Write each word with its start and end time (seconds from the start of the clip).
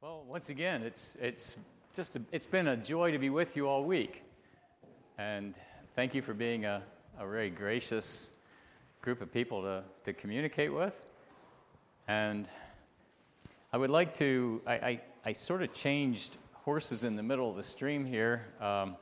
Well, 0.00 0.22
once 0.28 0.48
again, 0.48 0.84
it's, 0.84 1.16
it's 1.20 1.56
just 1.96 2.14
a, 2.14 2.22
it's 2.30 2.46
been 2.46 2.68
a 2.68 2.76
joy 2.76 3.10
to 3.10 3.18
be 3.18 3.30
with 3.30 3.56
you 3.56 3.66
all 3.66 3.82
week. 3.82 4.22
And 5.18 5.54
thank 5.96 6.14
you 6.14 6.22
for 6.22 6.34
being 6.34 6.66
a, 6.66 6.84
a 7.18 7.26
very 7.26 7.50
gracious 7.50 8.30
group 9.02 9.20
of 9.20 9.32
people 9.32 9.60
to, 9.62 9.82
to 10.04 10.12
communicate 10.12 10.72
with. 10.72 11.04
And 12.06 12.46
I 13.72 13.76
would 13.76 13.90
like 13.90 14.14
to, 14.14 14.62
I, 14.68 14.72
I, 14.72 15.00
I 15.24 15.32
sort 15.32 15.64
of 15.64 15.74
changed 15.74 16.36
horses 16.52 17.02
in 17.02 17.16
the 17.16 17.22
middle 17.24 17.50
of 17.50 17.56
the 17.56 17.64
stream 17.64 18.06
here. 18.06 18.46
Um, 18.60 18.94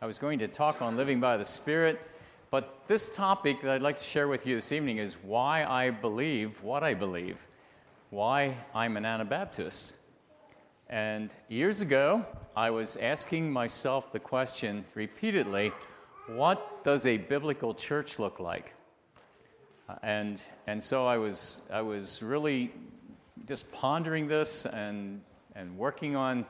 I 0.00 0.06
was 0.06 0.20
going 0.20 0.38
to 0.38 0.46
talk 0.46 0.80
on 0.80 0.96
living 0.96 1.18
by 1.18 1.36
the 1.38 1.44
Spirit, 1.44 2.00
but 2.52 2.84
this 2.86 3.10
topic 3.10 3.62
that 3.62 3.72
I'd 3.72 3.82
like 3.82 3.98
to 3.98 4.04
share 4.04 4.28
with 4.28 4.46
you 4.46 4.54
this 4.54 4.70
evening 4.70 4.98
is 4.98 5.16
why 5.24 5.64
I 5.64 5.90
believe 5.90 6.62
what 6.62 6.84
I 6.84 6.94
believe, 6.94 7.36
why 8.10 8.56
I'm 8.72 8.96
an 8.96 9.04
Anabaptist. 9.04 9.95
And 10.88 11.34
years 11.48 11.80
ago, 11.80 12.24
I 12.56 12.70
was 12.70 12.96
asking 12.96 13.52
myself 13.52 14.12
the 14.12 14.20
question 14.20 14.84
repeatedly 14.94 15.72
what 16.28 16.84
does 16.84 17.06
a 17.06 17.16
biblical 17.16 17.74
church 17.74 18.18
look 18.18 18.40
like? 18.40 18.72
Uh, 19.88 19.94
and, 20.02 20.42
and 20.66 20.82
so 20.82 21.06
I 21.06 21.18
was, 21.18 21.60
I 21.70 21.80
was 21.82 22.22
really 22.22 22.72
just 23.46 23.70
pondering 23.72 24.26
this 24.26 24.66
and, 24.66 25.20
and 25.54 25.76
working 25.76 26.16
on, 26.16 26.44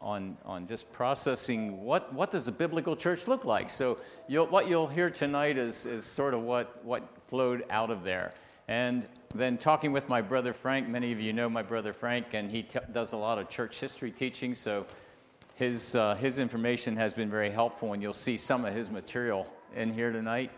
on, 0.00 0.36
on 0.44 0.66
just 0.66 0.92
processing 0.92 1.82
what, 1.82 2.12
what 2.12 2.30
does 2.30 2.48
a 2.48 2.52
biblical 2.52 2.96
church 2.96 3.26
look 3.26 3.44
like. 3.44 3.70
So 3.70 3.98
you'll, 4.28 4.46
what 4.46 4.68
you'll 4.68 4.88
hear 4.88 5.08
tonight 5.08 5.56
is, 5.56 5.86
is 5.86 6.04
sort 6.04 6.34
of 6.34 6.42
what, 6.42 6.84
what 6.84 7.02
flowed 7.28 7.64
out 7.70 7.90
of 7.90 8.02
there. 8.02 8.32
And 8.68 9.06
then 9.34 9.58
talking 9.58 9.92
with 9.92 10.08
my 10.08 10.20
brother 10.20 10.52
Frank, 10.52 10.88
many 10.88 11.10
of 11.10 11.20
you 11.20 11.32
know 11.32 11.48
my 11.48 11.62
brother 11.62 11.92
Frank, 11.92 12.26
and 12.34 12.50
he 12.50 12.62
t- 12.62 12.78
does 12.92 13.12
a 13.12 13.16
lot 13.16 13.38
of 13.38 13.48
church 13.48 13.80
history 13.80 14.12
teaching, 14.12 14.54
so 14.54 14.86
his, 15.56 15.96
uh, 15.96 16.14
his 16.14 16.38
information 16.38 16.96
has 16.96 17.12
been 17.12 17.28
very 17.28 17.50
helpful, 17.50 17.92
and 17.92 18.00
you'll 18.00 18.14
see 18.14 18.36
some 18.36 18.64
of 18.64 18.72
his 18.72 18.90
material 18.90 19.52
in 19.74 19.92
here 19.92 20.12
tonight. 20.12 20.52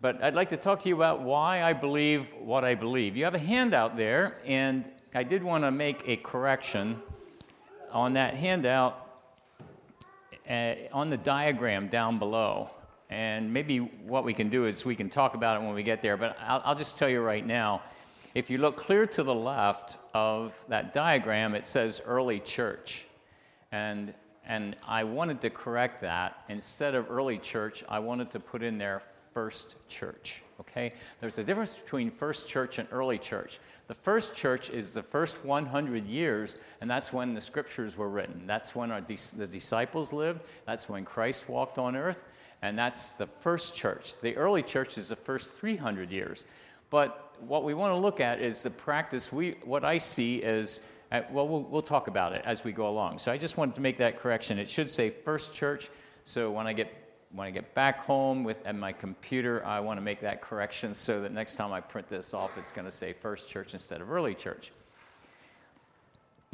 But 0.00 0.22
I'd 0.22 0.34
like 0.34 0.48
to 0.50 0.56
talk 0.56 0.82
to 0.82 0.88
you 0.88 0.94
about 0.94 1.22
why 1.22 1.62
I 1.62 1.72
believe 1.72 2.28
what 2.40 2.64
I 2.64 2.74
believe. 2.74 3.16
You 3.16 3.24
have 3.24 3.34
a 3.34 3.38
handout 3.38 3.96
there, 3.96 4.36
and 4.46 4.88
I 5.14 5.24
did 5.24 5.42
want 5.42 5.64
to 5.64 5.70
make 5.70 6.02
a 6.06 6.16
correction 6.16 7.00
on 7.90 8.14
that 8.14 8.34
handout 8.34 8.98
uh, 10.48 10.74
on 10.92 11.08
the 11.08 11.16
diagram 11.16 11.88
down 11.88 12.18
below. 12.18 12.70
And 13.12 13.52
maybe 13.52 13.76
what 13.76 14.24
we 14.24 14.32
can 14.32 14.48
do 14.48 14.64
is 14.64 14.86
we 14.86 14.96
can 14.96 15.10
talk 15.10 15.34
about 15.34 15.60
it 15.60 15.64
when 15.66 15.74
we 15.74 15.82
get 15.82 16.00
there, 16.00 16.16
but 16.16 16.34
I'll, 16.40 16.62
I'll 16.64 16.74
just 16.74 16.96
tell 16.96 17.10
you 17.10 17.20
right 17.20 17.46
now. 17.46 17.82
If 18.34 18.48
you 18.48 18.56
look 18.56 18.78
clear 18.78 19.04
to 19.08 19.22
the 19.22 19.34
left 19.34 19.98
of 20.14 20.58
that 20.68 20.94
diagram, 20.94 21.54
it 21.54 21.66
says 21.66 22.00
early 22.06 22.40
church. 22.40 23.04
And, 23.70 24.14
and 24.46 24.76
I 24.88 25.04
wanted 25.04 25.42
to 25.42 25.50
correct 25.50 26.00
that. 26.00 26.42
Instead 26.48 26.94
of 26.94 27.10
early 27.10 27.36
church, 27.36 27.84
I 27.86 27.98
wanted 27.98 28.30
to 28.30 28.40
put 28.40 28.62
in 28.62 28.78
there 28.78 29.02
first 29.34 29.76
church. 29.88 30.42
Okay? 30.60 30.94
There's 31.20 31.36
a 31.36 31.44
difference 31.44 31.74
between 31.74 32.10
first 32.10 32.48
church 32.48 32.78
and 32.78 32.88
early 32.90 33.18
church. 33.18 33.58
The 33.88 33.94
first 33.94 34.34
church 34.34 34.70
is 34.70 34.94
the 34.94 35.02
first 35.02 35.44
100 35.44 36.06
years, 36.06 36.56
and 36.80 36.90
that's 36.90 37.12
when 37.12 37.34
the 37.34 37.42
scriptures 37.42 37.94
were 37.94 38.08
written. 38.08 38.46
That's 38.46 38.74
when 38.74 38.90
our, 38.90 39.02
the 39.02 39.46
disciples 39.46 40.14
lived. 40.14 40.40
That's 40.64 40.88
when 40.88 41.04
Christ 41.04 41.50
walked 41.50 41.76
on 41.76 41.94
earth 41.94 42.24
and 42.62 42.78
that's 42.78 43.12
the 43.12 43.26
first 43.26 43.74
church. 43.74 44.20
The 44.20 44.36
early 44.36 44.62
church 44.62 44.96
is 44.96 45.08
the 45.08 45.16
first 45.16 45.50
300 45.52 46.10
years. 46.10 46.46
But 46.90 47.34
what 47.40 47.64
we 47.64 47.74
want 47.74 47.92
to 47.92 47.98
look 47.98 48.20
at 48.20 48.40
is 48.40 48.62
the 48.62 48.70
practice. 48.70 49.32
We, 49.32 49.56
what 49.64 49.84
I 49.84 49.98
see 49.98 50.36
is, 50.36 50.80
uh, 51.10 51.22
well, 51.30 51.48
well, 51.48 51.62
we'll 51.62 51.82
talk 51.82 52.06
about 52.06 52.32
it 52.32 52.42
as 52.44 52.64
we 52.64 52.72
go 52.72 52.88
along. 52.88 53.18
So 53.18 53.32
I 53.32 53.36
just 53.36 53.56
wanted 53.56 53.74
to 53.74 53.80
make 53.80 53.96
that 53.96 54.18
correction. 54.18 54.58
It 54.58 54.70
should 54.70 54.88
say 54.88 55.10
first 55.10 55.52
church. 55.52 55.90
So 56.24 56.50
when 56.50 56.66
I 56.66 56.72
get 56.72 56.98
when 57.34 57.46
I 57.46 57.50
get 57.50 57.74
back 57.74 58.00
home 58.00 58.44
with 58.44 58.64
at 58.66 58.76
my 58.76 58.92
computer, 58.92 59.64
I 59.64 59.80
want 59.80 59.96
to 59.96 60.02
make 60.02 60.20
that 60.20 60.42
correction 60.42 60.92
so 60.92 61.22
that 61.22 61.32
next 61.32 61.56
time 61.56 61.72
I 61.72 61.80
print 61.80 62.06
this 62.06 62.34
off, 62.34 62.58
it's 62.58 62.72
going 62.72 62.84
to 62.84 62.92
say 62.92 63.14
first 63.14 63.48
church 63.48 63.72
instead 63.72 64.02
of 64.02 64.12
early 64.12 64.34
church. 64.34 64.70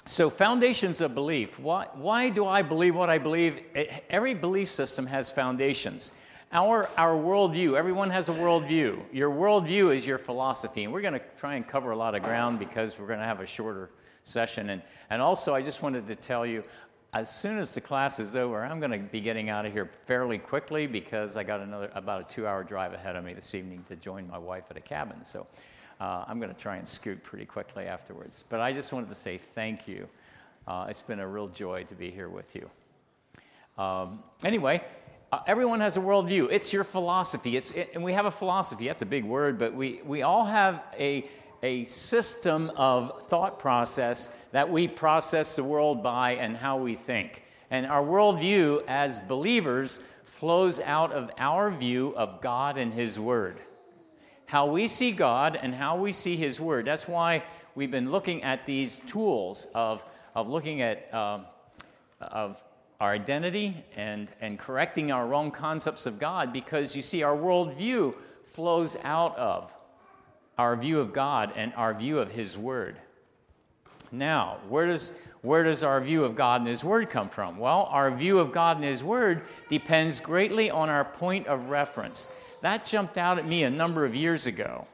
So, 0.08 0.30
foundations 0.30 1.02
of 1.02 1.14
belief. 1.14 1.60
Why, 1.60 1.86
why 1.92 2.30
do 2.30 2.46
I 2.46 2.62
believe 2.62 2.94
what 2.94 3.10
I 3.10 3.19
believe? 3.19 3.60
Eh, 3.74 3.84
every 4.08 4.32
belief 4.32 4.70
system 4.70 5.04
has 5.04 5.30
foundations. 5.30 6.12
Our, 6.50 6.88
our 6.96 7.12
worldview, 7.12 7.74
everyone 7.74 8.08
has 8.08 8.30
a 8.30 8.32
worldview. 8.32 9.02
Your 9.12 9.30
worldview 9.30 9.94
is 9.94 10.06
your 10.06 10.16
philosophy. 10.16 10.84
And 10.84 10.94
we're 10.94 11.02
going 11.02 11.12
to 11.12 11.22
try 11.36 11.56
and 11.56 11.69
cover 11.69 11.91
a 11.91 11.96
lot 11.96 12.14
of 12.14 12.22
ground 12.22 12.58
because 12.58 12.98
we're 12.98 13.06
going 13.06 13.19
to 13.19 13.26
have 13.26 13.41
a 13.41 13.46
shorter 13.46 13.91
session. 14.24 14.70
And, 14.70 14.80
and 15.10 15.20
also, 15.20 15.54
I 15.54 15.60
just 15.60 15.82
wanted 15.82 16.08
to 16.08 16.16
tell 16.16 16.46
you 16.46 16.64
as 17.12 17.30
soon 17.30 17.58
as 17.58 17.75
the 17.75 17.82
class 17.82 18.19
is 18.19 18.34
over, 18.34 18.64
I'm 18.64 18.80
going 18.80 18.92
to 18.92 18.98
be 18.98 19.20
getting 19.20 19.50
out 19.50 19.66
of 19.66 19.75
here 19.75 19.90
fairly 20.06 20.38
quickly 20.38 20.86
because 20.86 21.36
I 21.36 21.44
got 21.44 21.60
another 21.60 21.90
about 21.94 22.22
a 22.22 22.34
two 22.34 22.46
hour 22.46 22.64
drive 22.64 22.94
ahead 22.94 23.14
of 23.14 23.25
me 23.25 23.34
this 23.34 23.54
evening 23.54 23.84
to 23.88 23.96
join 23.96 24.26
my 24.26 24.38
wife 24.38 24.64
at 24.70 24.78
a 24.78 24.80
cabin. 24.80 25.22
So, 25.22 25.46
uh, 26.00 26.25
I'm 26.26 26.38
going 26.38 26.54
to 26.54 26.60
try 26.60 26.76
and 26.76 26.88
scoot 26.88 27.22
pretty 27.22 27.44
quickly 27.44 27.86
afterwards. 27.86 28.44
But 28.48 28.60
I 28.60 28.72
just 28.72 28.92
wanted 28.92 29.09
to 29.09 29.14
say 29.14 29.41
thank 29.54 29.88
you. 29.88 30.09
Uh, 30.66 30.86
it's 30.88 31.03
been 31.03 31.20
a 31.20 31.26
real 31.26 31.48
joy 31.48 31.84
to 31.84 31.94
be 31.94 32.10
here 32.10 32.28
with 32.28 32.54
you. 32.54 32.70
Um, 33.82 34.22
anyway, 34.44 34.82
uh, 35.32 35.41
everyone 35.47 35.81
has 35.81 35.97
a 35.97 36.00
worldview. 36.00 36.48
It's 36.50 36.72
your 36.72 36.84
philosophy. 36.84 37.56
It's, 37.56 37.70
it, 37.72 37.91
and 37.94 38.04
we 38.04 38.12
have 38.12 38.26
a 38.26 38.31
philosophy. 38.31 38.87
That's 38.87 39.03
a 39.03 39.06
big 39.06 39.25
word, 39.25 39.58
but 39.58 39.75
we, 39.75 40.00
we 40.04 40.22
all 40.22 40.44
have 40.44 40.82
a, 40.98 41.28
a 41.62 41.84
system 41.84 42.70
of 42.76 43.22
thought 43.28 43.58
process 43.58 44.31
that 44.53 44.70
we 44.70 44.88
process 44.88 45.56
the 45.56 45.64
world 45.64 46.03
by 46.03 46.32
and 46.32 46.56
how 46.56 46.78
we 46.78 46.94
think. 46.94 47.42
And 47.70 47.87
our 47.87 48.03
worldview 48.03 48.84
as 48.87 49.19
believers 49.20 50.00
flows 50.25 50.81
out 50.81 51.12
of 51.12 51.31
our 51.38 51.70
view 51.70 52.14
of 52.16 52.41
God 52.41 52.78
and 52.78 52.92
His 52.92 53.19
Word 53.19 53.58
how 54.48 54.64
we 54.64 54.88
see 54.88 55.12
God 55.12 55.59
and 55.60 55.75
how 55.75 55.97
we 55.97 56.10
see 56.10 56.34
His 56.34 56.59
Word. 56.59 56.86
That's 56.86 57.06
why 57.06 57.44
we've 57.75 57.91
been 57.91 58.10
looking 58.10 58.42
at 58.42 58.64
these 58.64 59.00
tools 59.00 59.66
of, 59.75 60.03
of 60.34 60.48
looking 60.48 60.81
at 60.81 61.12
um, 61.12 61.44
of 62.22 62.56
our 62.98 63.12
identity 63.12 63.84
and, 63.94 64.31
and 64.41 64.58
correcting 64.58 65.12
our 65.12 65.26
wrong 65.26 65.50
concepts 65.50 66.06
of 66.06 66.19
God 66.19 66.50
because 66.50 66.97
you 66.97 67.03
see, 67.03 67.22
our 67.22 67.37
worldview 67.37 68.14
flows 68.54 68.97
out 69.04 69.37
of 69.37 69.72
our 70.56 70.76
view 70.76 70.98
of 70.98 71.12
God 71.12 71.53
and 71.54 71.75
our 71.75 71.92
view 71.92 72.19
of 72.19 72.31
His 72.31 72.56
Word. 72.56 72.97
Now, 74.10 74.56
where 74.70 74.87
does, 74.87 75.12
where 75.42 75.62
does 75.62 75.82
our 75.82 76.00
view 76.00 76.25
of 76.25 76.34
God 76.34 76.62
and 76.62 76.69
His 76.69 76.82
Word 76.82 77.10
come 77.10 77.28
from? 77.28 77.58
Well, 77.58 77.87
our 77.91 78.10
view 78.10 78.38
of 78.38 78.50
God 78.50 78.78
and 78.78 78.84
His 78.84 79.04
Word 79.04 79.42
depends 79.69 80.20
greatly 80.20 80.70
on 80.70 80.88
our 80.88 81.04
point 81.04 81.47
of 81.48 81.69
reference 81.69 82.32
that 82.62 82.86
jumped 82.86 83.19
out 83.19 83.38
at 83.38 83.46
me 83.46 83.64
a 83.64 83.70
number 83.70 84.04
of 84.04 84.14
years 84.14 84.46
ago. 84.46 84.86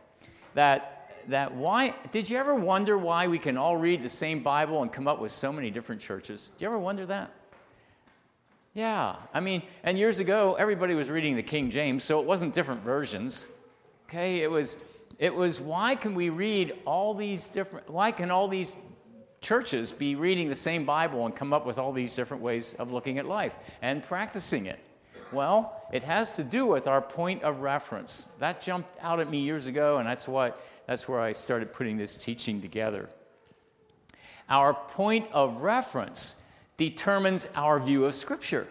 That, 0.55 1.11
that 1.29 1.55
why, 1.55 1.95
did 2.11 2.29
you 2.29 2.39
ever 2.39 2.55
wonder 2.55 2.97
why 2.97 3.27
we 3.27 3.39
can 3.39 3.57
all 3.57 3.77
read 3.77 4.03
the 4.03 4.09
same 4.09 4.43
Bible 4.43 4.83
and 4.83 4.93
come 4.93 5.09
up 5.09 5.21
with 5.21 5.33
so 5.33 5.53
many 5.53 5.71
different 5.71 6.01
churches? 6.01 6.51
Do 6.57 6.63
you 6.63 6.69
ever 6.69 6.79
wonder 6.79 7.07
that? 7.07 7.31
Yeah, 8.75 9.17
I 9.33 9.39
mean, 9.39 9.63
and 9.85 9.97
years 9.97 10.19
ago, 10.19 10.55
everybody 10.55 10.95
was 10.95 11.09
reading 11.09 11.37
the 11.37 11.45
King 11.45 11.71
James, 11.71 12.03
so 12.03 12.21
it 12.21 12.27
wasn't 12.27 12.55
different 12.55 12.83
versions. 12.83 13.47
Okay, 14.09 14.43
it 14.43 14.51
was, 14.51 14.77
it 15.19 15.33
was 15.33 15.61
why 15.61 15.95
can 15.95 16.15
we 16.15 16.29
read 16.29 16.75
all 16.85 17.15
these 17.15 17.49
different, 17.49 17.89
why 17.89 18.11
can 18.11 18.33
all 18.33 18.49
these 18.49 18.77
churches 19.41 19.93
be 19.93 20.17
reading 20.17 20.49
the 20.49 20.57
same 20.57 20.85
Bible 20.85 21.25
and 21.25 21.37
come 21.37 21.53
up 21.53 21.67
with 21.67 21.79
all 21.79 21.93
these 21.93 22.17
different 22.17 22.43
ways 22.43 22.75
of 22.75 22.91
looking 22.91 23.19
at 23.19 23.27
life 23.27 23.55
and 23.81 24.03
practicing 24.03 24.67
it? 24.67 24.81
Well, 25.33 25.83
it 25.93 26.03
has 26.03 26.33
to 26.35 26.45
do 26.45 26.67
with 26.67 26.87
our 26.87 27.01
point 27.01 27.43
of 27.43 27.61
reference. 27.61 28.29
That 28.39 28.63
jumped 28.63 28.91
out 29.01 29.21
at 29.21 29.31
me 29.31 29.41
years 29.41 29.67
ago, 29.67 29.99
and 29.99 30.09
that's, 30.09 30.27
what, 30.29 30.61
that's 30.87 31.09
where 31.09 31.21
I 31.21 31.33
started 31.33 31.73
putting 31.73 31.97
this 31.97 32.17
teaching 32.17 32.61
together. 32.61 33.09
Our 34.49 34.75
point 34.75 35.29
of 35.33 35.63
reference 35.63 36.37
determines 36.77 37.49
our 37.55 37.81
view 37.81 38.05
of 38.05 38.15
Scripture. 38.15 38.67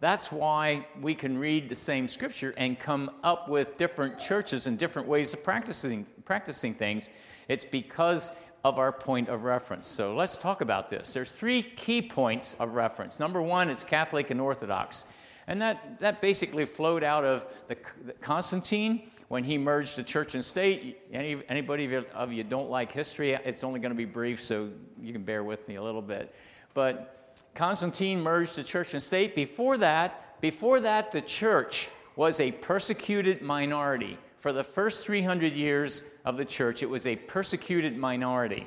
That's 0.00 0.32
why 0.32 0.86
we 1.00 1.14
can 1.14 1.38
read 1.38 1.68
the 1.68 1.76
same 1.76 2.08
Scripture 2.08 2.52
and 2.56 2.78
come 2.78 3.10
up 3.22 3.48
with 3.48 3.76
different 3.76 4.18
churches 4.18 4.66
and 4.66 4.76
different 4.78 5.06
ways 5.06 5.32
of 5.32 5.44
practicing, 5.44 6.06
practicing 6.24 6.74
things. 6.74 7.08
It's 7.48 7.64
because 7.64 8.32
of 8.64 8.78
our 8.78 8.92
point 8.92 9.28
of 9.28 9.44
reference. 9.44 9.86
So 9.86 10.14
let's 10.14 10.38
talk 10.38 10.60
about 10.60 10.88
this. 10.88 11.12
There's 11.12 11.32
three 11.32 11.62
key 11.62 12.02
points 12.02 12.54
of 12.58 12.74
reference. 12.74 13.18
Number 13.18 13.42
one, 13.42 13.70
it's 13.70 13.84
Catholic 13.84 14.30
and 14.30 14.40
Orthodox. 14.40 15.04
And 15.46 15.60
that, 15.60 15.98
that 16.00 16.20
basically 16.20 16.64
flowed 16.64 17.02
out 17.02 17.24
of 17.24 17.46
the, 17.68 17.76
the 18.04 18.12
Constantine 18.14 19.10
when 19.28 19.44
he 19.44 19.58
merged 19.58 19.96
the 19.96 20.02
church 20.02 20.34
and 20.34 20.44
state. 20.44 21.00
Any, 21.12 21.42
anybody 21.48 21.94
of 21.94 22.32
you 22.32 22.44
don't 22.44 22.70
like 22.70 22.92
history, 22.92 23.32
it's 23.32 23.64
only 23.64 23.80
going 23.80 23.90
to 23.90 23.96
be 23.96 24.04
brief, 24.04 24.42
so 24.42 24.70
you 25.00 25.12
can 25.12 25.22
bear 25.22 25.42
with 25.42 25.66
me 25.68 25.76
a 25.76 25.82
little 25.82 26.02
bit. 26.02 26.34
But 26.74 27.36
Constantine 27.54 28.20
merged 28.20 28.56
the 28.56 28.64
church 28.64 28.94
and 28.94 29.02
state. 29.02 29.34
Before 29.34 29.76
that, 29.78 30.40
before 30.40 30.80
that, 30.80 31.12
the 31.12 31.20
church 31.20 31.88
was 32.16 32.40
a 32.40 32.52
persecuted 32.52 33.42
minority. 33.42 34.18
For 34.38 34.52
the 34.52 34.64
first 34.64 35.04
300 35.06 35.54
years 35.54 36.02
of 36.24 36.36
the 36.36 36.44
church, 36.44 36.82
it 36.82 36.90
was 36.90 37.06
a 37.06 37.16
persecuted 37.16 37.96
minority. 37.96 38.66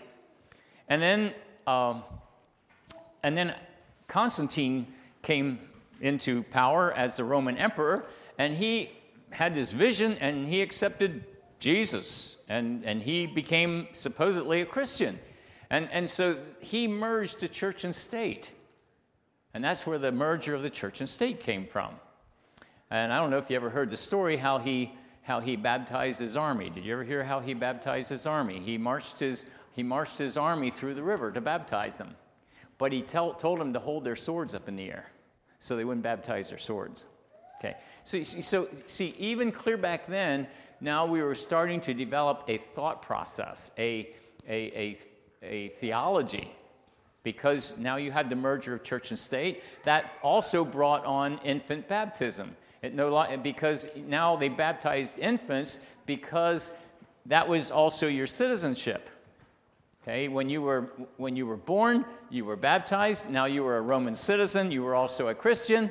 And 0.88 1.02
then 1.02 1.34
um, 1.68 2.04
and 3.24 3.36
then 3.36 3.56
Constantine 4.08 4.88
came 5.24 5.60
into 6.02 6.44
power 6.44 6.92
as 6.94 7.18
the 7.18 7.24
Roman 7.24 7.58
emperor, 7.58 8.06
and 8.38 8.56
he 8.56 8.92
had 9.32 9.54
this 9.54 9.72
vision 9.72 10.14
and 10.20 10.48
he 10.48 10.62
accepted 10.62 11.24
Jesus, 11.60 12.38
and, 12.48 12.86
and 12.86 13.02
he 13.02 13.26
became 13.28 13.88
supposedly 13.94 14.62
a 14.62 14.66
Christian. 14.66 15.20
And, 15.70 15.90
and 15.92 16.10
so 16.10 16.38
he 16.60 16.88
merged 16.88 17.40
the 17.40 17.48
church 17.48 17.84
and 17.84 17.96
state. 17.96 18.52
And 19.54 19.64
that's 19.64 19.88
where 19.88 19.98
the 19.98 20.12
merger 20.12 20.54
of 20.54 20.62
the 20.62 20.70
church 20.70 21.00
and 21.00 21.10
state 21.10 21.40
came 21.40 21.66
from. 21.66 21.96
And 22.92 23.12
I 23.12 23.20
don't 23.20 23.32
know 23.32 23.38
if 23.38 23.50
you 23.50 23.56
ever 23.56 23.70
heard 23.70 23.90
the 23.90 23.98
story 23.98 24.38
how 24.38 24.60
he, 24.60 24.92
how 25.24 25.40
he 25.40 25.56
baptized 25.56 26.20
his 26.20 26.36
army. 26.38 26.70
Did 26.70 26.86
you 26.86 26.94
ever 26.94 27.04
hear 27.04 27.24
how 27.24 27.40
he 27.40 27.54
baptized 27.54 28.10
his 28.10 28.28
army? 28.28 28.60
He 28.60 28.78
marched 28.78 29.20
his, 29.20 29.46
he 29.72 29.82
marched 29.82 30.18
his 30.18 30.38
army 30.38 30.70
through 30.70 30.94
the 30.94 31.04
river 31.04 31.32
to 31.32 31.42
baptize 31.42 31.98
them. 31.98 32.16
But 32.78 32.92
he 32.92 33.02
tell, 33.02 33.34
told 33.34 33.60
them 33.60 33.74
to 33.74 33.80
hold 33.80 34.04
their 34.04 34.18
swords 34.18 34.54
up 34.54 34.68
in 34.68 34.76
the 34.76 34.90
air 34.92 35.10
so 35.60 35.76
they 35.76 35.86
wouldn't 35.86 36.04
baptize 36.04 36.50
their 36.50 36.58
swords. 36.58 37.06
Okay, 37.60 37.76
so, 38.04 38.22
so 38.24 38.68
see, 38.86 39.16
even 39.18 39.52
clear 39.52 39.78
back 39.78 40.08
then, 40.08 40.48
now 40.82 41.06
we 41.06 41.22
were 41.22 41.36
starting 41.36 41.82
to 41.82 41.94
develop 41.94 42.44
a 42.48 42.58
thought 42.58 43.02
process, 43.02 43.72
a, 43.78 44.10
a, 44.48 44.54
a, 44.76 44.98
a 45.42 45.68
theology 45.70 46.52
because 47.26 47.76
now 47.78 47.96
you 47.96 48.12
had 48.12 48.30
the 48.30 48.36
merger 48.36 48.76
of 48.76 48.84
church 48.84 49.10
and 49.10 49.20
state. 49.20 49.64
That 49.84 50.14
also 50.22 50.64
brought 50.64 51.04
on 51.06 51.40
infant 51.44 51.88
baptism. 51.90 52.56
It 52.84 52.94
no, 52.94 53.38
because 53.42 53.88
now 53.96 54.36
they 54.36 54.48
baptized 54.48 55.18
infants 55.18 55.80
because 56.06 56.72
that 57.26 57.50
was 57.50 57.72
also 57.72 58.08
your 58.08 58.28
citizenship. 58.28 59.10
Okay, 60.08 60.28
when 60.28 60.50
you 60.50 60.62
were 60.62 60.92
when 61.18 61.36
you 61.36 61.48
were 61.48 61.58
born, 61.58 62.06
you 62.30 62.46
were 62.46 62.56
baptized. 62.56 63.28
Now 63.28 63.46
you 63.46 63.64
were 63.64 63.78
a 63.78 63.82
Roman 63.82 64.14
citizen. 64.14 64.72
You 64.72 64.84
were 64.84 64.94
also 64.94 65.30
a 65.30 65.34
Christian, 65.34 65.90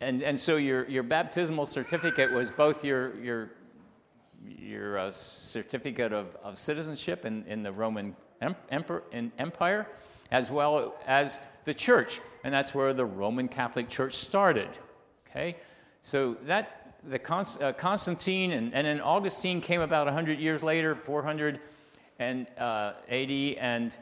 and 0.00 0.24
and 0.24 0.38
so 0.40 0.56
your 0.56 0.88
your 0.88 1.04
baptismal 1.04 1.68
certificate 1.68 2.32
was 2.32 2.50
both 2.50 2.84
your 2.84 3.14
your 3.20 3.50
your 4.44 4.98
uh, 4.98 5.12
certificate 5.12 6.12
of, 6.12 6.36
of 6.42 6.58
citizenship 6.58 7.24
in, 7.24 7.44
in 7.46 7.62
the 7.62 7.70
Roman 7.70 8.16
emperor, 8.72 9.04
in 9.12 9.30
empire, 9.38 9.86
as 10.32 10.50
well 10.50 10.96
as 11.06 11.40
the 11.64 11.74
church, 11.74 12.20
and 12.42 12.52
that's 12.52 12.74
where 12.74 12.92
the 12.92 13.04
Roman 13.04 13.46
Catholic 13.46 13.88
Church 13.88 14.14
started. 14.14 14.68
Okay, 15.30 15.58
so 16.02 16.36
that 16.46 16.96
the 17.08 17.20
Const, 17.20 17.62
uh, 17.62 17.72
Constantine 17.72 18.50
and, 18.50 18.74
and 18.74 18.84
then 18.84 19.00
Augustine 19.00 19.60
came 19.60 19.80
about 19.80 20.06
100 20.06 20.40
years 20.40 20.64
later, 20.64 20.96
400 20.96 21.60
and 22.18 22.46
uh, 22.58 22.92
AD, 23.08 23.30
and 23.30 23.96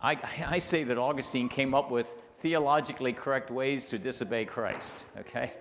I, 0.00 0.18
I 0.46 0.58
say 0.58 0.84
that 0.84 0.98
Augustine 0.98 1.48
came 1.48 1.74
up 1.74 1.90
with 1.90 2.08
theologically 2.40 3.12
correct 3.12 3.50
ways 3.50 3.86
to 3.86 3.98
disobey 3.98 4.44
Christ. 4.44 5.04
Okay, 5.20 5.52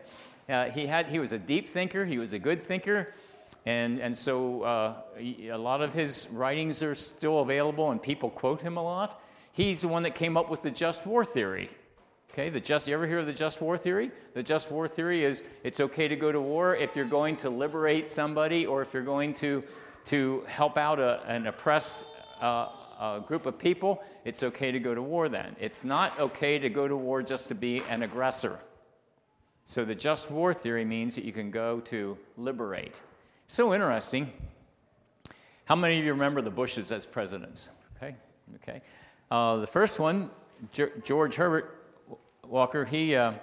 uh, 0.50 0.66
he 0.66 0.86
had 0.86 1.08
he 1.08 1.20
was 1.20 1.32
a 1.32 1.40
deep 1.40 1.68
thinker, 1.68 2.06
he 2.06 2.18
was 2.18 2.34
a 2.34 2.40
good 2.40 2.62
thinker, 2.62 3.14
and 3.66 4.00
and 4.00 4.18
so 4.18 4.64
uh, 4.64 4.94
a 5.20 5.58
lot 5.58 5.82
of 5.82 5.94
his 5.94 6.28
writings 6.32 6.84
are 6.84 6.96
still 6.96 7.40
available, 7.40 7.92
and 7.92 8.02
people 8.02 8.30
quote 8.30 8.62
him 8.62 8.78
a 8.78 8.84
lot. 8.84 9.22
He's 9.52 9.82
the 9.82 9.88
one 9.88 10.04
that 10.04 10.16
came 10.16 10.36
up 10.36 10.50
with 10.50 10.62
the 10.62 10.72
just 10.72 11.06
war 11.06 11.24
theory. 11.24 11.70
Okay, 12.36 12.50
the 12.50 12.60
just, 12.60 12.86
you 12.86 12.94
ever 12.94 13.08
hear 13.08 13.20
of 13.20 13.26
the 13.28 13.32
just 13.32 13.62
war 13.62 13.78
theory? 13.78 14.12
The 14.34 14.44
just 14.44 14.70
war 14.70 14.90
theory 14.90 15.24
is 15.24 15.46
it's 15.64 15.80
okay 15.80 16.10
to 16.10 16.18
go 16.18 16.34
to 16.34 16.42
war 16.42 16.76
if 16.76 16.94
you're 16.94 17.06
going 17.06 17.38
to 17.38 17.50
liberate 17.50 18.10
somebody 18.10 18.66
or 18.66 18.82
if 18.82 18.94
you're 18.94 19.04
going 19.04 19.34
to, 19.36 19.64
to 20.06 20.44
help 20.48 20.78
out 20.78 21.00
a, 21.00 21.24
an 21.28 21.48
oppressed 21.48 22.06
uh, 22.42 22.68
a 23.00 23.22
group 23.26 23.46
of 23.46 23.58
people, 23.58 24.02
it's 24.24 24.44
okay 24.44 24.72
to 24.72 24.80
go 24.80 24.96
to 24.96 25.02
war 25.02 25.28
then. 25.30 25.56
It's 25.60 25.84
not 25.84 26.18
okay 26.20 26.58
to 26.60 26.70
go 26.70 26.88
to 26.88 26.96
war 26.96 27.22
just 27.22 27.48
to 27.50 27.56
be 27.56 27.82
an 27.90 28.04
aggressor. 28.04 28.60
So 29.66 29.84
the 29.84 29.96
just 29.96 30.32
war 30.32 30.54
theory 30.54 30.86
means 30.86 31.16
that 31.16 31.26
you 31.26 31.34
can 31.34 31.52
go 31.52 31.80
to 31.82 32.18
liberate. 32.38 32.94
So 33.48 33.74
interesting. 33.74 34.32
How 35.66 35.76
many 35.76 35.98
of 35.98 36.06
you 36.06 36.14
remember 36.14 36.42
the 36.42 36.52
Bushes 36.52 36.92
as 36.92 37.06
presidents? 37.06 37.70
Okay, 37.98 38.16
okay. 38.56 38.82
Uh, 39.32 39.58
the 39.58 39.68
first 39.68 40.00
one, 40.00 40.30
George 41.04 41.36
Herbert 41.36 41.76
Walker, 42.44 42.86
he, 42.86 43.16
uh, 43.16 43.34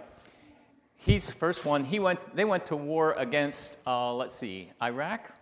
he's 0.96 1.26
the 1.26 1.32
first 1.32 1.64
one. 1.64 1.84
He 1.84 1.98
went, 1.98 2.36
they 2.36 2.44
went 2.44 2.66
to 2.66 2.76
war 2.76 3.14
against, 3.14 3.78
uh, 3.86 4.14
let's 4.14 4.34
see, 4.34 4.70
Iraq, 4.80 5.32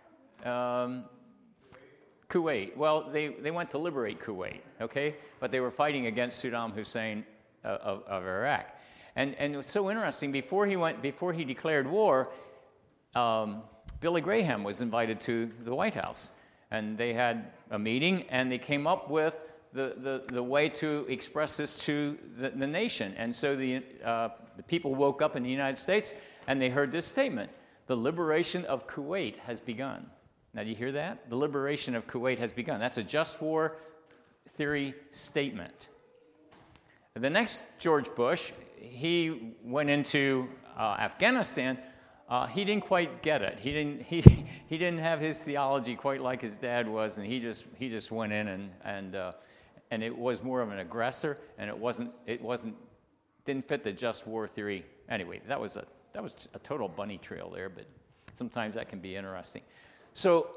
um, 0.45 1.05
Kuwait. 2.29 2.75
Well, 2.77 3.09
they, 3.11 3.29
they 3.29 3.51
went 3.51 3.71
to 3.71 3.77
liberate 3.77 4.21
Kuwait, 4.21 4.61
okay? 4.79 5.15
But 5.39 5.51
they 5.51 5.59
were 5.59 5.71
fighting 5.71 6.07
against 6.07 6.43
Saddam 6.43 6.73
Hussein 6.73 7.25
of, 7.63 8.03
of 8.07 8.23
Iraq. 8.25 8.67
And, 9.15 9.35
and 9.35 9.53
it 9.53 9.57
was 9.57 9.67
so 9.67 9.89
interesting, 9.89 10.31
before 10.31 10.65
he, 10.65 10.77
went, 10.77 11.01
before 11.01 11.33
he 11.33 11.43
declared 11.43 11.87
war, 11.87 12.29
um, 13.15 13.63
Billy 13.99 14.21
Graham 14.21 14.63
was 14.63 14.81
invited 14.81 15.19
to 15.21 15.51
the 15.63 15.75
White 15.75 15.95
House. 15.95 16.31
And 16.71 16.97
they 16.97 17.13
had 17.13 17.51
a 17.69 17.77
meeting, 17.77 18.23
and 18.29 18.49
they 18.49 18.57
came 18.57 18.87
up 18.87 19.09
with 19.09 19.41
the, 19.73 19.95
the, 19.97 20.33
the 20.33 20.43
way 20.43 20.69
to 20.69 21.05
express 21.09 21.57
this 21.57 21.77
to 21.85 22.17
the, 22.37 22.49
the 22.49 22.67
nation. 22.67 23.13
And 23.17 23.35
so 23.35 23.55
the, 23.55 23.83
uh, 24.03 24.29
the 24.57 24.63
people 24.63 24.95
woke 24.95 25.21
up 25.21 25.35
in 25.35 25.43
the 25.43 25.49
United 25.49 25.77
States 25.77 26.13
and 26.47 26.61
they 26.61 26.69
heard 26.69 26.91
this 26.91 27.05
statement 27.05 27.51
The 27.87 27.95
liberation 27.95 28.65
of 28.65 28.87
Kuwait 28.87 29.37
has 29.39 29.61
begun. 29.61 30.07
Now, 30.53 30.63
do 30.63 30.69
you 30.69 30.75
hear 30.75 30.91
that? 30.91 31.29
The 31.29 31.35
liberation 31.35 31.95
of 31.95 32.07
Kuwait 32.07 32.39
has 32.39 32.51
begun. 32.51 32.79
That's 32.79 32.97
a 32.97 33.03
just 33.03 33.41
war 33.41 33.77
theory 34.55 34.93
statement. 35.11 35.87
The 37.13 37.29
next 37.29 37.61
George 37.79 38.13
Bush, 38.15 38.51
he 38.77 39.55
went 39.63 39.89
into 39.89 40.47
uh, 40.77 40.95
Afghanistan. 40.99 41.77
Uh, 42.29 42.47
he 42.47 42.63
didn't 42.63 42.83
quite 42.83 43.21
get 43.21 43.41
it. 43.41 43.59
He 43.59 43.71
didn't, 43.71 44.01
he, 44.07 44.21
he 44.67 44.77
didn't 44.77 44.99
have 44.99 45.19
his 45.19 45.39
theology 45.39 45.95
quite 45.95 46.21
like 46.21 46.41
his 46.41 46.57
dad 46.57 46.87
was, 46.87 47.17
and 47.17 47.25
he 47.25 47.39
just, 47.39 47.65
he 47.77 47.89
just 47.89 48.11
went 48.11 48.33
in 48.33 48.47
and, 48.47 48.71
and 48.83 49.15
uh, 49.15 49.31
and 49.91 50.01
it 50.01 50.17
was 50.17 50.41
more 50.41 50.61
of 50.61 50.71
an 50.71 50.79
aggressor, 50.79 51.37
and 51.57 51.69
it 51.69 51.77
wasn't, 51.77 52.11
it 52.25 52.41
wasn't, 52.41 52.75
didn't 53.45 53.67
fit 53.67 53.83
the 53.83 53.91
just 53.91 54.25
war 54.25 54.47
theory. 54.47 54.85
Anyway, 55.09 55.41
that 55.47 55.59
was 55.59 55.75
a, 55.75 55.85
that 56.13 56.23
was 56.23 56.47
a 56.53 56.59
total 56.59 56.87
bunny 56.87 57.17
trail 57.17 57.51
there, 57.53 57.69
but 57.69 57.85
sometimes 58.33 58.75
that 58.75 58.87
can 58.87 58.99
be 58.99 59.17
interesting. 59.17 59.61
So, 60.13 60.47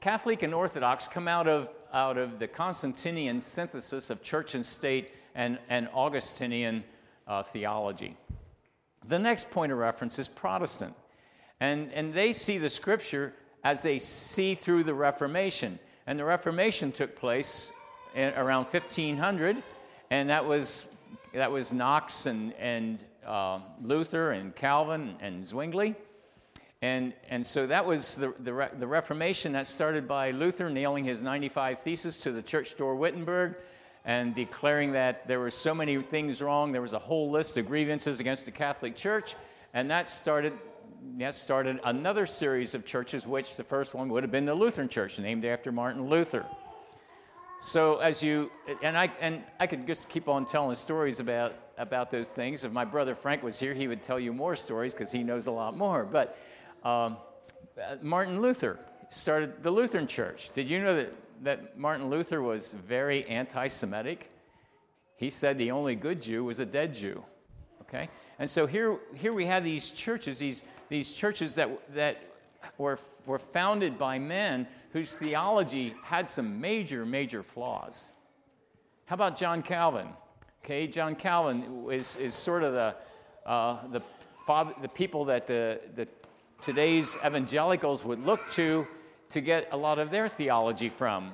Catholic 0.00 0.42
and 0.42 0.54
Orthodox 0.54 1.08
come 1.08 1.28
out 1.28 1.46
of, 1.46 1.68
out 1.92 2.16
of 2.16 2.38
the 2.38 2.48
Constantinian 2.48 3.40
synthesis 3.42 4.08
of 4.08 4.22
church 4.22 4.54
and 4.54 4.64
state 4.64 5.10
and, 5.34 5.58
and 5.68 5.88
Augustinian 5.92 6.84
uh, 7.26 7.42
theology. 7.42 8.16
The 9.08 9.18
next 9.18 9.50
point 9.50 9.72
of 9.72 9.78
reference 9.78 10.18
is 10.18 10.28
Protestant. 10.28 10.94
And, 11.60 11.92
and 11.92 12.14
they 12.14 12.32
see 12.32 12.58
the 12.58 12.70
scripture 12.70 13.34
as 13.64 13.82
they 13.82 13.98
see 13.98 14.54
through 14.54 14.84
the 14.84 14.94
Reformation. 14.94 15.78
And 16.06 16.18
the 16.18 16.24
Reformation 16.24 16.92
took 16.92 17.16
place 17.16 17.72
around 18.16 18.64
1500, 18.64 19.62
and 20.10 20.30
that 20.30 20.44
was, 20.44 20.86
that 21.34 21.52
was 21.52 21.72
Knox 21.72 22.26
and, 22.26 22.54
and 22.54 22.98
uh, 23.26 23.60
Luther 23.82 24.32
and 24.32 24.54
Calvin 24.56 25.16
and 25.20 25.46
Zwingli. 25.46 25.94
And, 26.82 27.12
and 27.28 27.46
so 27.46 27.66
that 27.66 27.84
was 27.84 28.16
the, 28.16 28.32
the, 28.38 28.70
the, 28.78 28.86
Reformation 28.86 29.52
that 29.52 29.66
started 29.66 30.08
by 30.08 30.30
Luther 30.30 30.70
nailing 30.70 31.04
his 31.04 31.20
95 31.20 31.80
Theses 31.80 32.20
to 32.22 32.32
the 32.32 32.40
church 32.40 32.74
door 32.78 32.96
Wittenberg 32.96 33.56
and 34.06 34.34
declaring 34.34 34.92
that 34.92 35.28
there 35.28 35.40
were 35.40 35.50
so 35.50 35.74
many 35.74 36.00
things 36.00 36.40
wrong. 36.40 36.72
There 36.72 36.80
was 36.80 36.94
a 36.94 36.98
whole 36.98 37.30
list 37.30 37.58
of 37.58 37.66
grievances 37.66 38.18
against 38.18 38.46
the 38.46 38.50
Catholic 38.50 38.96
Church. 38.96 39.36
And 39.74 39.90
that 39.90 40.08
started, 40.08 40.54
that 41.18 41.34
started 41.34 41.80
another 41.84 42.24
series 42.24 42.74
of 42.74 42.86
churches, 42.86 43.26
which 43.26 43.56
the 43.58 43.64
first 43.64 43.92
one 43.92 44.08
would 44.08 44.22
have 44.22 44.32
been 44.32 44.46
the 44.46 44.54
Lutheran 44.54 44.88
Church, 44.88 45.18
named 45.18 45.44
after 45.44 45.70
Martin 45.70 46.08
Luther. 46.08 46.46
So 47.60 47.98
as 47.98 48.22
you 48.22 48.50
and 48.82 48.96
I 48.96 49.12
and 49.20 49.44
I 49.58 49.66
could 49.66 49.86
just 49.86 50.08
keep 50.08 50.30
on 50.30 50.46
telling 50.46 50.74
stories 50.76 51.20
about 51.20 51.54
about 51.76 52.10
those 52.10 52.30
things. 52.30 52.64
If 52.64 52.72
my 52.72 52.86
brother 52.86 53.14
Frank 53.14 53.42
was 53.42 53.60
here, 53.60 53.74
he 53.74 53.86
would 53.86 54.02
tell 54.02 54.18
you 54.18 54.32
more 54.32 54.56
stories 54.56 54.94
because 54.94 55.12
he 55.12 55.22
knows 55.22 55.46
a 55.46 55.50
lot 55.50 55.76
more. 55.76 56.04
But 56.04 56.38
um, 56.84 57.16
Martin 58.02 58.40
Luther 58.40 58.78
started 59.08 59.62
the 59.62 59.70
Lutheran 59.70 60.06
Church. 60.06 60.50
Did 60.54 60.68
you 60.68 60.80
know 60.80 60.96
that 60.96 61.12
that 61.42 61.78
Martin 61.78 62.10
Luther 62.10 62.42
was 62.42 62.72
very 62.72 63.24
anti-Semitic? 63.26 64.30
He 65.16 65.30
said 65.30 65.56
the 65.58 65.70
only 65.70 65.94
good 65.94 66.20
Jew 66.20 66.44
was 66.44 66.60
a 66.60 66.66
dead 66.66 66.94
Jew. 66.94 67.24
Okay, 67.82 68.08
and 68.38 68.48
so 68.48 68.66
here 68.66 68.98
here 69.14 69.32
we 69.32 69.46
have 69.46 69.64
these 69.64 69.90
churches, 69.90 70.38
these 70.38 70.64
these 70.88 71.12
churches 71.12 71.54
that 71.54 71.68
that 71.94 72.22
were 72.78 72.98
were 73.26 73.38
founded 73.38 73.98
by 73.98 74.18
men 74.18 74.66
whose 74.92 75.14
theology 75.14 75.94
had 76.02 76.28
some 76.28 76.60
major, 76.60 77.06
major 77.06 77.42
flaws. 77.42 78.08
How 79.06 79.14
about 79.14 79.36
John 79.36 79.62
Calvin? 79.62 80.08
Okay, 80.64 80.86
John 80.86 81.14
Calvin 81.14 81.86
is, 81.90 82.16
is 82.16 82.34
sort 82.34 82.62
of 82.62 82.72
the, 82.74 82.94
uh, 83.46 83.86
the, 83.88 84.02
father, 84.46 84.74
the 84.82 84.88
people 84.88 85.24
that 85.26 85.46
the, 85.46 85.80
the, 85.94 86.06
today's 86.62 87.16
evangelicals 87.24 88.04
would 88.04 88.24
look 88.24 88.48
to 88.50 88.86
to 89.30 89.40
get 89.40 89.68
a 89.72 89.76
lot 89.76 89.98
of 89.98 90.10
their 90.10 90.28
theology 90.28 90.88
from. 90.88 91.32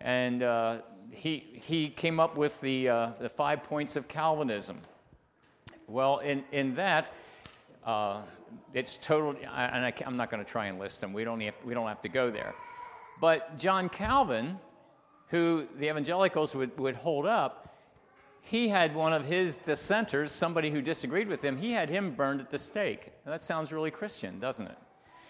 And 0.00 0.42
uh, 0.42 0.78
he, 1.10 1.60
he 1.66 1.88
came 1.88 2.20
up 2.20 2.36
with 2.36 2.60
the, 2.60 2.88
uh, 2.88 3.10
the 3.20 3.28
five 3.28 3.64
points 3.64 3.96
of 3.96 4.08
Calvinism. 4.08 4.78
Well, 5.86 6.18
in, 6.18 6.44
in 6.52 6.74
that, 6.76 7.12
uh, 7.84 8.22
it's 8.72 8.96
total, 8.96 9.30
and 9.40 9.84
I, 9.84 9.92
am 10.02 10.16
not 10.16 10.30
going 10.30 10.44
to 10.44 10.50
try 10.50 10.66
and 10.66 10.78
list 10.78 11.00
them. 11.00 11.12
We 11.12 11.24
don't, 11.24 11.40
have, 11.40 11.54
we 11.64 11.74
don't 11.74 11.88
have 11.88 12.02
to 12.02 12.08
go 12.08 12.30
there. 12.30 12.54
But 13.20 13.58
John 13.58 13.88
Calvin, 13.88 14.58
who 15.28 15.66
the 15.78 15.88
evangelicals 15.88 16.54
would, 16.54 16.78
would 16.78 16.94
hold 16.94 17.26
up, 17.26 17.67
he 18.48 18.68
had 18.68 18.94
one 18.94 19.12
of 19.12 19.26
his 19.26 19.58
dissenters, 19.58 20.32
somebody 20.32 20.70
who 20.70 20.80
disagreed 20.80 21.28
with 21.28 21.42
him, 21.42 21.58
he 21.58 21.72
had 21.72 21.90
him 21.90 22.12
burned 22.12 22.40
at 22.40 22.48
the 22.48 22.58
stake. 22.58 23.12
Now, 23.26 23.32
that 23.32 23.42
sounds 23.42 23.72
really 23.72 23.90
Christian, 23.90 24.40
doesn't 24.40 24.66
it? 24.66 24.78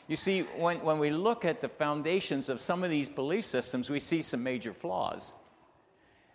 You 0.07 0.17
see, 0.17 0.43
when, 0.57 0.81
when 0.83 1.01
we 1.01 1.11
look 1.11 1.45
at 1.45 1.61
the 1.61 1.69
foundations 1.69 2.49
of 2.49 2.61
some 2.61 2.85
of 2.85 2.91
these 2.91 3.09
belief 3.09 3.45
systems, 3.45 3.91
we 3.91 3.99
see 3.99 4.23
some 4.23 4.45
major 4.45 4.73
flaws. 4.73 5.35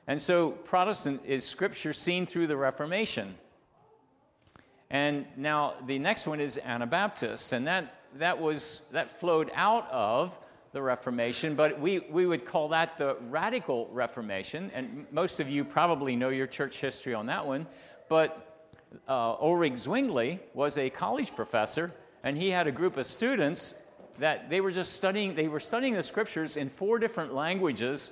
And 0.07 0.21
so, 0.21 0.51
Protestant 0.51 1.21
is 1.25 1.45
scripture 1.45 1.93
seen 1.93 2.25
through 2.25 2.47
the 2.47 2.57
Reformation. 2.57 3.35
And 4.89 5.25
now 5.37 5.75
the 5.87 5.97
next 5.99 6.27
one 6.27 6.41
is 6.41 6.57
Anabaptist, 6.57 7.53
and 7.53 7.65
that, 7.65 7.95
that, 8.15 8.37
was, 8.37 8.81
that 8.91 9.09
flowed 9.09 9.49
out 9.55 9.89
of 9.89 10.37
the 10.73 10.81
Reformation, 10.81 11.55
but 11.55 11.79
we, 11.79 11.99
we 11.99 12.25
would 12.25 12.45
call 12.45 12.67
that 12.69 12.97
the 12.97 13.15
radical 13.29 13.87
Reformation. 13.91 14.71
And 14.73 15.05
most 15.11 15.39
of 15.39 15.47
you 15.47 15.63
probably 15.63 16.15
know 16.15 16.29
your 16.29 16.47
church 16.47 16.79
history 16.79 17.13
on 17.13 17.27
that 17.27 17.45
one. 17.45 17.67
But 18.09 18.67
uh, 19.07 19.35
Ulrich 19.35 19.77
Zwingli 19.77 20.39
was 20.55 20.79
a 20.79 20.89
college 20.89 21.35
professor, 21.35 21.93
and 22.23 22.35
he 22.35 22.49
had 22.49 22.65
a 22.65 22.71
group 22.71 22.97
of 22.97 23.05
students 23.05 23.75
that 24.17 24.49
they 24.49 24.61
were 24.61 24.71
just 24.71 24.93
studying, 24.93 25.35
they 25.35 25.47
were 25.47 25.59
studying 25.59 25.93
the 25.93 26.03
scriptures 26.03 26.57
in 26.57 26.69
four 26.69 26.97
different 26.97 27.35
languages, 27.35 28.11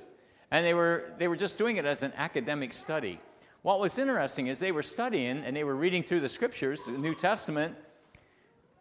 and 0.52 0.64
they 0.64 0.76
were, 0.76 1.12
they 1.18 1.28
were 1.28 1.36
just 1.36 1.58
doing 1.58 1.78
it 1.78 1.86
as 1.86 2.04
an 2.04 2.14
academic 2.16 2.74
study. 2.74 3.20
What 3.64 3.80
was 3.80 3.98
interesting 3.98 4.48
is 4.48 4.60
they 4.60 4.72
were 4.72 4.84
studying 4.84 5.44
and 5.44 5.56
they 5.56 5.64
were 5.64 5.76
reading 5.76 6.04
through 6.04 6.22
the 6.22 6.30
scriptures, 6.30 6.86
the 6.86 6.92
New 6.92 7.16
Testament. 7.16 7.76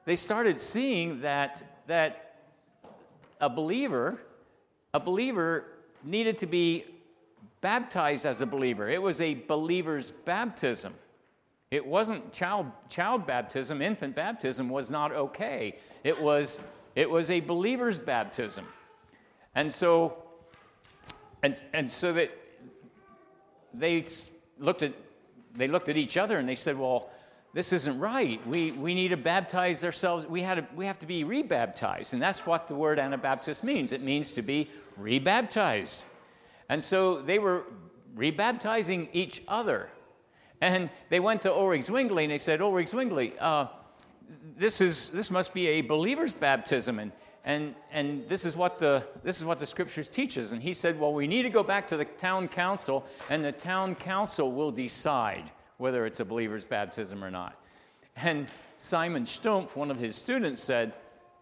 They 0.04 0.16
started 0.16 0.58
seeing 0.58 1.20
that, 1.20 1.82
that 1.86 2.29
a 3.40 3.48
believer, 3.48 4.20
a 4.94 5.00
believer 5.00 5.64
needed 6.04 6.38
to 6.38 6.46
be 6.46 6.84
baptized 7.60 8.26
as 8.26 8.40
a 8.40 8.46
believer. 8.46 8.88
It 8.88 9.00
was 9.00 9.20
a 9.20 9.34
believer's 9.34 10.10
baptism. 10.10 10.94
It 11.70 11.86
wasn't 11.86 12.32
child, 12.32 12.66
child 12.88 13.26
baptism, 13.26 13.80
infant 13.80 14.16
baptism 14.16 14.68
was 14.68 14.90
not 14.90 15.12
okay. 15.12 15.78
It 16.02 16.20
was, 16.20 16.58
it 16.96 17.08
was 17.08 17.30
a 17.30 17.40
believer's 17.40 17.98
baptism. 17.98 18.66
And 19.54 19.72
so, 19.72 20.16
and, 21.42 21.62
and 21.72 21.92
so 21.92 22.12
that 22.14 22.36
they 23.72 24.04
looked 24.58 24.82
at, 24.82 24.94
they 25.54 25.68
looked 25.68 25.88
at 25.88 25.96
each 25.96 26.16
other 26.16 26.38
and 26.38 26.48
they 26.48 26.56
said, 26.56 26.78
well, 26.78 27.10
this 27.52 27.72
isn't 27.72 27.98
right. 27.98 28.44
We, 28.46 28.70
we 28.72 28.94
need 28.94 29.08
to 29.08 29.16
baptize 29.16 29.84
ourselves. 29.84 30.26
We, 30.26 30.42
had 30.42 30.54
to, 30.54 30.66
we 30.76 30.86
have 30.86 30.98
to 31.00 31.06
be 31.06 31.24
rebaptized. 31.24 32.12
And 32.12 32.22
that's 32.22 32.46
what 32.46 32.68
the 32.68 32.74
word 32.74 32.98
Anabaptist 32.98 33.64
means 33.64 33.92
it 33.92 34.02
means 34.02 34.34
to 34.34 34.42
be 34.42 34.70
rebaptized. 34.96 36.04
And 36.68 36.82
so 36.82 37.20
they 37.20 37.40
were 37.40 37.64
rebaptizing 38.16 39.08
each 39.12 39.42
other. 39.48 39.88
And 40.60 40.90
they 41.08 41.18
went 41.18 41.42
to 41.42 41.52
Ulrich 41.52 41.84
Zwingli 41.84 42.24
and 42.24 42.32
they 42.32 42.38
said, 42.38 42.60
Ulrich 42.60 42.88
Zwingli, 42.88 43.34
uh, 43.40 43.66
this, 44.56 44.80
is, 44.80 45.08
this 45.08 45.30
must 45.30 45.52
be 45.52 45.66
a 45.66 45.80
believer's 45.80 46.34
baptism. 46.34 47.00
And, 47.00 47.10
and, 47.44 47.74
and 47.90 48.28
this, 48.28 48.44
is 48.44 48.54
what 48.54 48.78
the, 48.78 49.04
this 49.24 49.38
is 49.38 49.44
what 49.44 49.58
the 49.58 49.66
scriptures 49.66 50.08
teaches. 50.08 50.52
And 50.52 50.62
he 50.62 50.72
said, 50.72 51.00
Well, 51.00 51.14
we 51.14 51.26
need 51.26 51.42
to 51.42 51.50
go 51.50 51.64
back 51.64 51.88
to 51.88 51.96
the 51.96 52.04
town 52.04 52.46
council, 52.46 53.06
and 53.30 53.44
the 53.44 53.52
town 53.52 53.94
council 53.94 54.52
will 54.52 54.70
decide 54.70 55.50
whether 55.80 56.06
it's 56.06 56.20
a 56.20 56.24
believer's 56.24 56.64
baptism 56.64 57.24
or 57.24 57.30
not. 57.30 57.56
And 58.16 58.48
Simon 58.76 59.24
Stumpf, 59.24 59.76
one 59.76 59.90
of 59.90 59.98
his 59.98 60.14
students, 60.14 60.62
said, 60.62 60.92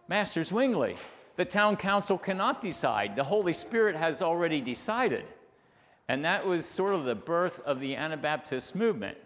Master 0.07 0.43
Zwingli, 0.43 0.95
the 1.35 1.45
town 1.45 1.77
council 1.77 2.17
cannot 2.17 2.61
decide. 2.61 3.15
The 3.15 3.23
Holy 3.23 3.53
Spirit 3.53 3.95
has 3.95 4.21
already 4.21 4.61
decided. 4.61 5.25
And 6.07 6.25
that 6.25 6.45
was 6.45 6.65
sort 6.65 6.93
of 6.93 7.05
the 7.05 7.15
birth 7.15 7.59
of 7.65 7.79
the 7.79 7.95
Anabaptist 7.95 8.75
movement. 8.75 9.17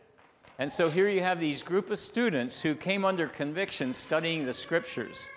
And 0.60 0.72
so 0.72 0.90
here 0.90 1.10
you 1.10 1.22
have 1.22 1.40
these 1.40 1.64
group 1.64 1.90
of 1.90 1.98
students 1.98 2.62
who 2.62 2.76
came 2.76 3.06
under 3.06 3.28
conviction 3.28 3.94
studying 3.94 4.46
the 4.46 4.54
scriptures. 4.54 5.30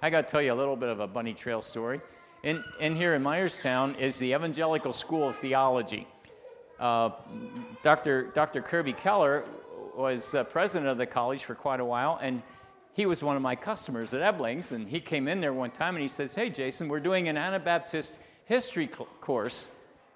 I 0.00 0.10
got 0.10 0.26
to 0.26 0.30
tell 0.30 0.40
you 0.40 0.52
a 0.52 0.54
little 0.54 0.76
bit 0.76 0.88
of 0.88 1.00
a 1.00 1.06
bunny 1.06 1.34
trail 1.34 1.60
story. 1.62 2.00
In, 2.42 2.62
in 2.80 2.94
here 2.94 3.14
in 3.14 3.22
Myerstown 3.22 3.98
is 3.98 4.18
the 4.18 4.32
Evangelical 4.32 4.92
School 4.92 5.28
of 5.28 5.36
Theology. 5.36 6.06
Uh, 6.78 7.10
Dr. 7.82 8.24
Dr. 8.34 8.60
Kirby 8.60 8.92
Keller 8.92 9.44
was 9.96 10.34
uh, 10.34 10.44
president 10.44 10.90
of 10.90 10.98
the 10.98 11.06
college 11.06 11.44
for 11.44 11.54
quite 11.54 11.80
a 11.80 11.84
while, 11.84 12.18
and 12.20 12.42
he 12.94 13.06
was 13.06 13.22
one 13.22 13.36
of 13.36 13.42
my 13.42 13.56
customers 13.56 14.14
at 14.14 14.20
Eblings, 14.22 14.72
and 14.72 14.88
he 14.88 15.00
came 15.00 15.28
in 15.28 15.40
there 15.40 15.52
one 15.52 15.70
time 15.70 15.96
and 15.96 16.02
he 16.02 16.08
says, 16.08 16.34
Hey, 16.34 16.48
Jason, 16.50 16.88
we're 16.88 17.00
doing 17.00 17.28
an 17.28 17.36
Anabaptist 17.36 18.18
history 18.44 18.88
cl- 18.92 19.08
course. 19.20 19.70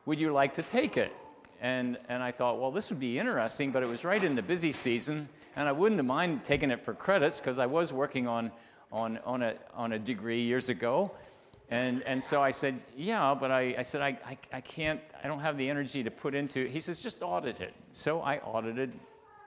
Would 0.07 0.21
you 0.21 0.33
like 0.33 0.55
to 0.55 0.63
take 0.63 0.97
it? 0.97 1.13
And, 1.61 1.99
and 2.09 2.23
I 2.23 2.31
thought, 2.31 2.61
well, 2.61 2.71
this 2.71 2.91
would 2.91 3.01
be 3.01 3.19
interesting, 3.19 3.73
but 3.73 3.83
it 3.83 3.87
was 3.87 4.05
right 4.05 4.23
in 4.23 4.37
the 4.37 4.43
busy 4.43 4.71
season, 4.71 5.29
and 5.57 5.69
I 5.69 5.73
wouldn't 5.73 5.99
have 5.99 6.07
mind 6.07 6.45
taking 6.45 6.71
it 6.71 6.81
for 6.81 6.95
credits 6.95 7.41
because 7.41 7.59
I 7.59 7.67
was 7.67 7.93
working 7.93 8.29
on, 8.29 8.53
on, 8.93 9.19
on, 9.25 9.43
a, 9.43 9.55
on 9.75 9.93
a 9.93 9.99
degree 9.99 10.43
years 10.43 10.69
ago. 10.69 11.11
And, 11.71 12.03
and 12.05 12.23
so 12.23 12.43
I 12.43 12.51
said, 12.51 12.81
yeah, 12.97 13.37
but 13.39 13.51
I, 13.51 13.75
I 13.79 13.83
said, 13.83 14.01
I, 14.01 14.19
I, 14.27 14.39
I 14.53 14.61
can't, 14.61 15.01
I 15.23 15.29
don't 15.29 15.41
have 15.41 15.59
the 15.59 15.69
energy 15.69 16.03
to 16.03 16.11
put 16.11 16.35
into 16.35 16.67
He 16.67 16.81
says, 16.81 17.01
just 17.01 17.23
audit 17.23 17.61
it. 17.61 17.75
So 17.93 18.23
I 18.23 18.39
audited 18.39 18.93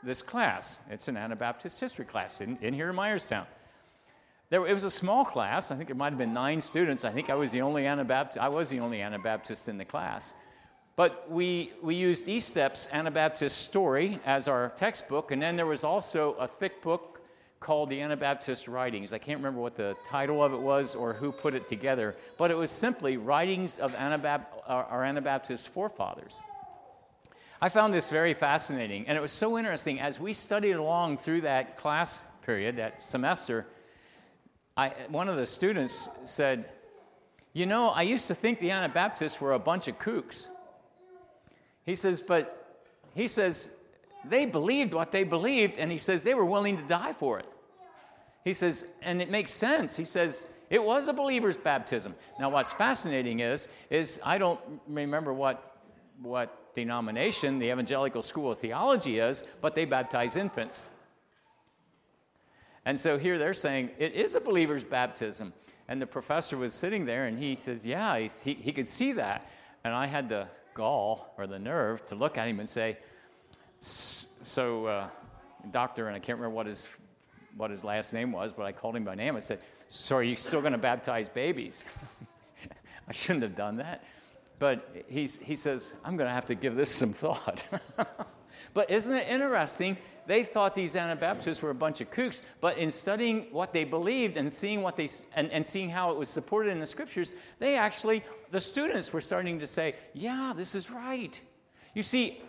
this 0.04 0.22
class. 0.22 0.82
It's 0.90 1.08
an 1.08 1.18
Anabaptist 1.18 1.80
history 1.80 2.06
class 2.06 2.42
in, 2.42 2.58
in 2.62 2.74
here 2.74 2.90
in 2.90 2.96
Myerstown. 2.96 3.46
There, 4.52 4.68
it 4.68 4.74
was 4.74 4.84
a 4.84 4.92
small 4.92 5.26
class. 5.26 5.72
I 5.72 5.76
think 5.76 5.88
there 5.88 5.96
might 5.96 6.10
have 6.10 6.18
been 6.18 6.34
nine 6.34 6.62
students. 6.62 7.06
I 7.06 7.12
think 7.12 7.30
I 7.30 7.36
was 7.36 7.52
the 7.52 7.62
only 7.62 7.88
Anabaptist, 7.88 8.38
I 8.38 8.50
was 8.50 8.70
the 8.70 8.80
only 8.80 9.02
Anabaptist 9.02 9.68
in 9.68 9.78
the 9.78 9.86
class. 9.86 10.36
But 10.96 11.32
we, 11.32 11.72
we 11.82 11.96
used 11.96 12.28
Estep's 12.28 12.88
Anabaptist 12.92 13.58
story 13.58 14.20
as 14.26 14.48
our 14.48 14.74
textbook, 14.76 15.32
and 15.32 15.42
then 15.42 15.56
there 15.56 15.66
was 15.66 15.84
also 15.84 16.34
a 16.34 16.48
thick 16.48 16.82
book 16.82 17.11
called 17.62 17.90
the 17.90 18.02
Anabaptist 18.02 18.68
Writings. 18.68 19.14
I 19.14 19.20
can't 19.20 19.38
remember 19.38 19.62
what 19.62 19.76
the 19.76 19.96
title 20.10 20.44
of 20.44 20.52
it 20.52 20.60
was 20.60 20.96
or 20.96 21.14
who 21.14 21.32
put 21.32 21.54
it 21.54 21.70
together, 21.70 22.16
but 22.38 22.52
it 22.52 22.56
was 22.56 22.72
simply 22.72 23.18
Writings 23.18 23.78
of 23.78 23.94
Anabap- 23.94 24.48
our 24.68 25.04
Anabaptist 25.04 25.70
forefathers. 25.70 26.42
I 27.62 27.70
found 27.70 27.94
this 27.94 28.10
very 28.10 28.34
fascinating, 28.34 29.08
and 29.08 29.16
it 29.16 29.22
was 29.22 29.32
so 29.32 29.60
interesting 29.60 30.00
as 30.00 30.20
we 30.20 30.34
studied 30.34 30.72
along 30.72 31.18
through 31.18 31.42
that 31.42 31.78
class 31.78 32.26
period, 32.44 32.78
that 32.78 33.04
semester. 33.04 33.68
I, 34.76 34.90
one 35.10 35.30
of 35.30 35.38
the 35.38 35.46
students 35.46 36.10
said, 36.26 36.66
You 37.54 37.68
know, 37.68 37.90
I 37.90 38.02
used 38.02 38.26
to 38.28 38.36
think 38.36 38.60
the 38.60 38.72
Anabaptists 38.72 39.40
were 39.40 39.54
a 39.54 39.60
bunch 39.60 39.88
of 39.88 40.00
kooks. 40.00 40.48
He 41.86 41.94
says, 41.94 42.22
But 42.22 42.80
he 43.14 43.28
says, 43.28 43.70
they 44.26 44.46
believed 44.46 44.94
what 44.94 45.12
they 45.12 45.24
believed, 45.24 45.78
and 45.78 45.92
he 45.92 45.98
says 45.98 46.24
they 46.24 46.34
were 46.34 46.46
willing 46.46 46.78
to 46.78 46.84
die 46.84 47.14
for 47.14 47.40
it. 47.40 47.46
He 48.44 48.54
says, 48.54 48.86
and 49.02 49.22
it 49.22 49.30
makes 49.30 49.52
sense. 49.52 49.96
He 49.96 50.06
says, 50.06 50.48
it 50.70 50.84
was 50.84 51.08
a 51.08 51.14
believer's 51.14 51.58
baptism. 51.58 52.16
Now, 52.40 52.50
what's 52.50 52.72
fascinating 52.72 53.42
is, 53.42 53.68
is 53.90 54.20
I 54.26 54.38
don't 54.38 54.60
remember 54.88 55.34
what, 55.34 55.78
what 56.22 56.74
denomination 56.74 57.60
the 57.60 57.70
Evangelical 57.70 58.24
School 58.24 58.52
of 58.52 58.60
Theology 58.60 59.20
is, 59.20 59.44
but 59.60 59.76
they 59.76 59.86
baptize 59.86 60.36
infants. 60.36 60.88
And 62.86 63.00
so 63.00 63.18
here 63.18 63.38
they're 63.38 63.54
saying 63.54 63.92
it 64.00 64.14
is 64.14 64.36
a 64.36 64.40
believer's 64.40 64.84
baptism. 64.84 65.54
And 65.88 66.02
the 66.02 66.08
professor 66.08 66.58
was 66.58 66.74
sitting 66.74 67.06
there 67.06 67.26
and 67.26 67.38
he 67.38 67.56
says, 67.56 67.86
Yeah, 67.86 68.18
he, 68.18 68.54
he 68.54 68.72
could 68.72 68.88
see 68.88 69.12
that. 69.14 69.50
And 69.84 69.94
I 69.94 70.08
had 70.08 70.30
the 70.30 70.48
gall 70.74 71.34
or 71.38 71.48
the 71.48 71.60
nerve 71.60 72.06
to 72.08 72.16
look 72.16 72.38
at 72.38 72.48
him 72.48 72.60
and 72.60 72.70
say, 72.70 72.98
So, 73.82 74.86
uh, 74.86 75.10
doctor, 75.72 76.08
and 76.08 76.16
I 76.16 76.20
can't 76.20 76.38
remember 76.38 76.56
what 76.56 76.66
his 76.66 76.88
what 77.58 77.72
his 77.72 77.84
last 77.84 78.14
name 78.14 78.32
was, 78.32 78.52
but 78.52 78.64
I 78.64 78.72
called 78.72 78.96
him 78.96 79.04
by 79.04 79.16
name. 79.16 79.36
I 79.36 79.40
said, 79.40 79.60
So 79.88 80.18
are 80.18 80.24
you 80.24 80.36
still 80.36 80.62
going 80.62 80.74
to 80.74 80.80
baptize 80.80 81.30
babies? 81.30 81.84
I 83.08 83.12
shouldn't 83.12 83.44
have 83.44 83.56
done 83.56 83.78
that. 83.78 84.04
But 84.60 85.06
he's, 85.08 85.38
he 85.38 85.56
says, 85.56 85.96
I'm 86.06 86.18
going 86.18 86.28
to 86.28 86.34
have 86.34 86.46
to 86.46 86.56
give 86.56 86.76
this 86.76 86.92
some 86.92 87.14
thought. 87.14 87.66
but 88.74 88.90
isn't 88.92 89.16
it 89.16 89.28
interesting? 89.28 89.98
They 90.28 90.44
thought 90.44 90.76
these 90.76 90.96
Anabaptists 90.96 91.62
were 91.64 91.72
a 91.72 91.76
bunch 91.76 92.00
of 92.00 92.12
kooks, 92.12 92.44
but 92.62 92.78
in 92.78 92.92
studying 92.92 93.48
what 93.52 93.74
they 93.74 93.84
believed 93.84 94.38
and 94.38 94.54
seeing 94.54 94.82
what 94.84 94.96
they 94.96 95.10
and, 95.36 95.50
and 95.52 95.66
seeing 95.66 95.90
how 95.90 96.12
it 96.12 96.18
was 96.18 96.30
supported 96.30 96.70
in 96.70 96.80
the 96.80 96.86
scriptures, 96.86 97.34
they 97.58 97.76
actually, 97.76 98.24
the 98.52 98.60
students 98.60 99.12
were 99.12 99.22
starting 99.22 99.60
to 99.60 99.68
say, 99.68 99.96
Yeah, 100.14 100.54
this 100.56 100.76
is 100.76 100.92
right. 100.92 101.42
You 101.96 102.04
see, 102.04 102.42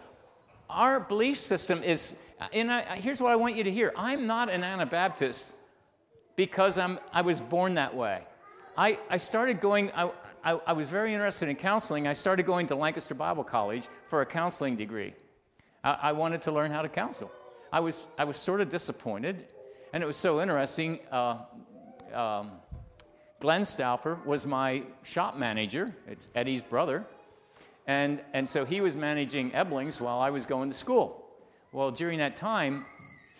our 0.68 1.00
belief 1.00 1.38
system 1.38 1.82
is 1.82 2.18
and 2.52 2.72
I, 2.72 2.96
here's 2.96 3.20
what 3.20 3.32
I 3.32 3.36
want 3.36 3.56
you 3.56 3.64
to 3.64 3.70
hear 3.70 3.92
I'm 3.96 4.26
not 4.26 4.50
an 4.50 4.64
Anabaptist 4.64 5.52
because 6.36 6.78
I'm, 6.78 6.98
I 7.12 7.22
was 7.22 7.40
born 7.40 7.74
that 7.74 7.94
way. 7.94 8.22
I, 8.76 8.98
I 9.10 9.18
started 9.18 9.60
going, 9.60 9.90
I, 9.92 10.10
I, 10.44 10.52
I 10.66 10.72
was 10.72 10.88
very 10.88 11.12
interested 11.12 11.48
in 11.48 11.56
counseling. 11.56 12.06
I 12.06 12.14
started 12.14 12.46
going 12.46 12.66
to 12.68 12.74
Lancaster 12.74 13.14
Bible 13.14 13.44
College 13.44 13.86
for 14.06 14.22
a 14.22 14.26
counseling 14.26 14.76
degree. 14.76 15.14
I, 15.84 15.98
I 16.02 16.12
wanted 16.12 16.42
to 16.42 16.52
learn 16.52 16.70
how 16.70 16.82
to 16.82 16.88
counsel. 16.88 17.30
I 17.72 17.80
was, 17.80 18.06
I 18.18 18.24
was 18.24 18.36
sort 18.36 18.60
of 18.60 18.68
disappointed, 18.68 19.46
and 19.92 20.02
it 20.02 20.06
was 20.06 20.16
so 20.16 20.40
interesting. 20.40 21.00
Uh, 21.10 21.38
um, 22.14 22.52
Glenn 23.40 23.64
Stauffer 23.64 24.18
was 24.24 24.46
my 24.46 24.82
shop 25.02 25.36
manager. 25.36 25.94
It's 26.06 26.28
Eddie's 26.34 26.62
brother. 26.62 27.04
And, 27.86 28.20
and 28.32 28.48
so 28.48 28.64
he 28.64 28.80
was 28.80 28.94
managing 28.94 29.50
Eblings 29.50 30.00
while 30.00 30.20
I 30.20 30.30
was 30.30 30.46
going 30.46 30.70
to 30.70 30.76
school. 30.76 31.21
Well, 31.72 31.90
during 31.90 32.18
that 32.18 32.36
time, 32.36 32.84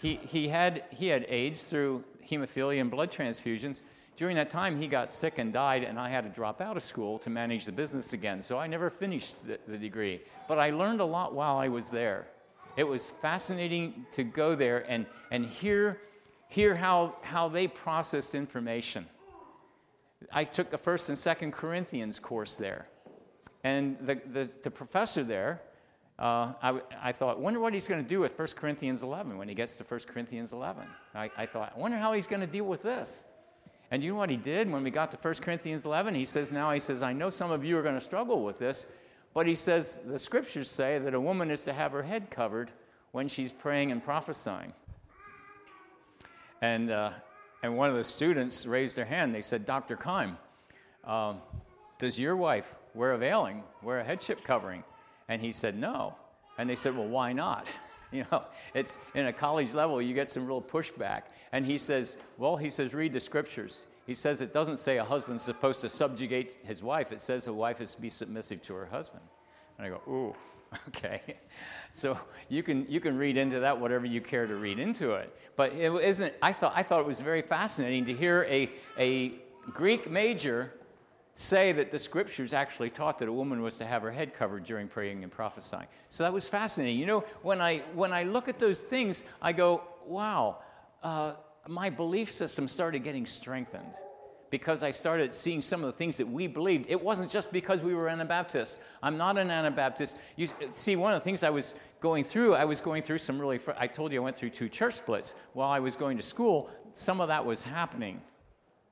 he, 0.01 0.17
he, 0.17 0.49
had, 0.49 0.85
he 0.91 1.09
had 1.09 1.27
AIDS 1.29 1.65
through 1.65 2.03
hemophilia 2.29 2.81
and 2.81 2.91
blood 2.91 3.13
transfusions. 3.13 3.83
During 4.17 4.37
that 4.37 4.51
time, 4.51 4.81
he 4.81 4.89
got 4.89 5.11
sick 5.11 5.35
and 5.37 5.53
died, 5.53 5.85
and 5.85 5.99
I 5.99 6.09
had 6.09 6.25
to 6.25 6.31
drop 6.31 6.63
out 6.63 6.79
of 6.79 6.83
school 6.83 7.19
to 7.21 7.31
manage 7.31 7.67
the 7.67 7.73
business 7.73 8.15
again. 8.15 8.41
So 8.43 8.59
I 8.59 8.67
never 8.67 8.89
finished 8.89 9.37
the, 9.47 9.59
the 9.69 9.77
degree. 9.77 10.23
But 10.49 10.59
I 10.59 10.71
learned 10.71 11.01
a 11.01 11.05
lot 11.05 11.35
while 11.35 11.59
I 11.59 11.69
was 11.69 11.91
there. 11.91 12.27
It 12.77 12.85
was 12.85 13.11
fascinating 13.21 14.07
to 14.13 14.25
go 14.25 14.55
there 14.55 14.91
and, 14.91 15.05
and 15.31 15.45
hear, 15.45 16.01
hear 16.49 16.75
how, 16.75 17.17
how 17.21 17.49
they 17.49 17.69
processed 17.69 18.35
information. 18.35 19.07
I 20.33 20.45
took 20.45 20.73
a 20.73 20.79
first 20.79 21.11
and 21.11 21.19
second 21.19 21.53
Corinthians 21.53 22.19
course 22.19 22.55
there. 22.55 22.87
And 23.63 23.99
the, 24.01 24.21
the, 24.33 24.49
the 24.63 24.71
professor 24.71 25.23
there, 25.23 25.61
uh, 26.23 26.53
I, 26.63 26.81
I, 27.03 27.11
thought, 27.11 27.41
wonder 27.41 27.59
what 27.59 27.73
he's 27.73 27.89
going 27.89 28.01
to 28.01 28.09
do 28.09 28.21
with 28.21 28.39
1 28.39 28.49
Corinthians 28.55 29.03
11 29.03 29.37
when 29.37 29.49
he 29.49 29.57
gets 29.57 29.77
to 29.79 29.83
1 29.83 30.01
Corinthians 30.07 30.53
11. 30.53 30.85
I, 31.17 31.29
I 31.37 31.47
thought, 31.47 31.73
I 31.75 31.81
wonder 31.81 31.99
how 31.99 32.13
he's 32.13 32.29
going 32.29 32.43
to 32.43 32.47
deal 32.47 32.65
with 32.65 32.85
this. 32.85 33.25
And 33.91 34.05
you 34.05 34.13
know 34.13 34.19
what 34.19 34.31
he 34.31 34.37
did 34.37 34.71
when 34.71 34.85
we 34.85 34.93
got 34.93 35.11
to 35.11 35.17
1 35.17 35.35
Corinthians 35.35 35.85
11? 35.85 36.15
He 36.15 36.25
says, 36.25 36.53
now, 36.53 36.71
he 36.71 36.79
says, 36.79 37.03
I 37.03 37.13
know 37.13 37.29
some 37.29 37.51
of 37.51 37.65
you 37.65 37.77
are 37.77 37.83
going 37.83 37.97
to 37.97 38.01
struggle 38.01 38.45
with 38.45 38.61
this, 38.61 38.87
but 39.35 39.49
he 39.49 39.57
says, 39.57 39.99
the 40.07 40.19
scriptures 40.19 40.71
say 40.71 41.01
that 41.01 41.13
a 41.13 41.21
woman 41.21 41.51
is 41.51 41.63
to 41.63 41.73
have 41.73 41.91
her 41.91 42.05
head 42.05 42.31
covered 42.31 42.71
when 43.11 43.27
she's 43.27 43.51
praying 43.51 43.91
and 43.91 44.01
prophesying. 44.03 44.73
And, 46.61 46.93
uh, 46.93 47.11
and 47.65 47.77
one 47.77 47.91
of 47.91 47.97
the 47.97 48.05
students 48.05 48.65
raised 48.65 48.95
their 48.95 49.07
hand. 49.07 49.35
They 49.35 49.43
said, 49.43 49.67
Dr. 49.67 49.97
Keim, 49.97 50.39
um, 51.03 51.41
does 51.99 52.17
your 52.17 52.37
wife 52.37 52.73
wear 52.95 53.11
a 53.11 53.19
veiling, 53.19 53.65
wear 53.83 53.99
a 53.99 54.05
headship 54.05 54.45
covering? 54.45 54.85
And 55.33 55.41
he 55.41 55.51
said, 55.51 55.79
no. 55.79 56.15
And 56.59 56.69
they 56.69 56.77
said, 56.77 56.95
well, 56.95 57.09
why 57.09 57.33
not? 57.33 57.69
You 58.13 58.27
know, 58.31 58.43
it's 58.75 58.99
in 59.15 59.25
a 59.25 59.33
college 59.33 59.73
level, 59.73 60.03
you 60.03 60.13
get 60.13 60.29
some 60.29 60.47
real 60.47 60.61
pushback. 60.61 61.23
And 61.51 61.65
he 61.65 61.79
says, 61.79 62.19
well, 62.37 62.59
he 62.59 62.69
says, 62.69 62.93
read 62.93 63.15
the 63.15 63.21
scriptures. 63.21 63.87
He 64.07 64.13
says 64.13 64.43
it 64.43 64.53
doesn't 64.53 64.77
say 64.77 64.99
a 64.99 65.05
husband's 65.05 65.43
supposed 65.43 65.81
to 65.81 65.89
subjugate 65.89 66.59
his 66.63 66.83
wife. 66.83 67.11
It 67.11 67.23
says 67.23 67.47
a 67.47 67.55
wife 67.55 67.81
is 67.81 67.95
to 67.95 68.03
be 68.03 68.11
submissive 68.11 68.61
to 68.65 68.75
her 68.75 68.85
husband. 68.85 69.23
And 69.79 69.87
I 69.87 69.89
go, 69.89 70.03
ooh, 70.13 70.35
okay. 70.89 71.23
So 71.93 72.19
you 72.51 72.63
can, 72.63 72.85
you 72.87 73.01
can 73.01 73.17
read 73.17 73.39
into 73.39 73.61
that 73.61 73.81
whatever 73.81 74.05
you 74.05 74.21
care 74.21 74.47
to 74.47 74.57
read 74.57 74.79
into 74.79 75.13
it. 75.13 75.35
But 75.57 75.73
it 75.73 75.91
isn't, 75.91 76.35
I 76.43 76.53
thought, 76.53 76.75
I 76.77 76.83
thought 76.83 77.01
it 77.01 77.07
was 77.07 77.23
very 77.23 77.41
fascinating 77.41 78.05
to 78.05 78.13
hear 78.13 78.47
a, 78.51 78.69
a 78.99 79.33
Greek 79.73 80.11
major 80.11 80.75
say 81.35 81.73
that 81.73 81.91
the 81.91 81.99
scriptures 81.99 82.53
actually 82.53 82.91
taught 82.91 83.19
that 83.19 83.29
a 83.29 83.33
woman 83.33 83.63
was 83.63 83.79
to 83.79 83.87
have 83.87 84.03
her 84.03 84.13
head 84.13 84.35
covered 84.35 84.65
during 84.65 84.87
praying 84.89 85.23
and 85.23 85.33
prophesying. 85.33 85.87
So 86.09 86.25
that 86.25 86.33
was 86.33 86.47
fascinating. 86.47 86.99
You 86.99 87.07
know, 87.07 87.25
when 87.43 87.61
I, 87.61 87.79
when 87.95 88.13
I 88.13 88.25
look 88.25 88.49
at 88.49 88.59
those 88.59 88.81
things, 88.81 89.23
I 89.41 89.53
go, 89.53 89.83
wow, 90.07 90.59
uh, 91.03 91.35
my 91.69 91.89
belief 91.89 92.31
system 92.31 92.69
started 92.69 93.01
getting 93.01 93.25
strengthened 93.25 93.95
because 94.51 94.83
I 94.83 94.91
started 94.91 95.33
seeing 95.33 95.63
some 95.63 95.81
of 95.83 95.87
the 95.87 95.97
things 95.97 96.19
that 96.19 96.29
we 96.29 96.47
believed. 96.47 96.85
It 96.91 97.03
wasn't 97.03 97.31
just 97.31 97.51
because 97.51 97.81
we 97.81 97.95
were 97.95 98.11
Anabaptists. 98.11 98.77
I'm 99.03 99.17
not 99.17 99.39
an 99.39 99.51
Anabaptist. 99.51 100.19
You 100.37 100.49
see, 100.73 100.95
one 100.95 101.15
of 101.15 101.21
the 101.21 101.25
things 101.25 101.43
I 101.43 101.49
was 101.49 101.75
going 102.01 102.23
through, 102.23 102.55
I 102.55 102.67
was 102.67 102.83
going 102.83 103.03
through 103.03 103.17
some 103.19 103.41
really, 103.41 103.59
I 103.79 103.87
told 103.87 104.13
you 104.13 104.21
I 104.21 104.25
went 104.25 104.37
through 104.37 104.51
two 104.51 104.69
church 104.69 104.95
splits. 104.95 105.37
While 105.55 105.71
I 105.71 105.79
was 105.79 105.97
going 105.97 106.19
to 106.19 106.23
school, 106.23 106.69
some 106.93 107.23
of 107.23 107.29
that 107.29 107.47
was 107.47 107.63
happening. 107.63 108.21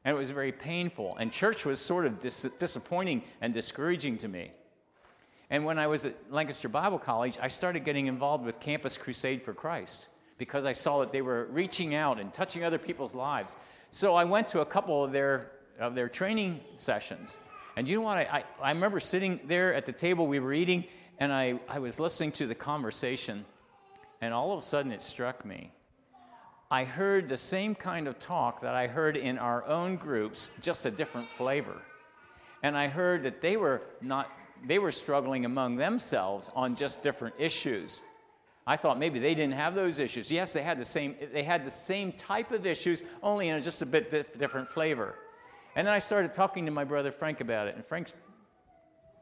And 0.05 0.15
it 0.15 0.19
was 0.19 0.31
very 0.31 0.53
painful. 0.53 1.17
And 1.19 1.31
church 1.31 1.67
was 1.67 1.79
sort 1.79 2.07
of 2.07 2.21
dis- 2.21 2.49
disappointing 2.59 3.23
and 3.41 3.53
discouraging 3.53 4.19
to 4.19 4.29
me. 4.29 4.51
And 5.51 5.65
when 5.65 5.79
I 5.79 5.89
was 5.89 6.07
at 6.07 6.15
Lancaster 6.31 6.69
Bible 6.69 6.99
College, 6.99 7.39
I 7.43 7.49
started 7.49 7.85
getting 7.85 8.07
involved 8.07 8.45
with 8.45 8.61
Campus 8.61 8.97
Crusade 8.97 9.43
for 9.43 9.53
Christ 9.53 10.07
because 10.39 10.65
I 10.65 10.73
saw 10.73 11.01
that 11.01 11.13
they 11.13 11.23
were 11.23 11.47
reaching 11.51 11.95
out 11.95 12.19
and 12.19 12.33
touching 12.33 12.65
other 12.65 12.79
people's 12.79 13.15
lives. 13.15 13.57
So 13.91 14.15
I 14.15 14.25
went 14.25 14.49
to 14.51 14.61
a 14.61 14.65
couple 14.65 15.05
of 15.05 15.13
their, 15.13 15.51
of 15.79 15.95
their 15.95 16.09
training 16.09 16.61
sessions. 16.77 17.37
And 17.77 17.87
you 17.87 17.97
know 17.97 18.03
what? 18.03 18.17
I, 18.17 18.45
I, 18.61 18.69
I 18.69 18.71
remember 18.71 19.01
sitting 19.01 19.41
there 19.45 19.75
at 19.75 19.85
the 19.85 19.93
table 19.93 20.27
we 20.27 20.39
were 20.39 20.53
eating, 20.53 20.85
and 21.19 21.33
I, 21.33 21.61
I 21.69 21.79
was 21.81 22.01
listening 22.01 22.33
to 22.33 22.47
the 22.47 22.55
conversation, 22.55 23.45
and 24.21 24.33
all 24.33 24.53
of 24.53 24.59
a 24.61 24.63
sudden 24.63 24.93
it 24.93 25.03
struck 25.03 25.45
me 25.45 25.73
I 26.71 26.85
heard 26.85 27.29
the 27.29 27.37
same 27.37 27.75
kind 27.75 28.07
of 28.07 28.19
talk 28.21 28.61
that 28.61 28.75
I 28.75 28.87
heard 28.87 29.17
in 29.17 29.39
our 29.39 29.67
own 29.67 29.97
groups, 29.97 30.51
just 30.61 30.87
a 30.87 30.91
different 30.91 31.29
flavor. 31.29 31.77
And 32.63 32.77
I 32.77 32.87
heard 32.87 33.25
that 33.25 33.41
they 33.41 33.57
were 33.57 33.83
not 34.01 34.31
they 34.67 34.79
were 34.79 34.93
struggling 34.93 35.47
among 35.47 35.77
themselves 35.77 36.51
on 36.55 36.77
just 36.77 37.03
different 37.03 37.35
issues. 37.39 38.03
I 38.67 38.77
thought 38.77 38.99
maybe 38.99 39.19
they 39.19 39.35
didn't 39.35 39.55
have 39.55 39.75
those 39.75 39.99
issues. 39.99 40.31
Yes, 40.31 40.53
they 40.53 40.63
had 40.63 40.79
the 40.79 40.85
same 40.85 41.17
they 41.33 41.43
had 41.43 41.65
the 41.65 41.71
same 41.71 42.13
type 42.13 42.53
of 42.53 42.67
issues, 42.67 43.03
only 43.23 43.49
in 43.49 43.61
just 43.63 43.83
a 43.83 43.87
bit 43.87 44.39
different 44.39 44.69
flavor. 44.69 45.17
And 45.75 45.87
then 45.87 45.95
I 45.95 45.99
started 45.99 46.35
talking 46.35 46.67
to 46.67 46.71
my 46.71 46.85
brother 46.85 47.11
Frank 47.11 47.41
about 47.41 47.69
it, 47.69 47.77
and 47.77 47.85
Frank's 47.85 48.15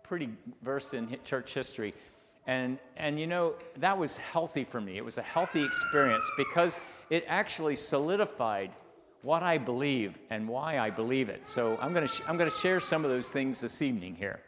pretty 0.03 0.31
versed 0.63 0.95
in 0.95 1.17
church 1.25 1.55
history. 1.55 1.95
And, 2.47 2.79
and 2.97 3.21
you 3.21 3.27
know, 3.27 3.55
that 3.77 3.99
was 3.99 4.17
healthy 4.17 4.65
for 4.65 4.81
me. 4.81 4.97
It 4.97 5.05
was 5.05 5.19
a 5.19 5.23
healthy 5.23 5.63
experience 5.63 6.25
because 6.39 6.81
it 7.11 7.25
actually 7.27 7.77
solidified 7.77 8.71
what 9.23 9.42
I 9.42 9.59
believe 9.59 10.18
and 10.31 10.49
why 10.49 10.79
I 10.79 10.90
believe 10.90 11.29
it. 11.29 11.47
So 11.47 11.77
I'm 11.81 11.92
going 11.92 12.07
to 12.07 12.12
sh- 12.12 12.23
I'm 12.29 12.37
going 12.37 12.51
to 12.51 12.57
share 12.57 12.81
some 12.81 13.05
of 13.05 13.11
those 13.11 13.29
things 13.29 13.61
this 13.61 13.83
evening 13.83 14.14
here. 14.14 14.40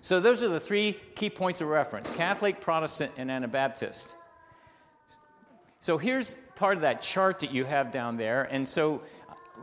So 0.00 0.18
those 0.18 0.42
are 0.42 0.48
the 0.48 0.60
three 0.60 0.98
key 1.14 1.30
points 1.30 1.60
of 1.60 1.68
reference 1.68 2.10
Catholic, 2.10 2.60
Protestant, 2.60 3.12
and 3.16 3.30
Anabaptist. 3.30 4.16
So 5.78 5.98
here's 5.98 6.36
part 6.54 6.76
of 6.76 6.82
that 6.82 7.02
chart 7.02 7.40
that 7.40 7.52
you 7.52 7.64
have 7.64 7.90
down 7.90 8.16
there. 8.16 8.44
And 8.44 8.68
so 8.68 9.02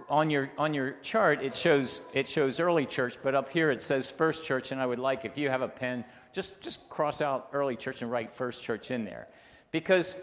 on 0.09 0.29
your, 0.29 0.51
on 0.57 0.73
your 0.73 0.95
chart, 1.01 1.41
it 1.41 1.55
shows, 1.55 2.01
it 2.13 2.27
shows 2.27 2.59
early 2.59 2.85
church, 2.85 3.17
but 3.23 3.35
up 3.35 3.49
here 3.49 3.71
it 3.71 3.81
says 3.81 4.09
first 4.09 4.43
church. 4.43 4.71
And 4.71 4.81
I 4.81 4.85
would 4.85 4.99
like, 4.99 5.23
if 5.23 5.37
you 5.37 5.49
have 5.49 5.61
a 5.61 5.67
pen, 5.67 6.03
just, 6.33 6.61
just 6.61 6.89
cross 6.89 7.21
out 7.21 7.49
early 7.53 7.75
church 7.75 8.01
and 8.01 8.11
write 8.11 8.31
first 8.31 8.63
church 8.63 8.91
in 8.91 9.05
there. 9.05 9.27
Because 9.71 10.17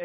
uh, 0.00 0.04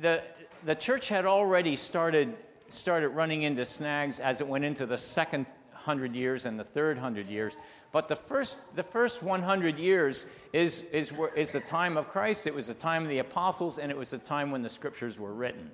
the, 0.00 0.22
the 0.64 0.74
church 0.74 1.08
had 1.08 1.26
already 1.26 1.76
started, 1.76 2.36
started 2.68 3.08
running 3.10 3.42
into 3.42 3.64
snags 3.64 4.20
as 4.20 4.40
it 4.40 4.46
went 4.46 4.64
into 4.64 4.86
the 4.86 4.98
second 4.98 5.46
hundred 5.72 6.14
years 6.14 6.44
and 6.44 6.58
the 6.58 6.64
third 6.64 6.98
hundred 6.98 7.28
years. 7.28 7.56
But 7.92 8.08
the 8.08 8.16
first, 8.16 8.58
the 8.74 8.82
first 8.82 9.22
100 9.22 9.78
years 9.78 10.26
is, 10.52 10.82
is, 10.92 11.12
is 11.34 11.52
the 11.52 11.60
time 11.60 11.96
of 11.96 12.08
Christ. 12.10 12.46
It 12.46 12.54
was 12.54 12.66
the 12.66 12.74
time 12.74 13.02
of 13.02 13.08
the 13.08 13.20
apostles, 13.20 13.78
and 13.78 13.90
it 13.90 13.96
was 13.96 14.10
the 14.10 14.18
time 14.18 14.50
when 14.50 14.62
the 14.62 14.68
scriptures 14.68 15.18
were 15.18 15.32
written. 15.32 15.70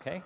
Okay? 0.00 0.22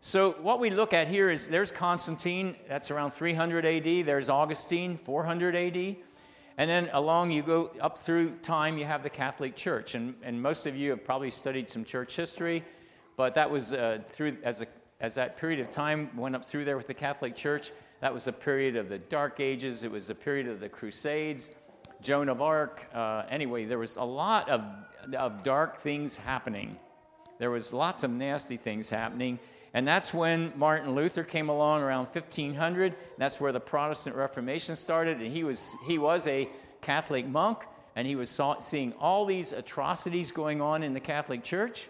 So, 0.00 0.32
what 0.42 0.60
we 0.60 0.70
look 0.70 0.92
at 0.92 1.08
here 1.08 1.30
is 1.30 1.48
there's 1.48 1.72
Constantine, 1.72 2.56
that's 2.68 2.90
around 2.90 3.12
300 3.12 3.64
AD. 3.64 4.06
There's 4.06 4.28
Augustine, 4.28 4.96
400 4.96 5.54
AD. 5.54 5.96
And 6.58 6.70
then 6.70 6.88
along 6.92 7.32
you 7.32 7.42
go 7.42 7.70
up 7.80 7.98
through 7.98 8.30
time, 8.36 8.78
you 8.78 8.86
have 8.86 9.02
the 9.02 9.10
Catholic 9.10 9.54
Church. 9.54 9.94
And, 9.94 10.14
and 10.22 10.40
most 10.40 10.66
of 10.66 10.74
you 10.76 10.90
have 10.90 11.04
probably 11.04 11.30
studied 11.30 11.68
some 11.68 11.84
church 11.84 12.16
history, 12.16 12.64
but 13.16 13.34
that 13.34 13.50
was 13.50 13.74
uh, 13.74 13.98
through, 14.08 14.38
as, 14.42 14.62
a, 14.62 14.66
as 15.00 15.14
that 15.16 15.36
period 15.36 15.60
of 15.60 15.70
time 15.70 16.10
went 16.16 16.34
up 16.34 16.44
through 16.44 16.64
there 16.64 16.76
with 16.76 16.86
the 16.86 16.94
Catholic 16.94 17.36
Church, 17.36 17.72
that 18.00 18.12
was 18.12 18.26
a 18.26 18.32
period 18.32 18.76
of 18.76 18.88
the 18.88 18.98
Dark 18.98 19.40
Ages, 19.40 19.82
it 19.82 19.90
was 19.90 20.08
a 20.10 20.14
period 20.14 20.48
of 20.48 20.60
the 20.60 20.68
Crusades, 20.68 21.50
Joan 22.02 22.28
of 22.28 22.40
Arc. 22.40 22.86
Uh, 22.94 23.24
anyway, 23.28 23.64
there 23.64 23.78
was 23.78 23.96
a 23.96 24.04
lot 24.04 24.48
of, 24.48 24.62
of 25.14 25.42
dark 25.42 25.78
things 25.78 26.16
happening. 26.16 26.76
There 27.38 27.50
was 27.50 27.72
lots 27.72 28.02
of 28.02 28.10
nasty 28.10 28.56
things 28.56 28.88
happening. 28.88 29.38
And 29.76 29.86
that's 29.86 30.14
when 30.14 30.54
Martin 30.56 30.94
Luther 30.94 31.22
came 31.22 31.50
along 31.50 31.82
around 31.82 32.06
1500. 32.06 32.96
That's 33.18 33.38
where 33.38 33.52
the 33.52 33.60
Protestant 33.60 34.16
Reformation 34.16 34.74
started. 34.74 35.20
And 35.20 35.30
he 35.30 35.44
was, 35.44 35.76
he 35.86 35.98
was 35.98 36.26
a 36.26 36.48
Catholic 36.80 37.28
monk, 37.28 37.58
and 37.94 38.08
he 38.08 38.16
was 38.16 38.30
saw, 38.30 38.58
seeing 38.60 38.94
all 38.94 39.26
these 39.26 39.52
atrocities 39.52 40.30
going 40.30 40.62
on 40.62 40.82
in 40.82 40.94
the 40.94 41.00
Catholic 41.00 41.44
Church. 41.44 41.88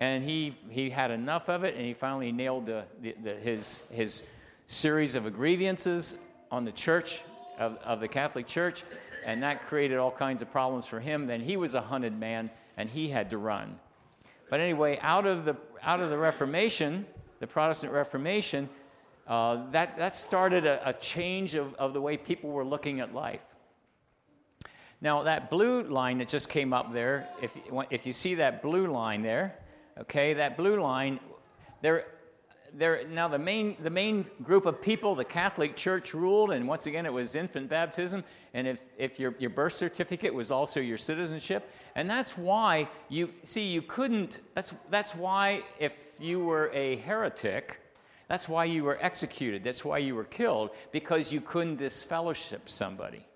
And 0.00 0.24
he, 0.24 0.56
he 0.70 0.88
had 0.88 1.10
enough 1.10 1.50
of 1.50 1.64
it, 1.64 1.74
and 1.76 1.84
he 1.84 1.92
finally 1.92 2.32
nailed 2.32 2.64
the, 2.64 2.84
the, 3.02 3.14
the, 3.22 3.34
his, 3.34 3.82
his 3.90 4.22
series 4.64 5.14
of 5.14 5.30
grievances 5.34 6.16
on 6.50 6.64
the 6.64 6.72
church, 6.72 7.20
of, 7.58 7.76
of 7.84 8.00
the 8.00 8.08
Catholic 8.08 8.46
Church. 8.46 8.84
And 9.26 9.42
that 9.42 9.66
created 9.66 9.98
all 9.98 10.10
kinds 10.10 10.40
of 10.40 10.50
problems 10.50 10.86
for 10.86 10.98
him. 10.98 11.26
Then 11.26 11.42
he 11.42 11.58
was 11.58 11.74
a 11.74 11.82
hunted 11.82 12.18
man, 12.18 12.48
and 12.78 12.88
he 12.88 13.10
had 13.10 13.28
to 13.28 13.36
run. 13.36 13.78
But 14.48 14.60
anyway, 14.60 14.98
out 15.02 15.26
of 15.26 15.44
the, 15.44 15.56
out 15.82 16.00
of 16.00 16.10
the 16.10 16.18
Reformation, 16.18 17.06
the 17.40 17.46
Protestant 17.46 17.92
Reformation, 17.92 18.68
uh, 19.26 19.70
that, 19.70 19.96
that 19.96 20.16
started 20.16 20.66
a, 20.66 20.88
a 20.88 20.92
change 20.92 21.54
of, 21.54 21.74
of 21.74 21.92
the 21.92 22.00
way 22.00 22.16
people 22.16 22.50
were 22.50 22.64
looking 22.64 23.00
at 23.00 23.14
life. 23.14 23.40
Now, 25.00 25.24
that 25.24 25.50
blue 25.50 25.82
line 25.82 26.18
that 26.18 26.28
just 26.28 26.48
came 26.48 26.72
up 26.72 26.92
there, 26.92 27.28
if, 27.40 27.56
if 27.90 28.06
you 28.06 28.12
see 28.12 28.36
that 28.36 28.62
blue 28.62 28.86
line 28.86 29.22
there, 29.22 29.56
okay, 29.98 30.34
that 30.34 30.56
blue 30.56 30.80
line, 30.80 31.18
there, 31.80 32.06
there, 32.74 33.06
now 33.08 33.28
the 33.28 33.38
main, 33.38 33.76
the 33.82 33.90
main 33.90 34.26
group 34.42 34.66
of 34.66 34.80
people, 34.80 35.14
the 35.14 35.24
Catholic 35.24 35.76
Church 35.76 36.14
ruled, 36.14 36.50
and 36.50 36.66
once 36.66 36.86
again 36.86 37.06
it 37.06 37.12
was 37.12 37.34
infant 37.34 37.68
baptism, 37.68 38.24
and 38.54 38.66
if, 38.66 38.78
if 38.96 39.20
your, 39.20 39.34
your 39.38 39.50
birth 39.50 39.74
certificate 39.74 40.32
was 40.32 40.50
also 40.50 40.80
your 40.80 40.98
citizenship. 40.98 41.70
And 41.94 42.08
that's 42.08 42.36
why 42.36 42.88
you, 43.08 43.30
see, 43.42 43.66
you 43.66 43.82
couldn't, 43.82 44.40
that's, 44.54 44.72
that's 44.90 45.14
why 45.14 45.62
if 45.78 46.16
you 46.20 46.40
were 46.40 46.70
a 46.72 46.96
heretic, 46.96 47.80
that's 48.28 48.48
why 48.48 48.64
you 48.64 48.84
were 48.84 48.98
executed, 49.00 49.62
that's 49.62 49.84
why 49.84 49.98
you 49.98 50.14
were 50.14 50.24
killed, 50.24 50.70
because 50.90 51.32
you 51.32 51.40
couldn't 51.40 51.76
disfellowship 51.76 52.68
somebody. 52.68 53.26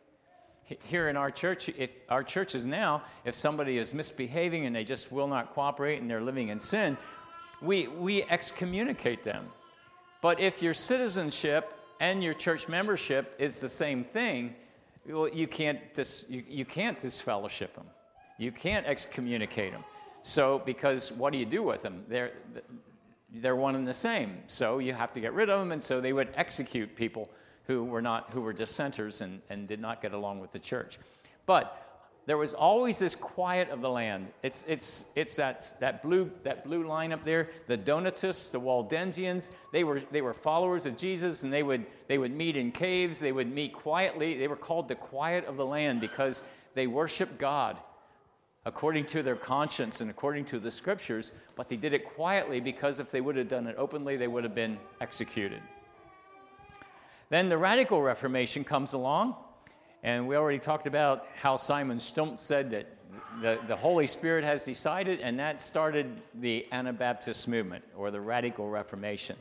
Here 0.64 1.08
in 1.08 1.16
our 1.16 1.30
church, 1.30 1.68
if 1.68 1.96
our 2.08 2.24
churches 2.24 2.64
now, 2.64 3.02
if 3.24 3.36
somebody 3.36 3.78
is 3.78 3.94
misbehaving 3.94 4.66
and 4.66 4.74
they 4.74 4.82
just 4.82 5.12
will 5.12 5.28
not 5.28 5.54
cooperate 5.54 6.00
and 6.00 6.10
they're 6.10 6.20
living 6.20 6.48
in 6.48 6.58
sin, 6.58 6.96
we, 7.62 7.88
we 7.88 8.22
excommunicate 8.24 9.22
them. 9.22 9.46
But 10.20 10.40
if 10.40 10.62
your 10.62 10.74
citizenship 10.74 11.72
and 12.00 12.22
your 12.22 12.34
church 12.34 12.68
membership 12.68 13.34
is 13.38 13.60
the 13.60 13.68
same 13.68 14.04
thing, 14.04 14.54
well, 15.08 15.28
you 15.28 15.46
can't, 15.46 15.94
dis, 15.94 16.24
you, 16.28 16.44
you 16.48 16.64
can't 16.64 16.98
disfellowship 16.98 17.74
them. 17.74 17.86
You 18.38 18.52
can't 18.52 18.86
excommunicate 18.86 19.72
them. 19.72 19.84
So, 20.22 20.60
because 20.64 21.12
what 21.12 21.32
do 21.32 21.38
you 21.38 21.46
do 21.46 21.62
with 21.62 21.82
them? 21.82 22.04
They're, 22.08 22.32
they're 23.32 23.56
one 23.56 23.76
and 23.76 23.86
the 23.86 23.94
same. 23.94 24.38
So 24.46 24.78
you 24.78 24.92
have 24.92 25.12
to 25.14 25.20
get 25.20 25.32
rid 25.32 25.48
of 25.48 25.60
them. 25.60 25.72
And 25.72 25.82
so 25.82 26.00
they 26.00 26.12
would 26.12 26.30
execute 26.34 26.94
people 26.96 27.30
who 27.66 27.84
were 27.84 28.02
not, 28.02 28.30
who 28.32 28.40
were 28.40 28.52
dissenters 28.52 29.20
and, 29.20 29.40
and 29.50 29.68
did 29.68 29.80
not 29.80 30.02
get 30.02 30.12
along 30.12 30.40
with 30.40 30.52
the 30.52 30.58
church. 30.58 30.98
But 31.46 31.85
there 32.26 32.36
was 32.36 32.54
always 32.54 32.98
this 32.98 33.14
quiet 33.14 33.70
of 33.70 33.80
the 33.80 33.88
land. 33.88 34.26
It's, 34.42 34.64
it's, 34.66 35.04
it's 35.14 35.36
that, 35.36 35.72
that, 35.78 36.02
blue, 36.02 36.28
that 36.42 36.64
blue 36.64 36.84
line 36.84 37.12
up 37.12 37.24
there. 37.24 37.48
The 37.68 37.76
Donatists, 37.76 38.50
the 38.50 38.60
Waldensians, 38.60 39.52
they 39.72 39.84
were, 39.84 40.02
they 40.10 40.22
were 40.22 40.34
followers 40.34 40.86
of 40.86 40.96
Jesus 40.96 41.44
and 41.44 41.52
they 41.52 41.62
would, 41.62 41.86
they 42.08 42.18
would 42.18 42.32
meet 42.32 42.56
in 42.56 42.72
caves. 42.72 43.20
They 43.20 43.30
would 43.30 43.52
meet 43.52 43.72
quietly. 43.72 44.36
They 44.36 44.48
were 44.48 44.56
called 44.56 44.88
the 44.88 44.96
quiet 44.96 45.44
of 45.46 45.56
the 45.56 45.64
land 45.64 46.00
because 46.00 46.42
they 46.74 46.88
worshiped 46.88 47.38
God 47.38 47.78
according 48.64 49.06
to 49.06 49.22
their 49.22 49.36
conscience 49.36 50.00
and 50.00 50.10
according 50.10 50.46
to 50.46 50.58
the 50.58 50.72
scriptures, 50.72 51.30
but 51.54 51.68
they 51.68 51.76
did 51.76 51.94
it 51.94 52.04
quietly 52.04 52.58
because 52.58 52.98
if 52.98 53.12
they 53.12 53.20
would 53.20 53.36
have 53.36 53.46
done 53.46 53.68
it 53.68 53.76
openly, 53.78 54.16
they 54.16 54.26
would 54.26 54.42
have 54.42 54.56
been 54.56 54.76
executed. 55.00 55.62
Then 57.28 57.48
the 57.48 57.56
radical 57.56 58.02
Reformation 58.02 58.64
comes 58.64 58.92
along 58.92 59.36
and 60.06 60.28
we 60.28 60.36
already 60.36 60.60
talked 60.60 60.86
about 60.86 61.26
how 61.34 61.56
Simon 61.56 61.98
Stumpf 61.98 62.38
said 62.38 62.70
that 62.70 62.86
the, 63.42 63.58
the 63.66 63.74
Holy 63.74 64.06
Spirit 64.06 64.44
has 64.44 64.64
decided, 64.64 65.20
and 65.20 65.36
that 65.40 65.60
started 65.60 66.22
the 66.34 66.64
Anabaptist 66.70 67.48
movement 67.48 67.84
or 67.96 68.12
the 68.12 68.20
Radical 68.20 68.70
Reformation. 68.70 69.34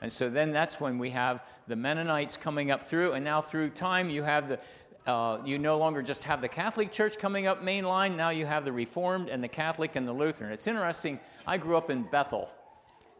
And 0.00 0.10
so 0.10 0.30
then 0.30 0.52
that's 0.52 0.80
when 0.80 0.98
we 0.98 1.10
have 1.10 1.42
the 1.66 1.74
Mennonites 1.74 2.36
coming 2.36 2.70
up 2.70 2.84
through, 2.84 3.14
and 3.14 3.24
now 3.24 3.40
through 3.40 3.70
time 3.70 4.08
you 4.08 4.22
have 4.22 4.48
the 4.48 4.60
uh, 5.10 5.40
you 5.44 5.58
no 5.58 5.78
longer 5.78 6.02
just 6.02 6.22
have 6.24 6.42
the 6.42 6.48
Catholic 6.48 6.92
Church 6.92 7.18
coming 7.18 7.46
up 7.46 7.62
main 7.62 7.84
line. 7.84 8.16
Now 8.16 8.28
you 8.28 8.46
have 8.46 8.64
the 8.64 8.72
Reformed 8.72 9.30
and 9.30 9.42
the 9.42 9.48
Catholic 9.48 9.96
and 9.96 10.06
the 10.06 10.12
Lutheran. 10.12 10.52
It's 10.52 10.66
interesting. 10.66 11.18
I 11.44 11.56
grew 11.56 11.76
up 11.76 11.90
in 11.90 12.02
Bethel, 12.02 12.48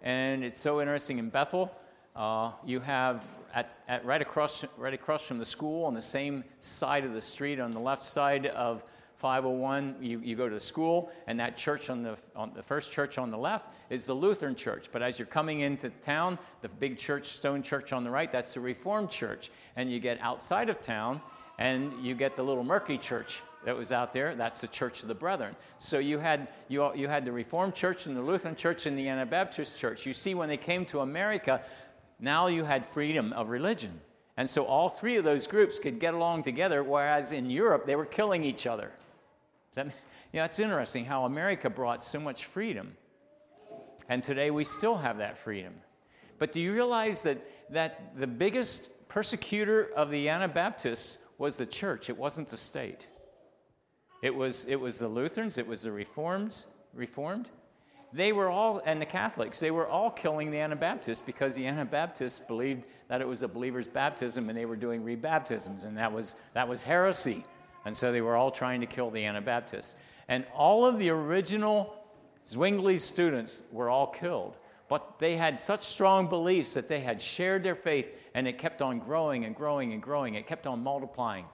and 0.03 0.45
it's 0.45 0.61
so 0.61 0.81
interesting 0.81 1.19
in 1.19 1.29
Bethel. 1.29 1.73
Uh, 2.15 2.53
you 2.65 2.79
have 2.81 3.25
at, 3.55 3.79
at 3.89 4.05
right, 4.05 4.23
across, 4.23 4.65
right 4.77 4.95
across 4.95 5.23
from 5.23 5.39
the 5.39 5.45
school 5.45 5.85
on 5.85 5.95
the 5.95 6.03
same 6.03 6.45
side 6.61 7.05
of 7.05 7.15
the 7.15 7.23
street 7.23 7.61
on 7.61 7.73
the 7.73 7.81
left 7.81 8.05
side 8.05 8.47
of 8.47 8.83
501 9.17 9.97
you, 10.01 10.21
you 10.21 10.37
go 10.37 10.49
to 10.49 10.55
the 10.55 10.61
school 10.61 11.11
and 11.27 11.41
that 11.41 11.57
church 11.57 11.91
on 11.91 12.03
the, 12.03 12.17
on 12.37 12.53
the 12.55 12.63
first 12.63 12.93
church 12.93 13.19
on 13.19 13.31
the 13.31 13.39
left 13.39 13.67
is 13.91 14.07
the 14.07 14.15
lutheran 14.15 14.55
church. 14.55 14.91
But 14.93 15.03
as 15.03 15.19
you're 15.19 15.27
coming 15.27 15.61
into 15.61 15.91
town 15.91 16.39
the 16.63 16.69
big 16.69 16.99
church 16.99 17.27
stone 17.27 17.63
church 17.63 17.93
on 17.93 18.05
the 18.05 18.11
right 18.11 18.31
that's 18.31 18.55
the 18.55 18.61
reformed 18.61 19.11
church. 19.11 19.51
And 19.77 19.91
you 19.91 19.99
get 19.99 20.21
outside 20.21 20.69
of 20.69 20.81
town 20.81 21.21
and 21.59 21.93
you 22.01 22.15
get 22.15 22.37
the 22.37 22.45
little 22.45 22.63
murky 22.63 22.97
church 22.97 23.43
that 23.65 23.77
was 23.77 23.91
out 23.91 24.13
there. 24.13 24.37
That's 24.37 24.61
the 24.61 24.69
church 24.69 25.03
of 25.03 25.09
the 25.09 25.15
brethren. 25.17 25.57
So 25.79 25.99
you 25.99 26.19
had 26.19 26.47
you, 26.69 26.95
you 26.95 27.09
had 27.09 27.25
the 27.25 27.33
reformed 27.33 27.75
church 27.75 28.07
and 28.07 28.17
the 28.17 28.23
lutheran 28.23 28.55
church 28.55 28.87
and 28.87 28.97
the 28.97 29.09
anabaptist 29.09 29.77
church. 29.77 30.07
You 30.07 30.15
see 30.15 30.35
when 30.35 30.49
they 30.49 30.57
came 30.57 30.85
to 30.87 31.01
america 31.01 31.61
now 32.21 32.47
you 32.49 32.65
had 32.65 32.85
freedom 32.85 33.33
of 33.33 33.49
religion. 33.49 34.01
And 34.37 34.49
so 34.49 34.65
all 34.65 34.89
three 34.89 35.17
of 35.17 35.25
those 35.25 35.47
groups 35.47 35.79
could 35.79 35.99
get 35.99 36.15
along 36.15 36.45
together, 36.45 36.83
whereas 36.83 37.33
in 37.33 37.51
Europe 37.51 37.87
they 37.87 37.97
were 37.97 38.07
killing 38.07 38.45
each 38.45 38.67
other. 38.67 38.93
That, 39.75 39.89
it's 40.33 40.59
interesting 40.59 41.05
how 41.05 41.25
America 41.25 41.69
brought 41.69 42.03
so 42.03 42.21
much 42.21 42.45
freedom. 42.45 42.97
And 44.09 44.23
today 44.23 44.51
we 44.51 44.65
still 44.65 44.97
have 44.97 45.19
that 45.19 45.39
freedom. 45.39 45.75
But 46.39 46.53
do 46.53 46.61
you 46.61 46.73
realize 46.73 47.23
that, 47.25 47.39
that 47.71 48.17
the 48.17 48.27
biggest 48.27 49.09
persecutor 49.09 49.91
of 49.97 50.11
the 50.11 50.29
Anabaptists 50.29 51.19
was 51.37 51.57
the 51.57 51.67
church? 51.67 52.09
It 52.09 52.17
wasn't 52.17 52.49
the 52.49 52.57
state. 52.57 53.07
It 54.23 54.35
was, 54.35 54.65
it 54.65 54.77
was 54.77 54.99
the 54.99 55.09
Lutherans, 55.09 55.59
it 55.59 55.67
was 55.67 55.83
the 55.83 55.93
Reformed, 55.93 56.65
Reformed, 56.95 57.51
they 58.13 58.33
were 58.33 58.49
all, 58.49 58.81
and 58.85 59.01
the 59.01 59.07
Catholics, 59.07 59.61
they 59.61 59.71
were 59.71 59.87
all 59.87 60.11
killing 60.11 60.51
the 60.51 60.59
Anabaptists 60.59 61.23
because 61.25 61.55
the 61.55 61.67
Anabaptists 61.67 62.39
believed 62.39 62.87
that 63.09 63.21
it 63.21 63.29
was 63.29 63.43
a 63.43 63.49
believer's 63.49 63.89
baptism 63.89 64.49
and 64.49 64.57
they 64.57 64.65
were 64.65 64.77
doing 64.77 65.03
rebaptisms, 65.03 65.85
and 65.85 65.97
that 65.97 66.13
was, 66.13 66.37
that 66.55 66.67
was 66.67 66.83
heresy. 66.83 67.45
And 67.85 67.97
so 67.97 68.11
they 68.13 68.21
were 68.21 68.37
all 68.37 68.51
trying 68.51 68.81
to 68.81 68.87
kill 68.87 69.11
the 69.11 69.25
Anabaptists. 69.25 69.97
And 70.29 70.47
all 70.55 70.85
of 70.85 70.99
the 70.99 71.11
original 71.11 71.95
Zwingli 72.47 72.99
students 72.99 73.63
were 73.73 73.91
all 73.91 74.07
killed. 74.07 74.57
But 74.89 75.19
they 75.19 75.37
had 75.37 75.61
such 75.61 75.83
strong 75.83 76.29
beliefs 76.29 76.75
that 76.75 76.89
they 76.89 77.01
had 77.01 77.21
shared 77.21 77.63
their 77.63 77.75
faith, 77.75 78.17
and 78.35 78.49
it 78.49 78.57
kept 78.57 78.81
on 78.81 78.99
growing 79.01 79.45
and 79.45 79.55
growing 79.55 79.93
and 79.93 80.03
growing. 80.03 80.35
It 80.35 80.47
kept 80.47 80.67
on 80.67 80.83
multiplying. 80.83 81.45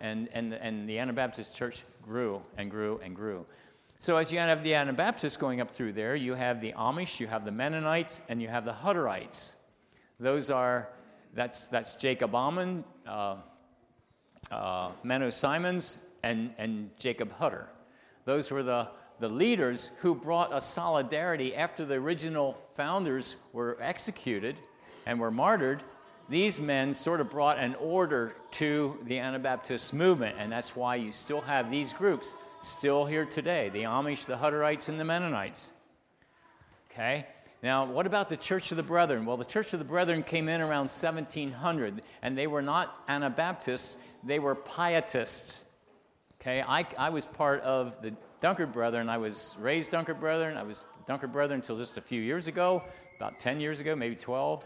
And, 0.00 0.28
and, 0.32 0.54
and 0.54 0.88
the 0.88 0.98
Anabaptist 0.98 1.54
church 1.54 1.84
grew 2.02 2.42
and 2.56 2.70
grew 2.70 2.98
and 3.04 3.14
grew. 3.14 3.46
So 4.02 4.16
as 4.16 4.32
you 4.32 4.40
have 4.40 4.64
the 4.64 4.74
Anabaptists 4.74 5.36
going 5.36 5.60
up 5.60 5.70
through 5.70 5.92
there, 5.92 6.16
you 6.16 6.34
have 6.34 6.60
the 6.60 6.72
Amish, 6.72 7.20
you 7.20 7.28
have 7.28 7.44
the 7.44 7.52
Mennonites, 7.52 8.20
and 8.28 8.42
you 8.42 8.48
have 8.48 8.64
the 8.64 8.72
Hutterites. 8.72 9.52
Those 10.18 10.50
are, 10.50 10.88
that's, 11.34 11.68
that's 11.68 11.94
Jacob 11.94 12.32
Ammann, 12.32 12.82
uh, 13.06 13.36
uh, 14.50 14.90
Menno 15.04 15.32
Simons, 15.32 15.98
and, 16.24 16.52
and 16.58 16.90
Jacob 16.98 17.30
Hutter. 17.34 17.68
Those 18.24 18.50
were 18.50 18.64
the, 18.64 18.88
the 19.20 19.28
leaders 19.28 19.90
who 20.00 20.16
brought 20.16 20.52
a 20.52 20.60
solidarity 20.60 21.54
after 21.54 21.84
the 21.84 21.94
original 21.94 22.58
founders 22.74 23.36
were 23.52 23.78
executed 23.80 24.56
and 25.06 25.20
were 25.20 25.30
martyred. 25.30 25.84
These 26.28 26.58
men 26.58 26.92
sort 26.92 27.20
of 27.20 27.30
brought 27.30 27.60
an 27.60 27.76
order 27.76 28.34
to 28.52 28.98
the 29.04 29.20
Anabaptist 29.20 29.94
movement, 29.94 30.34
and 30.40 30.50
that's 30.50 30.74
why 30.74 30.96
you 30.96 31.12
still 31.12 31.42
have 31.42 31.70
these 31.70 31.92
groups 31.92 32.34
still 32.62 33.04
here 33.04 33.24
today 33.24 33.68
the 33.70 33.82
Amish, 33.82 34.26
the 34.26 34.36
Hutterites, 34.36 34.88
and 34.88 34.98
the 34.98 35.04
Mennonites. 35.04 35.72
Okay? 36.90 37.26
Now, 37.62 37.84
what 37.84 38.06
about 38.06 38.28
the 38.28 38.36
Church 38.36 38.70
of 38.70 38.76
the 38.76 38.82
Brethren? 38.82 39.24
Well, 39.24 39.36
the 39.36 39.44
Church 39.44 39.72
of 39.72 39.78
the 39.78 39.84
Brethren 39.84 40.22
came 40.22 40.48
in 40.48 40.60
around 40.60 40.90
1700, 40.90 42.02
and 42.22 42.36
they 42.36 42.46
were 42.46 42.62
not 42.62 43.02
Anabaptists, 43.08 43.96
they 44.24 44.38
were 44.38 44.54
Pietists. 44.54 45.64
Okay? 46.40 46.62
I, 46.62 46.84
I 46.98 47.10
was 47.10 47.24
part 47.24 47.60
of 47.62 47.94
the 48.02 48.14
Dunkard 48.40 48.72
Brethren. 48.72 49.08
I 49.08 49.18
was 49.18 49.54
raised 49.60 49.92
Dunkard 49.92 50.18
Brethren. 50.18 50.56
I 50.56 50.64
was 50.64 50.82
Dunkard 51.08 51.32
Brethren 51.32 51.60
until 51.60 51.78
just 51.78 51.96
a 51.96 52.00
few 52.00 52.20
years 52.20 52.48
ago, 52.48 52.82
about 53.16 53.38
10 53.38 53.60
years 53.60 53.80
ago, 53.80 53.94
maybe 53.94 54.16
12. 54.16 54.64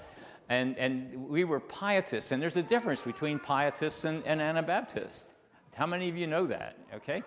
And, 0.49 0.79
and 0.79 1.29
we 1.29 1.45
were 1.45 1.61
Pietists, 1.61 2.33
and 2.33 2.41
there's 2.41 2.57
a 2.57 2.63
difference 2.63 3.03
between 3.03 3.39
Pietists 3.39 4.05
and, 4.05 4.25
and 4.25 4.41
Anabaptists. 4.41 5.27
How 5.75 5.87
many 5.87 6.09
of 6.09 6.17
you 6.17 6.27
know 6.27 6.47
that? 6.47 6.79
Okay? 6.95 7.23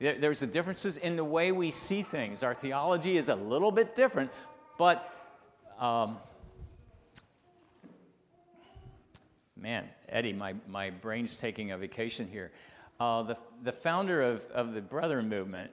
There's 0.00 0.40
the 0.40 0.46
differences 0.46 0.96
in 0.96 1.16
the 1.16 1.24
way 1.24 1.52
we 1.52 1.70
see 1.70 2.02
things. 2.02 2.42
Our 2.42 2.54
theology 2.54 3.18
is 3.18 3.28
a 3.28 3.34
little 3.34 3.70
bit 3.70 3.94
different, 3.94 4.30
but 4.78 5.14
um, 5.78 6.16
man, 9.56 9.84
Eddie, 10.08 10.32
my, 10.32 10.54
my 10.68 10.88
brain's 10.88 11.36
taking 11.36 11.72
a 11.72 11.76
vacation 11.76 12.26
here. 12.32 12.50
Uh, 12.98 13.24
the, 13.24 13.36
the 13.62 13.72
founder 13.72 14.22
of, 14.22 14.42
of 14.52 14.72
the 14.72 14.80
Brethren 14.80 15.28
movement, 15.28 15.70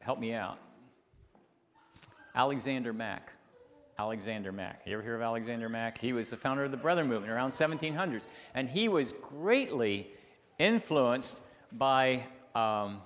help 0.00 0.18
me 0.18 0.34
out. 0.34 0.58
Alexander 2.34 2.92
Mack. 2.92 3.32
Alexander 4.00 4.50
Mack. 4.50 4.82
You 4.84 4.94
ever 4.94 5.02
hear 5.02 5.14
of 5.14 5.22
Alexander 5.22 5.68
Mack? 5.68 5.98
He 5.98 6.12
was 6.12 6.30
the 6.30 6.36
founder 6.36 6.64
of 6.64 6.72
the 6.72 6.76
Brethren 6.76 7.08
movement 7.08 7.32
around 7.32 7.50
1700s, 7.50 8.26
and 8.54 8.68
he 8.68 8.88
was 8.88 9.12
greatly 9.12 10.08
influenced 10.58 11.40
by 11.72 12.24
um, 12.58 13.00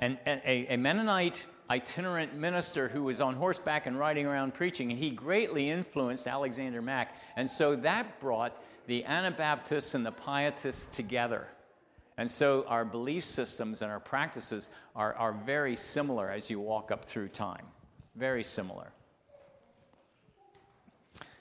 and, 0.00 0.18
and 0.26 0.42
a, 0.44 0.74
a, 0.74 0.76
Mennonite 0.76 1.46
itinerant 1.70 2.34
minister 2.34 2.88
who 2.88 3.02
was 3.02 3.20
on 3.20 3.34
horseback 3.34 3.86
and 3.86 3.98
riding 3.98 4.26
around 4.26 4.54
preaching, 4.54 4.90
and 4.90 4.98
he 4.98 5.10
greatly 5.10 5.70
influenced 5.70 6.26
Alexander 6.26 6.82
Mack. 6.82 7.16
And 7.36 7.50
so 7.50 7.74
that 7.76 8.20
brought 8.20 8.62
the 8.86 9.04
Anabaptists 9.04 9.94
and 9.94 10.04
the 10.04 10.12
Pietists 10.12 10.86
together. 10.86 11.48
And 12.18 12.30
so 12.30 12.64
our 12.68 12.84
belief 12.84 13.24
systems 13.24 13.80
and 13.80 13.90
our 13.90 14.00
practices 14.00 14.70
are, 14.94 15.14
are 15.14 15.32
very 15.32 15.76
similar 15.76 16.30
as 16.30 16.50
you 16.50 16.60
walk 16.60 16.90
up 16.90 17.04
through 17.04 17.28
time. 17.28 17.64
Very 18.16 18.44
similar. 18.44 18.92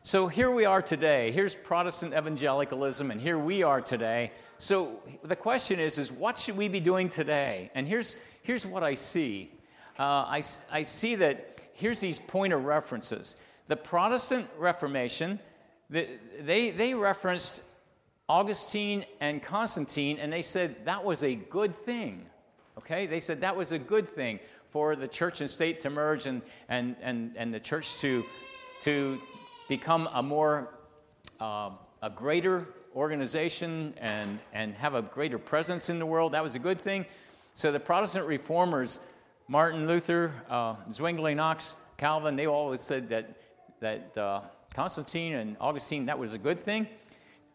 So 0.08 0.28
here 0.28 0.50
we 0.50 0.64
are 0.64 0.82
today. 0.82 1.32
Here's 1.32 1.54
Protestant 1.54 2.14
evangelicalism, 2.14 3.12
and 3.12 3.20
here 3.20 3.38
we 3.38 3.62
are 3.62 3.82
today. 3.82 4.32
So 4.58 5.02
the 5.26 5.36
question 5.36 5.82
is, 5.82 5.98
is 5.98 6.14
what 6.14 6.40
should 6.40 6.56
we 6.56 6.70
be 6.70 6.80
doing 6.80 7.10
today? 7.10 7.70
And 7.76 7.86
here's, 7.86 8.16
here's 8.42 8.66
what 8.66 8.84
I 8.84 8.94
see. 8.94 9.52
Uh, 10.00 10.04
I, 10.04 10.44
I 10.72 10.84
see 10.84 11.16
that 11.16 11.60
here's 11.74 12.00
these 12.00 12.20
point 12.20 12.54
of 12.54 12.64
references. 12.64 13.36
The 13.68 13.76
Protestant 13.76 14.48
Reformation, 14.58 15.42
the, 15.90 16.08
they, 16.40 16.72
they 16.72 16.94
referenced 16.94 17.60
Augustine 18.30 19.04
and 19.20 19.44
Constantine, 19.44 20.20
and 20.22 20.32
they 20.32 20.42
said 20.42 20.86
that 20.86 21.04
was 21.04 21.26
a 21.26 21.36
good 21.36 21.76
thing. 21.76 22.26
Okay? 22.78 23.08
They 23.08 23.20
said 23.20 23.42
that 23.42 23.58
was 23.58 23.74
a 23.74 23.78
good 23.78 24.08
thing 24.08 24.40
for 24.70 24.96
the 24.96 25.10
church 25.10 25.42
and 25.42 25.50
state 25.50 25.82
to 25.82 25.90
merge 25.90 26.28
and, 26.28 26.42
and, 26.70 26.96
and, 27.02 27.36
and 27.36 27.54
the 27.54 27.60
church 27.60 28.00
to, 28.00 28.24
to 28.84 29.20
become 29.68 30.10
a 30.14 30.24
more, 30.24 30.70
uh, 31.40 31.72
a 32.02 32.10
greater 32.10 32.68
organization 32.96 33.94
and, 33.98 34.40
and 34.54 34.74
have 34.76 34.96
a 34.96 35.02
greater 35.02 35.38
presence 35.38 35.90
in 35.90 36.00
the 36.00 36.06
world. 36.06 36.32
That 36.34 36.44
was 36.44 36.56
a 36.56 36.60
good 36.60 36.80
thing. 36.80 37.06
So 37.54 37.72
the 37.72 37.80
Protestant 37.80 38.26
reformers, 38.26 39.00
Martin 39.48 39.88
Luther, 39.88 40.32
uh, 40.50 40.76
Zwingli 40.92 41.36
Knox, 41.36 41.76
Calvin, 41.98 42.36
they 42.36 42.48
always 42.48 42.82
said 42.82 43.10
that, 43.10 43.36
that 43.80 44.18
uh, 44.18 44.42
Constantine 44.74 45.36
and 45.36 45.58
Augustine, 45.60 46.06
that 46.06 46.18
was 46.18 46.34
a 46.34 46.38
good 46.38 46.60
thing. 46.60 46.88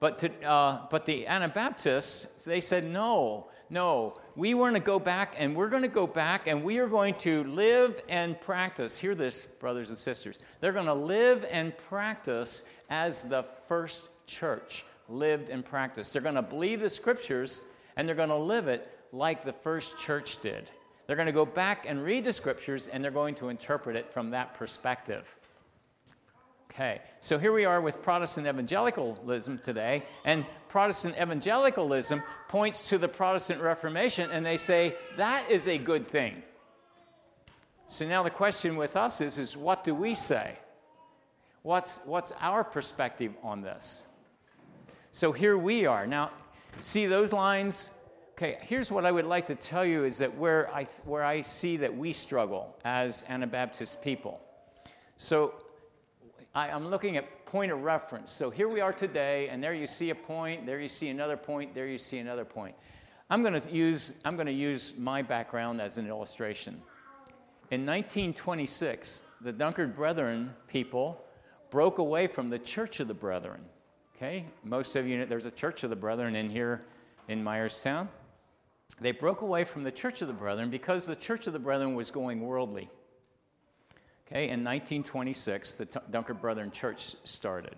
But, 0.00 0.18
to, 0.18 0.44
uh, 0.44 0.86
but 0.90 1.06
the 1.06 1.26
Anabaptists, 1.28 2.44
they 2.44 2.60
said, 2.60 2.84
no, 2.84 3.46
no, 3.70 4.18
we 4.34 4.54
want 4.54 4.74
to 4.76 4.80
go 4.80 4.98
back 4.98 5.34
and 5.38 5.54
we're 5.54 5.68
going 5.68 5.82
to 5.82 5.88
go 5.88 6.06
back 6.06 6.46
and 6.46 6.64
we 6.64 6.78
are 6.78 6.86
going 6.86 7.14
to 7.16 7.44
live 7.44 8.02
and 8.08 8.40
practice. 8.40 8.98
Hear 8.98 9.14
this, 9.14 9.46
brothers 9.46 9.90
and 9.90 9.98
sisters. 9.98 10.40
They're 10.60 10.72
going 10.72 10.86
to 10.86 10.94
live 10.94 11.44
and 11.50 11.76
practice 11.76 12.64
as 12.88 13.24
the 13.24 13.44
first 13.68 14.08
church 14.26 14.84
lived 15.08 15.50
and 15.50 15.64
practiced. 15.64 16.12
They're 16.12 16.22
going 16.22 16.34
to 16.36 16.42
believe 16.42 16.80
the 16.80 16.90
scriptures 16.90 17.62
and 17.96 18.08
they're 18.08 18.16
going 18.16 18.30
to 18.30 18.36
live 18.36 18.68
it 18.68 18.98
like 19.12 19.44
the 19.44 19.52
first 19.52 19.98
church 19.98 20.38
did. 20.38 20.70
They're 21.06 21.16
going 21.16 21.26
to 21.26 21.32
go 21.32 21.44
back 21.44 21.84
and 21.86 22.02
read 22.02 22.24
the 22.24 22.32
scriptures 22.32 22.86
and 22.86 23.04
they're 23.04 23.10
going 23.10 23.34
to 23.36 23.50
interpret 23.50 23.96
it 23.96 24.10
from 24.10 24.30
that 24.30 24.54
perspective. 24.54 25.26
Okay, 26.72 27.02
so 27.20 27.38
here 27.38 27.52
we 27.52 27.66
are 27.66 27.82
with 27.82 28.00
Protestant 28.00 28.46
evangelicalism 28.46 29.58
today, 29.58 30.04
and 30.24 30.46
Protestant 30.72 31.16
evangelicalism 31.20 32.22
points 32.48 32.88
to 32.88 32.96
the 32.96 33.06
Protestant 33.06 33.60
Reformation, 33.60 34.30
and 34.30 34.44
they 34.44 34.56
say 34.56 34.94
that 35.18 35.50
is 35.50 35.68
a 35.68 35.76
good 35.76 36.06
thing. 36.06 36.42
So 37.88 38.08
now 38.08 38.22
the 38.22 38.30
question 38.30 38.76
with 38.76 38.96
us 38.96 39.20
is, 39.20 39.36
is 39.36 39.54
what 39.54 39.84
do 39.84 39.94
we 39.94 40.14
say? 40.14 40.56
What's, 41.60 42.00
what's 42.06 42.32
our 42.40 42.64
perspective 42.64 43.34
on 43.42 43.60
this? 43.60 44.06
So 45.10 45.30
here 45.30 45.58
we 45.58 45.84
are. 45.84 46.06
Now, 46.06 46.30
see 46.80 47.04
those 47.04 47.34
lines? 47.34 47.90
Okay, 48.30 48.56
here's 48.62 48.90
what 48.90 49.04
I 49.04 49.10
would 49.10 49.26
like 49.26 49.44
to 49.48 49.54
tell 49.54 49.84
you 49.84 50.04
is 50.04 50.16
that 50.18 50.34
where 50.38 50.74
I, 50.74 50.84
where 51.04 51.22
I 51.22 51.42
see 51.42 51.76
that 51.76 51.94
we 51.94 52.12
struggle 52.12 52.74
as 52.82 53.26
Anabaptist 53.28 54.02
people. 54.02 54.40
So 55.18 55.52
I, 56.54 56.68
am 56.68 56.88
looking 56.88 57.18
at 57.18 57.41
point 57.52 57.70
of 57.70 57.82
reference. 57.82 58.32
So 58.32 58.48
here 58.48 58.66
we 58.66 58.80
are 58.80 58.94
today, 58.94 59.50
and 59.50 59.62
there 59.62 59.74
you 59.74 59.86
see 59.86 60.08
a 60.08 60.14
point, 60.14 60.64
there 60.64 60.80
you 60.80 60.88
see 60.88 61.10
another 61.10 61.36
point, 61.36 61.74
there 61.74 61.86
you 61.86 61.98
see 61.98 62.16
another 62.16 62.46
point. 62.46 62.74
I'm 63.28 63.42
going 63.42 63.60
to 63.60 63.70
use, 63.70 64.14
I'm 64.24 64.36
going 64.36 64.46
to 64.46 64.52
use 64.54 64.94
my 64.96 65.20
background 65.20 65.78
as 65.78 65.98
an 65.98 66.08
illustration. 66.08 66.80
In 67.70 67.84
1926, 67.84 69.24
the 69.42 69.52
Dunkard 69.52 69.94
Brethren 69.94 70.54
people 70.66 71.22
broke 71.68 71.98
away 71.98 72.26
from 72.26 72.48
the 72.48 72.58
Church 72.58 73.00
of 73.00 73.08
the 73.08 73.12
Brethren. 73.12 73.60
Okay, 74.16 74.46
most 74.64 74.96
of 74.96 75.06
you 75.06 75.18
know 75.18 75.26
there's 75.26 75.44
a 75.44 75.50
Church 75.50 75.84
of 75.84 75.90
the 75.90 75.96
Brethren 75.96 76.34
in 76.34 76.48
here 76.48 76.86
in 77.28 77.44
Myerstown. 77.44 78.08
They 78.98 79.12
broke 79.12 79.42
away 79.42 79.64
from 79.64 79.82
the 79.82 79.92
Church 79.92 80.22
of 80.22 80.28
the 80.28 80.34
Brethren 80.34 80.70
because 80.70 81.04
the 81.04 81.16
Church 81.16 81.46
of 81.46 81.52
the 81.52 81.58
Brethren 81.58 81.94
was 81.94 82.10
going 82.10 82.40
worldly. 82.40 82.88
Okay, 84.32 84.44
in 84.44 84.60
1926, 84.60 85.74
the 85.74 85.84
Dunkard 85.84 86.40
Brethren 86.40 86.70
Church 86.70 87.16
started. 87.22 87.76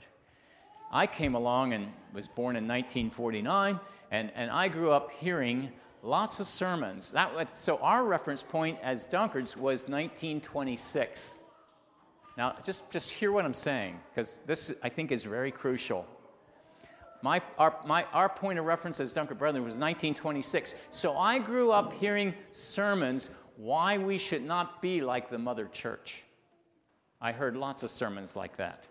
I 0.93 1.05
came 1.05 1.35
along 1.35 1.73
and 1.73 1.89
was 2.13 2.29
born 2.29 2.55
in 2.55 2.63
1949, 2.63 3.81
and, 4.13 4.31
and 4.37 4.53
I 4.53 4.69
grew 4.69 4.93
up 4.93 5.11
hearing 5.11 5.73
lots 6.05 6.39
of 6.39 6.47
sermons. 6.47 7.11
That, 7.11 7.59
so 7.59 7.79
our 7.79 8.05
reference 8.05 8.45
point 8.45 8.79
as 8.85 9.05
Dunkards 9.05 9.57
was 9.57 9.89
1926. 9.89 11.41
Now, 12.39 12.55
just, 12.63 12.89
just 12.89 13.11
hear 13.11 13.33
what 13.33 13.45
I'm 13.45 13.53
saying, 13.53 13.99
because 14.11 14.39
this, 14.47 14.73
I 14.81 14.91
think, 14.91 15.11
is 15.11 15.25
very 15.25 15.51
crucial. 15.51 16.07
My, 17.21 17.43
our, 17.59 17.75
my, 17.85 18.05
our 18.13 18.29
point 18.29 18.61
of 18.61 18.65
reference 18.65 19.01
as 19.01 19.13
Dunkard 19.13 19.39
Brethren 19.39 19.65
was 19.65 19.73
1926. 19.73 20.77
So 20.93 21.17
I 21.17 21.41
grew 21.41 21.73
up 21.73 21.95
hearing 21.95 22.33
sermons 22.53 23.31
why 23.57 23.99
we 23.99 24.19
should 24.19 24.45
not 24.45 24.81
be 24.81 25.01
like 25.01 25.31
the 25.31 25.39
mother 25.39 25.67
church. 25.73 26.23
I 27.25 27.33
heard 27.33 27.57
lots 27.57 27.83
of 27.83 27.91
sermons 27.91 28.37
like 28.37 28.59
that. 28.59 28.85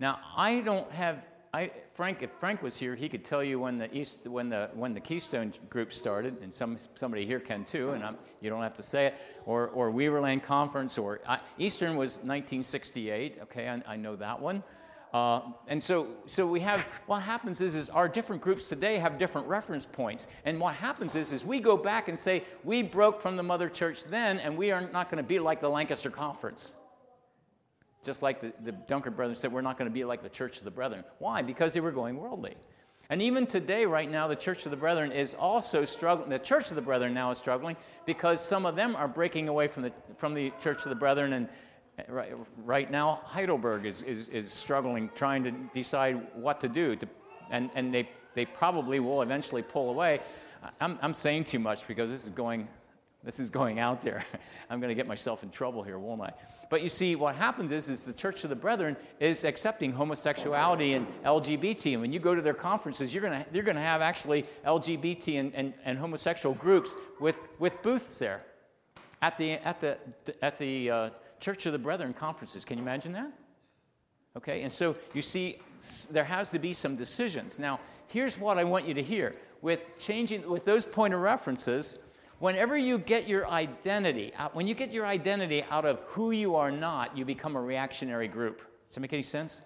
Now, 0.00 0.18
I 0.36 0.58
don't 0.58 0.90
have, 0.90 1.24
I, 1.54 1.70
Frank, 1.94 2.20
if 2.20 2.32
Frank 2.32 2.64
was 2.64 2.76
here, 2.76 2.96
he 2.96 3.08
could 3.08 3.24
tell 3.24 3.44
you 3.44 3.60
when 3.60 3.78
the, 3.78 3.96
East, 3.96 4.18
when 4.24 4.48
the, 4.48 4.70
when 4.74 4.92
the 4.92 4.98
Keystone 4.98 5.54
group 5.68 5.92
started, 5.92 6.38
and 6.42 6.52
some, 6.52 6.78
somebody 6.96 7.24
here 7.24 7.38
can 7.38 7.64
too, 7.64 7.90
and 7.90 8.02
I'm, 8.02 8.16
you 8.40 8.50
don't 8.50 8.64
have 8.64 8.74
to 8.74 8.82
say 8.82 9.06
it, 9.06 9.14
or, 9.46 9.68
or 9.68 9.92
Weaverland 9.92 10.42
Conference, 10.42 10.98
or 10.98 11.20
I, 11.28 11.38
Eastern 11.58 11.96
was 11.96 12.16
1968, 12.16 13.38
okay, 13.42 13.68
I, 13.68 13.92
I 13.92 13.94
know 13.94 14.16
that 14.16 14.40
one. 14.40 14.64
Uh, 15.14 15.42
and 15.68 15.82
so, 15.82 16.08
so 16.26 16.44
we 16.44 16.58
have 16.58 16.88
what 17.06 17.22
happens 17.22 17.60
is, 17.60 17.76
is 17.76 17.88
our 17.88 18.08
different 18.08 18.42
groups 18.42 18.68
today 18.68 18.98
have 18.98 19.16
different 19.16 19.46
reference 19.46 19.86
points. 19.86 20.26
And 20.44 20.58
what 20.58 20.74
happens 20.74 21.14
is, 21.14 21.32
is 21.32 21.44
we 21.44 21.60
go 21.60 21.76
back 21.76 22.08
and 22.08 22.18
say 22.18 22.42
we 22.64 22.82
broke 22.82 23.20
from 23.20 23.36
the 23.36 23.42
mother 23.44 23.68
church 23.68 24.02
then, 24.04 24.40
and 24.40 24.56
we 24.56 24.72
are 24.72 24.80
not 24.90 25.08
going 25.08 25.22
to 25.22 25.28
be 25.28 25.38
like 25.38 25.60
the 25.60 25.68
Lancaster 25.68 26.10
Conference. 26.10 26.74
Just 28.02 28.22
like 28.22 28.40
the, 28.40 28.52
the 28.64 28.72
brothers 29.10 29.38
said, 29.38 29.52
we're 29.52 29.60
not 29.60 29.76
going 29.76 29.90
to 29.90 29.94
be 29.94 30.04
like 30.04 30.22
the 30.22 30.28
Church 30.28 30.58
of 30.58 30.64
the 30.64 30.70
Brethren. 30.70 31.04
Why? 31.18 31.42
Because 31.42 31.74
they 31.74 31.80
were 31.80 31.92
going 31.92 32.16
worldly. 32.16 32.54
And 33.10 33.20
even 33.20 33.46
today, 33.46 33.86
right 33.86 34.10
now, 34.10 34.28
the 34.28 34.36
Church 34.36 34.64
of 34.64 34.70
the 34.70 34.76
Brethren 34.76 35.10
is 35.10 35.34
also 35.34 35.84
struggling. 35.84 36.30
The 36.30 36.38
Church 36.38 36.70
of 36.70 36.76
the 36.76 36.82
Brethren 36.82 37.12
now 37.12 37.30
is 37.30 37.38
struggling 37.38 37.76
because 38.06 38.40
some 38.40 38.64
of 38.64 38.76
them 38.76 38.94
are 38.94 39.08
breaking 39.08 39.48
away 39.48 39.66
from 39.66 39.82
the, 39.82 39.92
from 40.16 40.32
the 40.32 40.52
Church 40.60 40.84
of 40.84 40.90
the 40.90 40.94
Brethren. 40.94 41.32
And 41.32 41.48
eh, 41.98 42.04
right, 42.08 42.32
right 42.64 42.90
now, 42.90 43.20
Heidelberg 43.24 43.84
is, 43.84 44.02
is, 44.02 44.28
is 44.28 44.52
struggling, 44.52 45.10
trying 45.14 45.42
to 45.44 45.50
decide 45.74 46.24
what 46.34 46.60
to 46.60 46.68
do. 46.68 46.94
To, 46.96 47.08
and 47.50 47.68
and 47.74 47.92
they, 47.92 48.08
they 48.34 48.46
probably 48.46 49.00
will 49.00 49.22
eventually 49.22 49.62
pull 49.62 49.90
away. 49.90 50.20
I'm, 50.80 50.98
I'm 51.02 51.14
saying 51.14 51.44
too 51.44 51.58
much 51.58 51.86
because 51.88 52.10
this 52.10 52.24
is 52.24 52.30
going, 52.30 52.68
this 53.22 53.38
is 53.38 53.50
going 53.50 53.78
out 53.78 54.02
there. 54.02 54.24
I'm 54.70 54.80
going 54.80 54.88
to 54.88 54.94
get 54.94 55.06
myself 55.06 55.42
in 55.42 55.50
trouble 55.50 55.82
here, 55.82 55.98
won't 55.98 56.22
I? 56.22 56.32
But 56.70 56.82
you 56.82 56.88
see, 56.88 57.16
what 57.16 57.34
happens 57.34 57.72
is, 57.72 57.88
is 57.88 58.04
the 58.04 58.12
Church 58.12 58.44
of 58.44 58.50
the 58.50 58.56
Brethren 58.56 58.96
is 59.18 59.44
accepting 59.44 59.92
homosexuality 59.92 60.94
and 60.94 61.06
LGBT. 61.24 61.92
And 61.92 62.00
when 62.00 62.12
you 62.12 62.20
go 62.20 62.34
to 62.34 62.40
their 62.40 62.54
conferences, 62.54 63.12
you're 63.12 63.22
going 63.22 63.44
to, 63.44 63.46
you're 63.52 63.64
gonna 63.64 63.80
have 63.80 64.00
actually 64.00 64.46
LGBT 64.64 65.40
and, 65.40 65.54
and, 65.54 65.74
and 65.84 65.98
homosexual 65.98 66.54
groups 66.54 66.96
with, 67.18 67.40
with 67.58 67.82
booths 67.82 68.18
there 68.18 68.42
at 69.20 69.36
the, 69.36 69.52
at 69.66 69.80
the, 69.80 69.98
at 70.42 70.58
the 70.58 70.90
uh, 70.90 71.10
Church 71.40 71.66
of 71.66 71.72
the 71.72 71.78
Brethren 71.78 72.14
conferences. 72.14 72.64
Can 72.64 72.78
you 72.78 72.84
imagine 72.84 73.12
that? 73.12 73.32
Okay, 74.36 74.62
and 74.62 74.72
so 74.72 74.94
you 75.12 75.22
see, 75.22 75.58
there 76.10 76.24
has 76.24 76.50
to 76.50 76.58
be 76.58 76.72
some 76.72 76.94
decisions. 76.94 77.58
Now, 77.58 77.80
here's 78.06 78.38
what 78.38 78.58
I 78.58 78.64
want 78.64 78.86
you 78.86 78.94
to 78.94 79.02
hear. 79.02 79.34
With 79.60 79.80
changing, 79.98 80.48
with 80.48 80.64
those 80.64 80.86
point 80.86 81.12
of 81.12 81.20
references, 81.20 81.98
whenever 82.40 82.76
you 82.76 82.98
get 82.98 83.28
your 83.28 83.48
identity, 83.48 84.32
out, 84.36 84.54
when 84.56 84.66
you 84.66 84.74
get 84.74 84.90
your 84.90 85.06
identity 85.06 85.62
out 85.70 85.84
of 85.84 86.00
who 86.06 86.32
you 86.32 86.56
are 86.56 86.72
not, 86.72 87.16
you 87.16 87.24
become 87.24 87.54
a 87.54 87.60
reactionary 87.60 88.26
group. 88.26 88.58
Does 88.88 88.96
that 88.96 89.00
make 89.00 89.12
any 89.12 89.22
sense? 89.22 89.60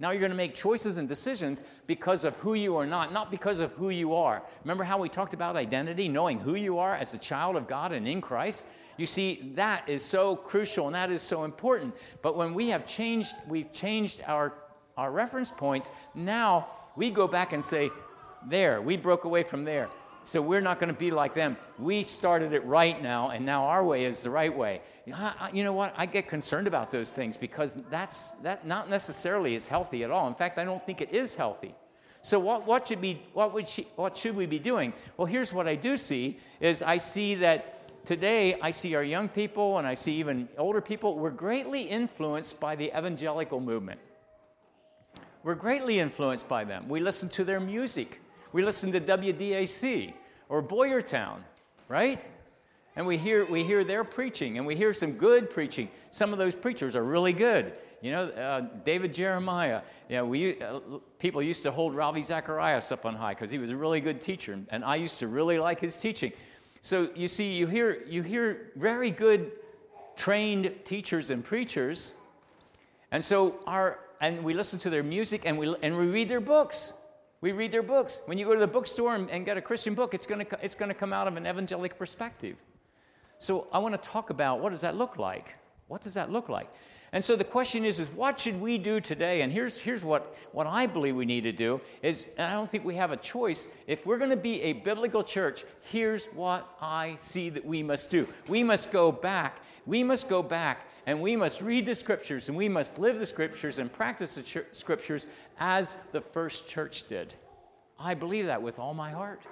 Now 0.00 0.10
you're 0.10 0.20
going 0.20 0.30
to 0.30 0.36
make 0.36 0.54
choices 0.54 0.96
and 0.96 1.06
decisions 1.06 1.62
because 1.86 2.24
of 2.24 2.34
who 2.36 2.54
you 2.54 2.74
are 2.76 2.86
not, 2.86 3.12
not 3.12 3.30
because 3.30 3.60
of 3.60 3.70
who 3.72 3.90
you 3.90 4.14
are. 4.14 4.42
Remember 4.64 4.82
how 4.82 4.98
we 4.98 5.10
talked 5.10 5.34
about 5.34 5.56
identity, 5.56 6.08
knowing 6.08 6.40
who 6.40 6.54
you 6.54 6.78
are 6.78 6.96
as 6.96 7.12
a 7.12 7.18
child 7.18 7.54
of 7.54 7.68
God 7.68 7.92
and 7.92 8.08
in 8.08 8.22
Christ? 8.22 8.66
You 8.96 9.04
see, 9.04 9.52
that 9.54 9.86
is 9.86 10.02
so 10.02 10.36
crucial 10.36 10.86
and 10.86 10.94
that 10.94 11.10
is 11.10 11.20
so 11.20 11.44
important. 11.44 11.94
But 12.22 12.34
when 12.34 12.54
we 12.54 12.70
have 12.70 12.86
changed, 12.86 13.34
we've 13.46 13.72
changed 13.72 14.22
our, 14.26 14.54
our 14.96 15.12
reference 15.12 15.50
points, 15.50 15.90
now 16.14 16.68
we 16.96 17.10
go 17.10 17.28
back 17.28 17.52
and 17.52 17.62
say, 17.62 17.90
there, 18.48 18.80
we 18.80 18.96
broke 18.96 19.24
away 19.24 19.42
from 19.42 19.64
there 19.64 19.90
So 20.30 20.40
we're 20.40 20.60
not 20.60 20.78
going 20.78 20.94
to 20.94 20.96
be 20.96 21.10
like 21.10 21.34
them. 21.34 21.56
We 21.76 22.04
started 22.04 22.52
it 22.52 22.64
right 22.64 23.02
now, 23.02 23.30
and 23.30 23.44
now 23.44 23.64
our 23.64 23.84
way 23.84 24.04
is 24.04 24.22
the 24.22 24.30
right 24.30 24.56
way. 24.56 24.80
You 25.04 25.64
know 25.64 25.72
what? 25.72 25.92
I 25.96 26.06
get 26.06 26.28
concerned 26.28 26.68
about 26.68 26.92
those 26.92 27.10
things 27.10 27.36
because 27.36 27.76
that's 27.90 28.30
that 28.42 28.64
not 28.64 28.88
necessarily 28.88 29.56
is 29.56 29.66
healthy 29.66 30.04
at 30.04 30.12
all. 30.12 30.28
In 30.28 30.36
fact, 30.36 30.56
I 30.56 30.64
don't 30.64 30.86
think 30.86 31.00
it 31.00 31.12
is 31.12 31.34
healthy. 31.34 31.74
So 32.22 32.38
what, 32.38 32.64
what 32.64 32.86
should 32.86 33.00
be 33.00 33.20
what 33.32 33.52
would 33.54 33.66
she, 33.66 33.88
what 33.96 34.16
should 34.16 34.36
we 34.36 34.46
be 34.46 34.60
doing? 34.60 34.92
Well, 35.16 35.26
here's 35.26 35.52
what 35.52 35.66
I 35.66 35.74
do 35.74 35.96
see 35.96 36.38
is 36.60 36.80
I 36.80 36.98
see 36.98 37.34
that 37.46 38.06
today 38.06 38.56
I 38.62 38.70
see 38.70 38.94
our 38.94 39.02
young 39.02 39.28
people 39.28 39.78
and 39.78 39.86
I 39.86 39.94
see 39.94 40.12
even 40.20 40.48
older 40.56 40.80
people, 40.80 41.18
we're 41.18 41.30
greatly 41.30 41.82
influenced 41.82 42.60
by 42.60 42.76
the 42.76 42.96
evangelical 42.96 43.58
movement. 43.58 43.98
We're 45.42 45.56
greatly 45.56 45.98
influenced 45.98 46.46
by 46.46 46.62
them. 46.62 46.88
We 46.88 47.00
listen 47.00 47.28
to 47.30 47.42
their 47.42 47.58
music. 47.58 48.20
We 48.52 48.64
listen 48.64 48.92
to 48.92 49.00
WDAC 49.00 50.14
or 50.50 50.62
Boyertown, 50.62 51.38
right? 51.88 52.22
And 52.96 53.06
we 53.06 53.16
hear, 53.16 53.46
we 53.46 53.62
hear 53.62 53.84
their 53.84 54.04
preaching, 54.04 54.58
and 54.58 54.66
we 54.66 54.74
hear 54.74 54.92
some 54.92 55.12
good 55.12 55.48
preaching. 55.48 55.88
Some 56.10 56.32
of 56.32 56.38
those 56.38 56.54
preachers 56.54 56.94
are 56.96 57.04
really 57.04 57.32
good. 57.32 57.72
You 58.02 58.10
know, 58.12 58.24
uh, 58.24 58.60
David 58.84 59.14
Jeremiah. 59.14 59.82
You 60.08 60.16
know, 60.16 60.26
we, 60.26 60.60
uh, 60.60 60.80
people 61.18 61.40
used 61.40 61.62
to 61.62 61.70
hold 61.70 61.94
Ravi 61.94 62.20
Zacharias 62.20 62.90
up 62.90 63.06
on 63.06 63.14
high 63.14 63.32
because 63.32 63.50
he 63.50 63.58
was 63.58 63.70
a 63.70 63.76
really 63.76 64.00
good 64.00 64.20
teacher, 64.20 64.58
and 64.70 64.84
I 64.84 64.96
used 64.96 65.20
to 65.20 65.28
really 65.28 65.58
like 65.58 65.80
his 65.80 65.94
teaching. 65.96 66.32
So 66.80 67.10
you 67.14 67.28
see, 67.28 67.52
you 67.54 67.66
hear, 67.68 68.02
you 68.08 68.22
hear 68.22 68.72
very 68.74 69.10
good 69.10 69.52
trained 70.16 70.74
teachers 70.84 71.30
and 71.30 71.44
preachers, 71.44 72.12
and 73.12 73.24
so 73.24 73.60
our, 73.66 74.00
and 74.20 74.42
we 74.42 74.52
listen 74.52 74.78
to 74.80 74.90
their 74.90 75.02
music 75.02 75.42
and 75.44 75.56
we, 75.56 75.74
and 75.82 75.96
we 75.96 76.06
read 76.06 76.28
their 76.28 76.40
books. 76.40 76.92
We 77.40 77.52
read 77.52 77.72
their 77.72 77.82
books. 77.82 78.22
When 78.26 78.36
you 78.38 78.46
go 78.46 78.54
to 78.54 78.60
the 78.60 78.66
bookstore 78.66 79.14
and, 79.14 79.30
and 79.30 79.46
get 79.46 79.56
a 79.56 79.62
Christian 79.62 79.94
book, 79.94 80.12
it's 80.14 80.26
going 80.26 80.44
to 80.44 80.58
it's 80.62 80.74
going 80.74 80.90
to 80.90 80.94
come 80.94 81.12
out 81.12 81.26
of 81.26 81.36
an 81.36 81.46
evangelic 81.46 81.96
perspective. 81.98 82.56
So 83.38 83.66
I 83.72 83.78
want 83.78 84.00
to 84.00 84.08
talk 84.08 84.30
about 84.30 84.60
what 84.60 84.72
does 84.72 84.82
that 84.82 84.96
look 84.96 85.16
like? 85.16 85.54
What 85.88 86.02
does 86.02 86.14
that 86.14 86.30
look 86.30 86.48
like? 86.48 86.70
And 87.12 87.24
so 87.24 87.34
the 87.34 87.44
question 87.44 87.84
is, 87.84 87.98
is 87.98 88.08
what 88.08 88.38
should 88.38 88.60
we 88.60 88.78
do 88.78 89.00
today? 89.00 89.42
And 89.42 89.52
here's, 89.52 89.76
here's 89.76 90.04
what, 90.04 90.36
what 90.52 90.68
I 90.68 90.86
believe 90.86 91.16
we 91.16 91.24
need 91.24 91.40
to 91.40 91.52
do 91.52 91.80
is, 92.02 92.26
I 92.38 92.52
don't 92.52 92.70
think 92.70 92.84
we 92.84 92.94
have 92.94 93.10
a 93.10 93.16
choice. 93.16 93.66
If 93.88 94.06
we're 94.06 94.18
going 94.18 94.30
to 94.30 94.36
be 94.36 94.62
a 94.62 94.74
biblical 94.74 95.24
church, 95.24 95.64
here's 95.80 96.26
what 96.26 96.68
I 96.80 97.16
see 97.18 97.50
that 97.50 97.64
we 97.64 97.82
must 97.82 98.10
do. 98.10 98.28
We 98.46 98.62
must 98.62 98.92
go 98.92 99.10
back. 99.10 99.58
We 99.86 100.04
must 100.04 100.28
go 100.28 100.40
back 100.40 100.86
and 101.10 101.20
we 101.20 101.34
must 101.34 101.60
read 101.60 101.86
the 101.86 101.94
scriptures 101.96 102.48
and 102.48 102.56
we 102.56 102.68
must 102.68 102.96
live 102.96 103.18
the 103.18 103.26
scriptures 103.26 103.80
and 103.80 103.92
practice 103.92 104.36
the 104.36 104.42
ch- 104.42 104.58
scriptures 104.70 105.26
as 105.58 105.96
the 106.12 106.20
first 106.20 106.68
church 106.68 107.08
did. 107.08 107.34
I 107.98 108.14
believe 108.14 108.46
that 108.46 108.62
with 108.62 108.78
all 108.78 108.94
my 108.94 109.10
heart. 109.10 109.42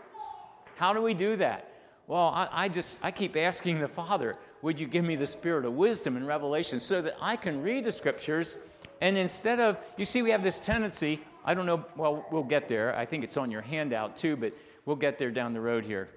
How 0.77 0.92
do 0.92 1.03
we 1.03 1.14
do 1.14 1.35
that? 1.35 1.68
Well, 2.07 2.29
I, 2.29 2.49
I, 2.53 2.68
just 2.68 3.01
I 3.03 3.11
keep 3.11 3.37
asking 3.37 3.81
the 3.81 3.88
Father, 3.88 4.37
would 4.62 4.79
you 4.79 4.87
give 4.87 5.05
me 5.05 5.16
the 5.16 5.27
spirit 5.27 5.64
of 5.64 5.73
wisdom 5.73 6.16
and 6.16 6.29
revelation 6.29 6.79
so 6.79 7.03
that 7.03 7.16
I 7.21 7.35
can 7.35 7.61
read 7.61 7.83
the 7.83 7.90
scriptures 7.90 8.59
and 9.01 9.18
instead 9.18 9.59
of 9.59 9.79
you 9.97 10.05
see 10.05 10.23
we 10.23 10.31
have 10.31 10.44
this 10.44 10.61
tendency, 10.61 11.18
I 11.44 11.55
don't 11.55 11.66
know, 11.66 11.85
well, 11.97 12.25
we'll 12.31 12.44
get 12.44 12.68
there. 12.68 12.94
I 12.94 13.05
think 13.05 13.25
it's 13.25 13.37
on 13.37 13.51
your 13.51 13.62
handout 13.62 14.16
too, 14.16 14.37
but 14.37 14.55
we'll 14.85 14.94
get 14.94 15.18
there 15.18 15.33
down 15.33 15.55
the 15.55 15.61
road 15.61 15.85
here. 15.85 16.09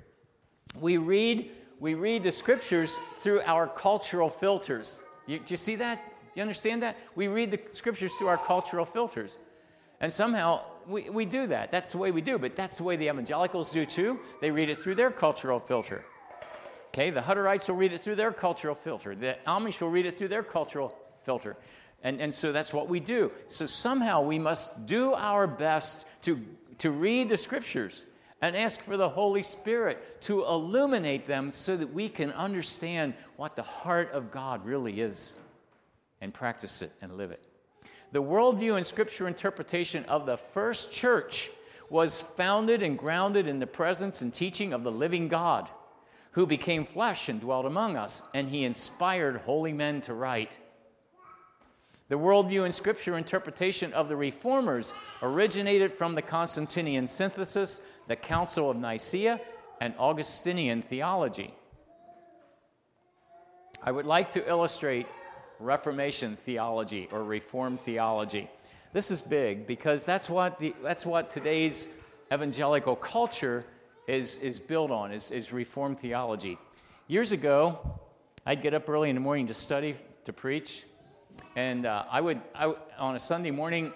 We 0.79 0.97
read 0.97 1.49
we 1.79 1.95
read 1.95 2.21
the 2.21 2.31
scriptures 2.31 2.99
through 3.15 3.41
our 3.41 3.65
cultural 3.65 4.29
filters. 4.29 5.01
You, 5.27 5.39
do 5.39 5.45
you 5.47 5.57
see 5.57 5.75
that? 5.75 6.03
Do 6.05 6.31
you 6.35 6.41
understand 6.41 6.83
that? 6.83 6.97
We 7.15 7.27
read 7.27 7.51
the 7.51 7.59
scriptures 7.71 8.13
through 8.15 8.27
our 8.27 8.37
cultural 8.37 8.85
filters. 8.85 9.37
And 9.99 10.11
somehow 10.11 10.61
we, 10.87 11.09
we 11.09 11.25
do 11.25 11.47
that. 11.47 11.71
That's 11.71 11.91
the 11.91 11.97
way 11.97 12.11
we 12.11 12.21
do, 12.21 12.37
but 12.37 12.55
that's 12.55 12.77
the 12.77 12.83
way 12.83 12.95
the 12.95 13.07
evangelicals 13.07 13.71
do 13.71 13.85
too. 13.85 14.19
They 14.39 14.51
read 14.51 14.69
it 14.69 14.77
through 14.77 14.95
their 14.95 15.11
cultural 15.11 15.59
filter. 15.59 16.03
Okay, 16.87 17.09
the 17.09 17.21
Hutterites 17.21 17.69
will 17.69 17.75
read 17.75 17.93
it 17.93 18.01
through 18.01 18.15
their 18.15 18.33
cultural 18.33 18.75
filter. 18.75 19.15
The 19.15 19.37
Amish 19.47 19.79
will 19.79 19.89
read 19.89 20.05
it 20.05 20.17
through 20.17 20.27
their 20.27 20.43
cultural 20.43 20.97
filter. 21.23 21.55
And, 22.03 22.19
and 22.19 22.33
so 22.33 22.51
that's 22.51 22.73
what 22.73 22.89
we 22.89 22.99
do. 22.99 23.31
So 23.47 23.67
somehow 23.67 24.21
we 24.21 24.39
must 24.39 24.85
do 24.85 25.13
our 25.13 25.47
best 25.47 26.05
to, 26.23 26.41
to 26.79 26.91
read 26.91 27.29
the 27.29 27.37
scriptures 27.37 28.05
and 28.41 28.55
ask 28.55 28.81
for 28.81 28.97
the 28.97 29.09
Holy 29.09 29.43
Spirit 29.43 30.21
to 30.21 30.43
illuminate 30.45 31.27
them 31.27 31.51
so 31.51 31.77
that 31.77 31.93
we 31.93 32.09
can 32.09 32.31
understand 32.31 33.13
what 33.35 33.55
the 33.55 33.61
heart 33.61 34.11
of 34.13 34.31
God 34.31 34.65
really 34.65 34.99
is 34.99 35.35
and 36.21 36.33
practice 36.33 36.81
it 36.81 36.91
and 37.01 37.17
live 37.17 37.31
it. 37.31 37.43
The 38.11 38.21
worldview 38.21 38.75
and 38.75 38.85
scripture 38.85 39.27
interpretation 39.27 40.03
of 40.05 40.25
the 40.25 40.37
first 40.37 40.91
church 40.91 41.49
was 41.89 42.21
founded 42.21 42.81
and 42.81 42.97
grounded 42.97 43.47
in 43.47 43.59
the 43.59 43.67
presence 43.67 44.21
and 44.21 44.33
teaching 44.33 44.73
of 44.73 44.83
the 44.83 44.91
living 44.91 45.27
God, 45.27 45.69
who 46.31 46.45
became 46.45 46.85
flesh 46.85 47.29
and 47.29 47.39
dwelt 47.39 47.65
among 47.65 47.95
us, 47.95 48.23
and 48.33 48.49
he 48.49 48.63
inspired 48.63 49.37
holy 49.37 49.73
men 49.73 50.01
to 50.01 50.13
write. 50.13 50.57
The 52.07 52.17
worldview 52.17 52.65
and 52.65 52.75
scripture 52.75 53.17
interpretation 53.17 53.93
of 53.93 54.09
the 54.09 54.15
reformers 54.15 54.93
originated 55.21 55.93
from 55.93 56.15
the 56.15 56.21
Constantinian 56.21 57.07
synthesis 57.07 57.81
the 58.07 58.15
Council 58.15 58.69
of 58.69 58.77
Nicaea, 58.77 59.39
and 59.81 59.95
Augustinian 59.97 60.81
theology. 60.81 61.53
I 63.81 63.91
would 63.91 64.05
like 64.05 64.31
to 64.33 64.47
illustrate 64.47 65.07
Reformation 65.59 66.35
theology 66.35 67.09
or 67.11 67.23
Reformed 67.23 67.81
theology. 67.81 68.47
This 68.93 69.09
is 69.09 69.21
big 69.21 69.65
because 69.65 70.05
that's 70.05 70.29
what, 70.29 70.59
the, 70.59 70.75
that's 70.83 71.03
what 71.03 71.31
today's 71.31 71.89
evangelical 72.31 72.95
culture 72.95 73.65
is, 74.07 74.37
is 74.37 74.59
built 74.59 74.91
on, 74.91 75.11
is, 75.11 75.31
is 75.31 75.51
Reformed 75.51 75.99
theology. 75.99 76.59
Years 77.07 77.31
ago, 77.31 77.79
I'd 78.45 78.61
get 78.61 78.75
up 78.75 78.87
early 78.87 79.09
in 79.09 79.15
the 79.15 79.21
morning 79.21 79.47
to 79.47 79.53
study, 79.53 79.95
to 80.25 80.33
preach, 80.33 80.85
and 81.55 81.87
uh, 81.87 82.05
I 82.09 82.21
would, 82.21 82.39
I, 82.53 82.73
on 82.99 83.15
a 83.15 83.19
Sunday 83.19 83.51
morning, 83.51 83.93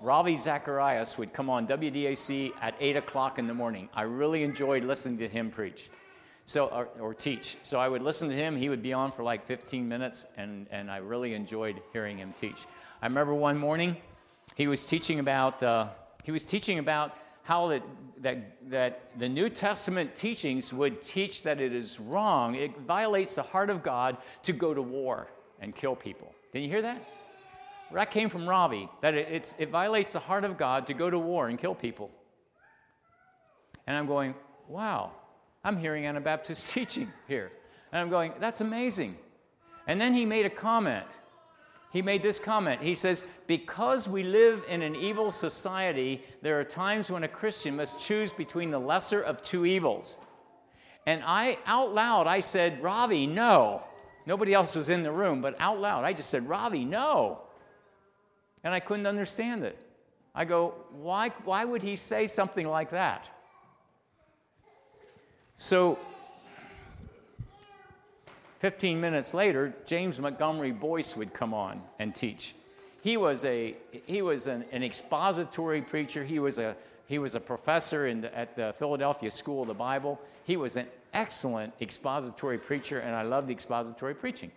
Ravi 0.00 0.36
Zacharias 0.36 1.18
would 1.18 1.32
come 1.32 1.50
on 1.50 1.66
WDAC 1.66 2.52
at 2.62 2.74
8 2.80 2.96
o'clock 2.96 3.38
in 3.38 3.46
the 3.46 3.54
morning. 3.54 3.88
I 3.94 4.02
really 4.02 4.42
enjoyed 4.42 4.84
listening 4.84 5.18
to 5.18 5.28
him 5.28 5.50
preach 5.50 5.90
so, 6.50 6.66
or, 6.66 6.88
or, 6.98 7.14
teach. 7.14 7.56
So 7.62 7.78
I 7.78 7.86
would 7.88 8.02
listen 8.02 8.28
to 8.28 8.34
him. 8.34 8.56
He 8.56 8.68
would 8.68 8.82
be 8.82 8.92
on 8.92 9.12
for 9.12 9.22
like 9.22 9.44
15 9.44 9.86
minutes, 9.86 10.26
and, 10.36 10.66
and 10.72 10.90
I 10.90 10.96
really 10.96 11.34
enjoyed 11.34 11.80
hearing 11.92 12.18
him 12.18 12.34
teach. 12.40 12.66
I 13.00 13.06
remember 13.06 13.34
one 13.34 13.56
morning 13.56 13.96
he 14.56 14.66
was 14.66 14.84
teaching 14.84 15.20
about, 15.20 15.62
uh, 15.62 15.90
he 16.24 16.32
was 16.32 16.44
teaching 16.44 16.80
about 16.80 17.16
how 17.44 17.68
that, 17.68 17.82
that, 18.18 18.56
that 18.68 19.10
the 19.18 19.28
New 19.28 19.48
Testament 19.48 20.16
teachings 20.16 20.72
would 20.72 21.00
teach 21.02 21.44
that 21.44 21.60
it 21.60 21.72
is 21.72 22.00
wrong, 22.00 22.56
it 22.56 22.76
violates 22.80 23.36
the 23.36 23.42
heart 23.44 23.70
of 23.70 23.84
God 23.84 24.16
to 24.42 24.52
go 24.52 24.74
to 24.74 24.82
war 24.82 25.28
and 25.60 25.72
kill 25.72 25.94
people. 25.94 26.34
Did 26.52 26.62
you 26.62 26.68
hear 26.68 26.82
that? 26.82 27.00
That 27.92 28.10
came 28.10 28.28
from 28.28 28.48
Ravi, 28.48 28.88
that 29.00 29.14
it, 29.14 29.54
it 29.58 29.70
violates 29.70 30.12
the 30.12 30.20
heart 30.20 30.44
of 30.44 30.56
God 30.56 30.86
to 30.86 30.94
go 30.94 31.10
to 31.10 31.18
war 31.18 31.48
and 31.48 31.58
kill 31.58 31.74
people. 31.74 32.10
And 33.86 33.96
I'm 33.96 34.06
going, 34.06 34.34
wow, 34.68 35.12
I'm 35.64 35.76
hearing 35.76 36.06
Anabaptist 36.06 36.70
teaching 36.72 37.12
here. 37.26 37.50
And 37.92 38.00
I'm 38.00 38.10
going, 38.10 38.34
that's 38.38 38.60
amazing. 38.60 39.16
And 39.86 40.00
then 40.00 40.14
he 40.14 40.24
made 40.24 40.46
a 40.46 40.50
comment. 40.50 41.06
He 41.92 42.02
made 42.02 42.22
this 42.22 42.38
comment. 42.38 42.80
He 42.80 42.94
says, 42.94 43.24
Because 43.48 44.08
we 44.08 44.22
live 44.22 44.62
in 44.68 44.82
an 44.82 44.94
evil 44.94 45.32
society, 45.32 46.22
there 46.40 46.60
are 46.60 46.64
times 46.64 47.10
when 47.10 47.24
a 47.24 47.28
Christian 47.28 47.76
must 47.76 47.98
choose 47.98 48.32
between 48.32 48.70
the 48.70 48.78
lesser 48.78 49.20
of 49.20 49.42
two 49.42 49.66
evils. 49.66 50.16
And 51.06 51.22
I, 51.26 51.58
out 51.66 51.92
loud, 51.92 52.28
I 52.28 52.40
said, 52.40 52.82
Ravi, 52.82 53.26
no. 53.26 53.82
Nobody 54.26 54.54
else 54.54 54.76
was 54.76 54.90
in 54.90 55.02
the 55.02 55.10
room, 55.10 55.42
but 55.42 55.56
out 55.58 55.80
loud, 55.80 56.04
I 56.04 56.12
just 56.12 56.30
said, 56.30 56.48
Ravi, 56.48 56.84
no. 56.84 57.40
And 58.64 58.74
I 58.74 58.80
couldn't 58.80 59.06
understand 59.06 59.64
it. 59.64 59.78
I 60.34 60.44
go, 60.44 60.74
why, 60.92 61.30
why 61.44 61.64
would 61.64 61.82
he 61.82 61.96
say 61.96 62.26
something 62.26 62.68
like 62.68 62.90
that? 62.90 63.30
So, 65.56 65.98
15 68.60 69.00
minutes 69.00 69.34
later, 69.34 69.74
James 69.86 70.18
Montgomery 70.18 70.70
Boice 70.70 71.16
would 71.16 71.34
come 71.34 71.52
on 71.52 71.82
and 71.98 72.14
teach. 72.14 72.54
He 73.02 73.16
was, 73.16 73.44
a, 73.44 73.74
he 74.06 74.22
was 74.22 74.46
an, 74.46 74.64
an 74.72 74.82
expository 74.82 75.80
preacher. 75.80 76.22
He 76.22 76.38
was 76.38 76.58
a, 76.58 76.76
he 77.06 77.18
was 77.18 77.34
a 77.34 77.40
professor 77.40 78.06
in 78.06 78.20
the, 78.20 78.36
at 78.36 78.54
the 78.54 78.74
Philadelphia 78.78 79.30
School 79.30 79.62
of 79.62 79.68
the 79.68 79.74
Bible. 79.74 80.20
He 80.44 80.56
was 80.56 80.76
an 80.76 80.86
excellent 81.12 81.72
expository 81.80 82.58
preacher, 82.58 83.00
and 83.00 83.16
I 83.16 83.22
loved 83.22 83.50
expository 83.50 84.14
preaching. 84.14 84.52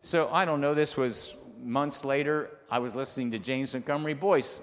So 0.00 0.28
I 0.32 0.44
don't 0.44 0.60
know, 0.60 0.74
this 0.74 0.96
was 0.96 1.34
months 1.62 2.04
later, 2.04 2.50
I 2.70 2.78
was 2.78 2.94
listening 2.94 3.30
to 3.32 3.38
James 3.38 3.72
Montgomery 3.72 4.14
Boice. 4.14 4.62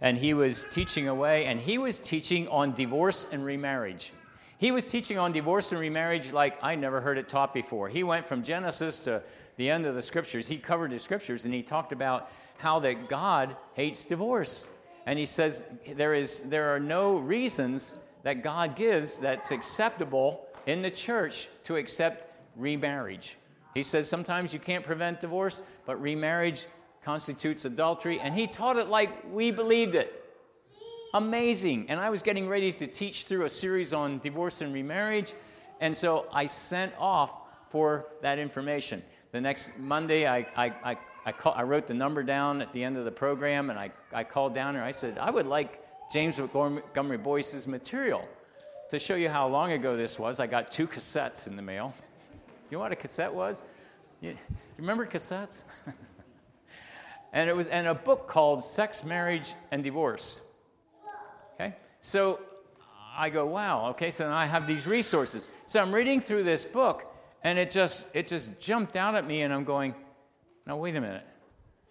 And 0.00 0.16
he 0.16 0.32
was 0.34 0.66
teaching 0.70 1.08
away, 1.08 1.46
and 1.46 1.60
he 1.60 1.78
was 1.78 1.98
teaching 1.98 2.46
on 2.48 2.72
divorce 2.72 3.26
and 3.32 3.44
remarriage. 3.44 4.12
He 4.58 4.72
was 4.72 4.84
teaching 4.84 5.18
on 5.18 5.32
divorce 5.32 5.70
and 5.70 5.80
remarriage 5.80 6.32
like 6.32 6.58
I 6.62 6.74
never 6.74 7.00
heard 7.00 7.16
it 7.16 7.28
taught 7.28 7.54
before. 7.54 7.88
He 7.88 8.02
went 8.02 8.26
from 8.26 8.42
Genesis 8.42 8.98
to 9.00 9.22
the 9.56 9.70
end 9.70 9.86
of 9.86 9.94
the 9.94 10.02
scriptures. 10.02 10.48
He 10.48 10.58
covered 10.58 10.90
the 10.90 10.98
scriptures 10.98 11.44
and 11.44 11.54
he 11.54 11.62
talked 11.62 11.92
about 11.92 12.30
how 12.58 12.80
that 12.80 13.08
God 13.08 13.56
hates 13.74 14.04
divorce. 14.04 14.68
And 15.06 15.16
he 15.16 15.26
says 15.26 15.64
there, 15.94 16.12
is, 16.12 16.40
there 16.40 16.74
are 16.74 16.80
no 16.80 17.18
reasons 17.18 17.94
that 18.24 18.42
God 18.42 18.74
gives 18.74 19.20
that's 19.20 19.52
acceptable 19.52 20.46
in 20.66 20.82
the 20.82 20.90
church 20.90 21.48
to 21.64 21.76
accept 21.76 22.26
remarriage. 22.56 23.36
He 23.74 23.82
says 23.82 24.08
sometimes 24.08 24.52
you 24.52 24.58
can't 24.58 24.84
prevent 24.84 25.20
divorce, 25.20 25.62
but 25.86 26.00
remarriage 26.00 26.66
constitutes 27.04 27.64
adultery, 27.64 28.20
and 28.20 28.34
he 28.34 28.46
taught 28.46 28.76
it 28.76 28.88
like 28.88 29.10
we 29.32 29.50
believed 29.50 29.94
it. 29.94 30.24
Amazing. 31.14 31.86
And 31.88 31.98
I 31.98 32.10
was 32.10 32.22
getting 32.22 32.48
ready 32.48 32.72
to 32.72 32.86
teach 32.86 33.24
through 33.24 33.44
a 33.44 33.50
series 33.50 33.94
on 33.94 34.18
divorce 34.18 34.60
and 34.60 34.74
remarriage, 34.74 35.32
and 35.80 35.96
so 35.96 36.26
I 36.32 36.46
sent 36.46 36.92
off 36.98 37.34
for 37.70 38.06
that 38.22 38.38
information. 38.38 39.02
The 39.32 39.40
next 39.40 39.78
Monday, 39.78 40.26
I, 40.26 40.38
I, 40.56 40.72
I, 40.84 40.96
I, 41.26 41.32
call, 41.32 41.52
I 41.54 41.62
wrote 41.62 41.86
the 41.86 41.94
number 41.94 42.22
down 42.22 42.62
at 42.62 42.72
the 42.72 42.82
end 42.82 42.96
of 42.96 43.04
the 43.04 43.10
program, 43.10 43.70
and 43.70 43.78
I, 43.78 43.90
I 44.12 44.24
called 44.24 44.54
down 44.54 44.74
and 44.74 44.84
I 44.84 44.90
said, 44.90 45.18
I 45.18 45.30
would 45.30 45.46
like 45.46 45.82
James 46.10 46.38
Montgomery 46.38 47.18
Boice's 47.18 47.66
material. 47.66 48.26
To 48.90 48.98
show 48.98 49.16
you 49.16 49.28
how 49.28 49.46
long 49.46 49.72
ago 49.72 49.96
this 49.98 50.18
was, 50.18 50.40
I 50.40 50.46
got 50.46 50.72
two 50.72 50.86
cassettes 50.86 51.46
in 51.46 51.56
the 51.56 51.62
mail. 51.62 51.94
You 52.70 52.76
know 52.76 52.82
what 52.82 52.92
a 52.92 52.96
cassette 52.96 53.32
was? 53.32 53.62
You, 54.20 54.36
remember 54.76 55.06
cassettes? 55.06 55.64
and 57.32 57.48
it 57.48 57.56
was 57.56 57.66
and 57.68 57.86
a 57.86 57.94
book 57.94 58.26
called 58.26 58.62
Sex, 58.62 59.04
Marriage, 59.04 59.54
and 59.70 59.82
Divorce. 59.82 60.40
Okay? 61.54 61.74
So 62.00 62.40
I 63.16 63.30
go, 63.30 63.46
wow, 63.46 63.88
okay, 63.90 64.10
so 64.10 64.30
I 64.30 64.46
have 64.46 64.66
these 64.66 64.86
resources. 64.86 65.50
So 65.66 65.80
I'm 65.80 65.94
reading 65.94 66.20
through 66.20 66.44
this 66.44 66.64
book, 66.64 67.14
and 67.42 67.58
it 67.58 67.70
just 67.70 68.06
it 68.14 68.28
just 68.28 68.60
jumped 68.60 68.96
out 68.96 69.14
at 69.14 69.26
me, 69.26 69.42
and 69.42 69.52
I'm 69.52 69.64
going, 69.64 69.94
now 70.66 70.76
wait 70.76 70.94
a 70.94 71.00
minute. 71.00 71.26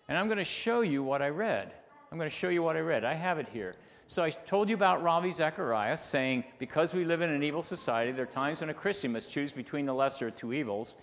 And 0.08 0.18
I'm 0.18 0.28
going 0.28 0.38
to 0.38 0.46
show 0.46 0.82
you 0.82 1.04
what 1.04 1.22
I 1.22 1.30
read. 1.30 1.74
I'm 2.12 2.18
going 2.18 2.30
to 2.30 2.36
show 2.36 2.50
you 2.50 2.64
what 2.64 2.78
I 2.78 2.80
read. 2.80 3.04
I 3.04 3.14
have 3.14 3.40
it 3.40 3.50
here. 3.50 3.76
So 4.10 4.24
I 4.24 4.30
told 4.30 4.70
you 4.70 4.76
about 4.76 5.04
Ravi 5.04 5.32
Zacharias 5.32 6.02
saying, 6.02 6.46
because 6.60 6.94
we 6.94 7.04
live 7.04 7.22
in 7.22 7.30
an 7.30 7.44
evil 7.44 7.62
society, 7.62 8.14
there 8.14 8.24
are 8.24 8.26
times 8.26 8.62
when 8.62 8.70
a 8.70 8.74
Christian 8.74 9.12
must 9.12 9.30
choose 9.30 9.52
between 9.52 9.86
the 9.86 9.94
lesser 9.94 10.30
of 10.30 10.36
two 10.36 10.54
evils. 10.54 10.96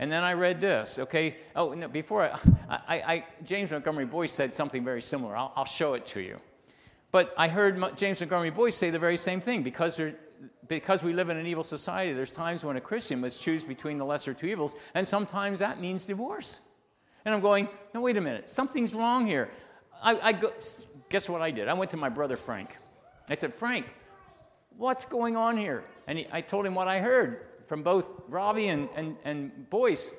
And 0.00 0.10
then 0.10 0.24
I 0.24 0.32
read 0.32 0.60
this, 0.60 0.98
okay? 0.98 1.36
Oh, 1.54 1.74
no, 1.74 1.86
before 1.86 2.24
I, 2.24 2.38
I, 2.88 2.94
I, 2.96 3.24
James 3.44 3.70
Montgomery 3.70 4.04
Boice 4.04 4.32
said 4.32 4.52
something 4.52 4.84
very 4.84 5.00
similar. 5.00 5.36
I'll, 5.36 5.52
I'll 5.54 5.64
show 5.64 5.94
it 5.94 6.04
to 6.06 6.20
you. 6.20 6.38
But 7.12 7.32
I 7.38 7.46
heard 7.46 7.96
James 7.96 8.18
Montgomery 8.20 8.50
Boice 8.50 8.76
say 8.76 8.90
the 8.90 8.98
very 8.98 9.16
same 9.16 9.40
thing. 9.40 9.62
Because, 9.62 10.00
because 10.66 11.04
we 11.04 11.12
live 11.12 11.28
in 11.28 11.36
an 11.36 11.46
evil 11.46 11.64
society, 11.64 12.12
there's 12.12 12.32
times 12.32 12.64
when 12.64 12.76
a 12.76 12.80
Christian 12.80 13.20
must 13.20 13.40
choose 13.40 13.62
between 13.62 13.96
the 13.96 14.04
lesser 14.04 14.34
two 14.34 14.46
evils, 14.46 14.74
and 14.94 15.06
sometimes 15.06 15.60
that 15.60 15.80
means 15.80 16.04
divorce. 16.04 16.58
And 17.24 17.32
I'm 17.32 17.40
going, 17.40 17.68
no, 17.94 18.00
wait 18.00 18.16
a 18.16 18.20
minute, 18.20 18.50
something's 18.50 18.92
wrong 18.92 19.24
here. 19.24 19.50
I, 20.02 20.18
I 20.20 20.32
go, 20.32 20.52
Guess 21.10 21.28
what 21.28 21.42
I 21.42 21.50
did? 21.50 21.68
I 21.68 21.74
went 21.74 21.90
to 21.90 21.96
my 21.96 22.08
brother 22.08 22.36
Frank. 22.36 22.70
I 23.28 23.34
said, 23.34 23.52
Frank, 23.52 23.86
what's 24.76 25.04
going 25.04 25.36
on 25.36 25.56
here? 25.56 25.84
And 26.06 26.18
he, 26.18 26.26
I 26.32 26.40
told 26.40 26.64
him 26.64 26.74
what 26.74 26.88
I 26.88 27.00
heard 27.00 27.46
from 27.66 27.82
both 27.82 28.22
Ravi 28.28 28.68
and, 28.68 28.88
and, 28.96 29.16
and 29.24 29.70
Boice. 29.70 30.14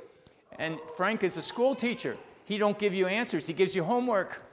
And 0.60 0.78
Frank 0.98 1.24
is 1.24 1.38
a 1.38 1.42
school 1.42 1.76
teacher. 1.76 2.18
He 2.46 2.58
don't 2.58 2.78
give 2.78 2.94
you 2.94 3.08
answers, 3.08 3.48
he 3.48 3.54
gives 3.54 3.76
you 3.76 3.84
homework. 3.84 4.44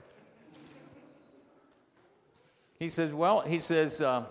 He 2.79 2.87
says, 2.87 3.11
well, 3.11 3.41
he 3.41 3.59
says, 3.59 4.01
uh, 4.01 4.23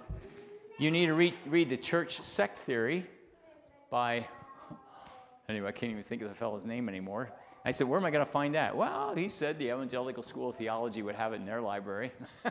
you 0.78 0.90
need 0.90 1.06
to 1.06 1.14
read, 1.14 1.34
read 1.46 1.68
the 1.68 1.76
church 1.76 2.22
sect 2.22 2.56
theory 2.56 3.04
by, 3.90 4.26
anyway, 5.50 5.68
I 5.68 5.72
can't 5.72 5.92
even 5.92 6.02
think 6.02 6.22
of 6.22 6.30
the 6.30 6.34
fellow's 6.34 6.64
name 6.64 6.88
anymore. 6.88 7.30
I 7.68 7.70
said, 7.70 7.86
Where 7.86 8.00
am 8.00 8.06
I 8.06 8.10
going 8.10 8.24
to 8.24 8.30
find 8.30 8.54
that? 8.54 8.74
Well, 8.74 9.14
he 9.14 9.28
said 9.28 9.58
the 9.58 9.66
Evangelical 9.66 10.22
School 10.22 10.48
of 10.48 10.54
Theology 10.54 11.02
would 11.02 11.14
have 11.14 11.34
it 11.34 11.36
in 11.36 11.44
their 11.44 11.60
library. 11.60 12.12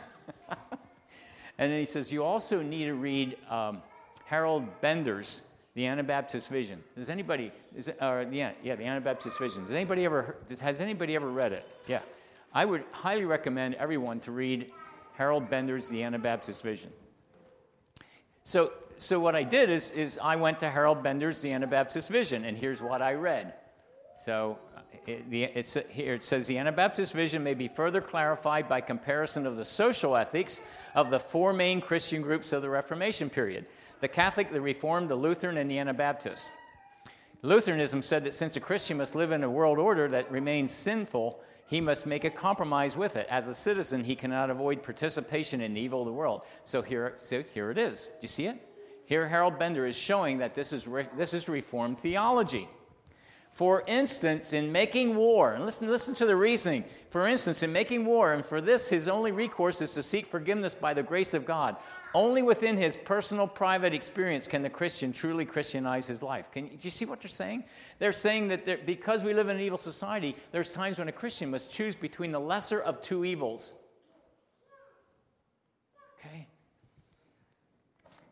and 1.57 1.71
then 1.71 1.79
he 1.79 1.87
says, 1.87 2.11
You 2.11 2.23
also 2.23 2.61
need 2.61 2.85
to 2.85 2.93
read 2.93 3.35
um, 3.49 3.81
Harold 4.25 4.79
Bender's 4.79 5.41
The 5.73 5.87
Anabaptist 5.87 6.49
Vision. 6.49 6.83
Does 6.95 7.09
anybody, 7.09 7.51
is, 7.75 7.89
uh, 7.99 8.25
yeah, 8.29 8.51
yeah, 8.61 8.75
The 8.75 8.83
Anabaptist 8.83 9.39
Vision. 9.39 9.63
Does 9.63 9.71
anybody 9.71 10.05
ever, 10.05 10.35
has 10.61 10.81
anybody 10.81 11.15
ever 11.15 11.29
read 11.31 11.51
it? 11.51 11.67
Yeah. 11.87 12.01
I 12.53 12.65
would 12.65 12.83
highly 12.91 13.25
recommend 13.25 13.73
everyone 13.73 14.19
to 14.19 14.31
read 14.31 14.71
Harold 15.15 15.49
Bender's 15.49 15.89
The 15.89 16.03
Anabaptist 16.03 16.61
Vision. 16.61 16.91
So, 18.43 18.71
so 18.99 19.19
what 19.19 19.35
I 19.35 19.41
did 19.41 19.71
is, 19.71 19.89
is 19.89 20.19
I 20.21 20.35
went 20.35 20.59
to 20.59 20.69
Harold 20.69 21.01
Bender's 21.01 21.41
The 21.41 21.53
Anabaptist 21.53 22.07
Vision, 22.07 22.45
and 22.45 22.55
here's 22.55 22.83
what 22.83 23.01
I 23.01 23.13
read. 23.13 23.55
So 24.23 24.59
here 25.05 26.13
it 26.13 26.23
says 26.23 26.47
the 26.47 26.57
Anabaptist 26.57 27.13
vision 27.13 27.41
may 27.41 27.53
be 27.53 27.67
further 27.67 28.01
clarified 28.01 28.67
by 28.67 28.81
comparison 28.81 29.45
of 29.45 29.55
the 29.55 29.63
social 29.63 30.17
ethics 30.17 30.61
of 30.95 31.09
the 31.09 31.19
four 31.19 31.53
main 31.53 31.79
Christian 31.79 32.21
groups 32.21 32.51
of 32.51 32.61
the 32.61 32.69
Reformation 32.69 33.29
period 33.29 33.65
the 33.99 34.07
Catholic, 34.07 34.51
the 34.51 34.61
Reformed, 34.61 35.09
the 35.09 35.15
Lutheran, 35.15 35.57
and 35.57 35.71
the 35.71 35.79
Anabaptist. 35.79 36.51
Lutheranism 37.41 38.01
said 38.01 38.23
that 38.25 38.33
since 38.33 38.55
a 38.55 38.59
Christian 38.59 38.97
must 38.97 39.15
live 39.15 39.31
in 39.31 39.43
a 39.43 39.49
world 39.49 39.79
order 39.79 40.07
that 40.07 40.31
remains 40.31 40.71
sinful, 40.71 41.39
he 41.67 41.81
must 41.81 42.05
make 42.05 42.23
a 42.23 42.29
compromise 42.29 42.95
with 42.95 43.15
it. 43.15 43.27
As 43.29 43.47
a 43.47 43.55
citizen, 43.55 44.03
he 44.03 44.15
cannot 44.15 44.49
avoid 44.49 44.83
participation 44.83 45.61
in 45.61 45.73
the 45.73 45.81
evil 45.81 46.01
of 46.01 46.05
the 46.05 46.13
world. 46.13 46.43
So 46.63 46.81
here, 46.81 47.15
so 47.19 47.43
here 47.53 47.71
it 47.71 47.77
is. 47.77 48.07
Do 48.07 48.13
you 48.21 48.27
see 48.27 48.45
it? 48.45 48.67
Here, 49.05 49.27
Harold 49.27 49.57
Bender 49.57 49.85
is 49.85 49.95
showing 49.95 50.37
that 50.39 50.53
this 50.53 50.73
is, 50.73 50.87
re- 50.87 51.07
this 51.17 51.33
is 51.33 51.47
Reformed 51.47 51.99
theology. 51.99 52.67
For 53.57 53.83
instance, 53.87 54.53
in 54.53 54.71
making 54.71 55.15
war, 55.15 55.53
and 55.53 55.65
listen, 55.65 55.89
listen 55.89 56.13
to 56.13 56.27
the 56.27 56.35
reasoning. 56.35 56.83
For 57.09 57.27
instance, 57.27 57.63
in 57.63 57.73
making 57.73 58.05
war, 58.05 58.33
and 58.33 58.45
for 58.45 58.61
this 58.61 58.87
his 58.87 59.07
only 59.07 59.31
recourse 59.31 59.81
is 59.81 59.95
to 59.95 60.03
seek 60.03 60.27
forgiveness 60.27 60.75
by 60.75 60.93
the 60.93 61.01
grace 61.01 61.33
of 61.33 61.43
God. 61.43 61.75
Only 62.13 62.43
within 62.43 62.77
his 62.77 62.95
personal, 62.95 63.47
private 63.47 63.95
experience 63.95 64.47
can 64.47 64.61
the 64.61 64.69
Christian 64.69 65.11
truly 65.11 65.43
Christianize 65.43 66.05
his 66.05 66.21
life. 66.21 66.51
Can 66.51 66.67
do 66.67 66.77
you 66.81 66.91
see 66.91 67.05
what 67.05 67.19
they're 67.19 67.29
saying? 67.29 67.63
They're 67.97 68.11
saying 68.11 68.49
that 68.49 68.85
because 68.85 69.23
we 69.23 69.33
live 69.33 69.49
in 69.49 69.55
an 69.55 69.61
evil 69.63 69.79
society, 69.79 70.35
there's 70.51 70.71
times 70.71 70.99
when 70.99 71.07
a 71.07 71.11
Christian 71.11 71.49
must 71.49 71.71
choose 71.71 71.95
between 71.95 72.31
the 72.31 72.39
lesser 72.39 72.79
of 72.79 73.01
two 73.01 73.25
evils. 73.25 73.73
Okay? 76.19 76.45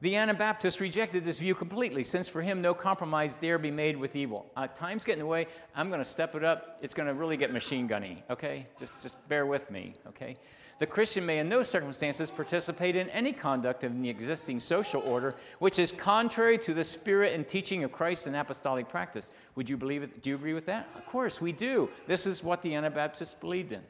The 0.02 0.18
Anabaptists 0.18 0.82
rejected 0.82 1.24
this 1.24 1.40
view 1.40 1.56
completely, 1.56 2.04
since 2.04 2.28
for 2.28 2.42
him 2.42 2.62
no 2.62 2.74
compromise 2.74 3.38
dare 3.38 3.58
be 3.58 3.72
made 3.72 3.96
with 3.96 4.16
evil. 4.16 4.46
Uh, 4.56 4.68
time's 4.68 5.06
getting 5.06 5.22
away. 5.22 5.48
I'm 5.74 5.88
going 5.88 6.02
to 6.02 6.06
step 6.06 6.36
it 6.36 6.44
up. 6.44 6.78
It's 6.82 6.94
going 6.94 7.08
to 7.08 7.14
really 7.14 7.38
get 7.38 7.54
machine 7.54 7.88
gunny, 7.88 8.24
okay? 8.30 8.66
Just, 8.78 9.02
just 9.02 9.26
bear 9.30 9.46
with 9.46 9.72
me, 9.72 9.94
okay? 10.08 10.36
The 10.78 10.86
Christian 10.86 11.26
may 11.26 11.40
in 11.40 11.48
no 11.48 11.64
circumstances 11.64 12.30
participate 12.30 12.98
in 12.98 13.10
any 13.12 13.32
conduct 13.32 13.86
in 13.86 14.02
the 14.02 14.10
existing 14.10 14.60
social 14.60 15.02
order 15.04 15.36
which 15.60 15.80
is 15.80 15.94
contrary 15.94 16.58
to 16.58 16.74
the 16.74 16.84
spirit 16.84 17.34
and 17.34 17.48
teaching 17.48 17.86
of 17.86 17.94
Christ 17.94 18.28
and 18.28 18.36
apostolic 18.36 18.90
practice. 18.90 19.32
Would 19.56 19.70
you 19.70 19.78
believe 19.78 20.04
it? 20.04 20.22
Do 20.22 20.30
you 20.30 20.36
agree 20.36 20.54
with 20.54 20.66
that? 20.66 20.90
Of 20.98 21.06
course, 21.06 21.40
we 21.40 21.54
do. 21.54 21.90
This 22.08 22.28
is 22.28 22.44
what 22.44 22.62
the 22.62 22.76
Anabaptists 22.76 23.36
believed 23.36 23.72
in. 23.72 23.82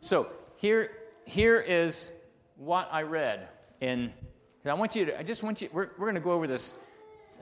So 0.00 0.28
here, 0.56 0.90
here 1.26 1.60
is 1.60 2.10
what 2.56 2.88
I 2.90 3.02
read 3.02 3.46
in 3.80 4.12
I 4.66 4.74
want 4.74 4.96
you 4.96 5.04
to, 5.06 5.18
I 5.18 5.22
just 5.22 5.42
want 5.42 5.60
you, 5.60 5.68
we're, 5.72 5.90
we're 5.98 6.06
going 6.06 6.14
to 6.14 6.20
go 6.20 6.32
over 6.32 6.46
this. 6.46 6.74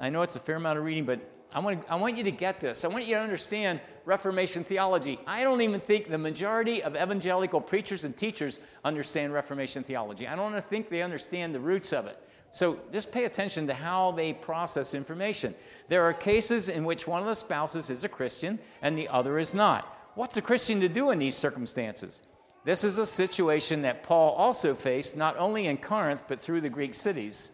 I 0.01 0.09
know 0.09 0.23
it's 0.23 0.37
a 0.37 0.41
fair 0.41 0.57
amount 0.57 0.79
of 0.79 0.85
reading, 0.85 1.05
but 1.05 1.21
I 1.55 1.61
want, 1.61 1.85
I 1.89 1.97
want 1.97 2.17
you 2.17 2.25
to 2.25 2.31
get 2.31 2.61
this. 2.61 2.85
I 2.85 2.89
want 2.89 3.07
you 3.07 3.15
to 3.15 3.21
understand 3.21 3.81
Reformation 4.05 4.65
theology. 4.65 5.21
I 5.27 5.45
don't 5.45 5.61
even 5.61 5.81
think 5.81 6.09
the 6.09 6.19
majority 6.19 6.83
of 6.83 6.97
evangelical 6.97 7.61
preachers 7.61 8.05
and 8.05 8.17
teachers 8.17 8.59
understand 8.85 9.33
Reformation 9.33 9.85
theology. 9.85 10.27
I 10.27 10.35
don't 10.35 10.59
think 10.69 10.89
they 10.89 11.03
understand 11.03 11.55
the 11.55 11.61
roots 11.61 11.93
of 11.93 12.07
it. 12.07 12.19
So 12.51 12.79
just 12.93 13.13
pay 13.13 13.25
attention 13.25 13.67
to 13.67 13.75
how 13.75 14.13
they 14.13 14.33
process 14.33 14.95
information. 14.95 15.55
There 15.89 16.03
are 16.05 16.13
cases 16.13 16.69
in 16.69 16.85
which 16.85 17.07
one 17.07 17.21
of 17.21 17.27
the 17.27 17.35
spouses 17.35 17.89
is 17.89 18.05
a 18.05 18.09
Christian 18.09 18.59
and 18.83 18.97
the 18.97 19.09
other 19.09 19.39
is 19.39 19.55
not. 19.55 20.11
What's 20.15 20.37
a 20.37 20.43
Christian 20.43 20.81
to 20.81 20.89
do 20.89 21.11
in 21.11 21.19
these 21.19 21.37
circumstances? 21.37 22.23
This 22.65 22.85
is 22.85 22.99
a 22.99 23.07
situation 23.07 23.83
that 23.83 24.05
Paul 24.05 24.35
also 24.35 24.75
faced 24.75 25.17
not 25.17 25.37
only 25.37 25.67
in 25.67 25.79
Corinth, 25.79 26.27
but 26.29 26.41
through 26.41 26.61
the 26.61 26.69
Greek 26.69 26.95
cities. 26.95 27.53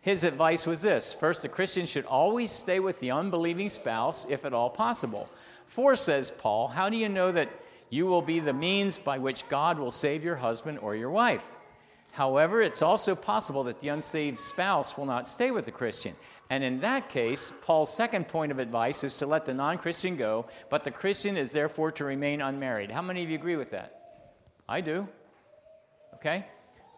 His 0.00 0.24
advice 0.24 0.66
was 0.66 0.82
this 0.82 1.12
First, 1.12 1.44
a 1.44 1.48
Christian 1.48 1.86
should 1.86 2.06
always 2.06 2.50
stay 2.50 2.80
with 2.80 3.00
the 3.00 3.10
unbelieving 3.10 3.68
spouse, 3.68 4.26
if 4.30 4.44
at 4.44 4.54
all 4.54 4.70
possible. 4.70 5.28
For, 5.66 5.96
says 5.96 6.30
Paul, 6.30 6.68
how 6.68 6.88
do 6.88 6.96
you 6.96 7.08
know 7.08 7.32
that 7.32 7.48
you 7.90 8.06
will 8.06 8.22
be 8.22 8.40
the 8.40 8.52
means 8.52 8.96
by 8.96 9.18
which 9.18 9.48
God 9.48 9.78
will 9.78 9.90
save 9.90 10.24
your 10.24 10.36
husband 10.36 10.78
or 10.78 10.94
your 10.94 11.10
wife? 11.10 11.56
However, 12.12 12.62
it's 12.62 12.82
also 12.82 13.14
possible 13.14 13.64
that 13.64 13.80
the 13.80 13.88
unsaved 13.88 14.38
spouse 14.38 14.96
will 14.96 15.06
not 15.06 15.28
stay 15.28 15.50
with 15.50 15.64
the 15.64 15.70
Christian. 15.70 16.14
And 16.50 16.64
in 16.64 16.80
that 16.80 17.08
case, 17.08 17.52
Paul's 17.62 17.94
second 17.94 18.26
point 18.26 18.50
of 18.50 18.58
advice 18.58 19.04
is 19.04 19.16
to 19.18 19.26
let 19.26 19.46
the 19.46 19.54
non 19.54 19.78
Christian 19.78 20.16
go, 20.16 20.46
but 20.68 20.82
the 20.82 20.90
Christian 20.90 21.36
is 21.36 21.52
therefore 21.52 21.92
to 21.92 22.04
remain 22.04 22.40
unmarried. 22.40 22.90
How 22.90 23.02
many 23.02 23.22
of 23.22 23.30
you 23.30 23.36
agree 23.36 23.56
with 23.56 23.70
that? 23.70 24.24
I 24.68 24.80
do. 24.80 25.08
Okay? 26.14 26.44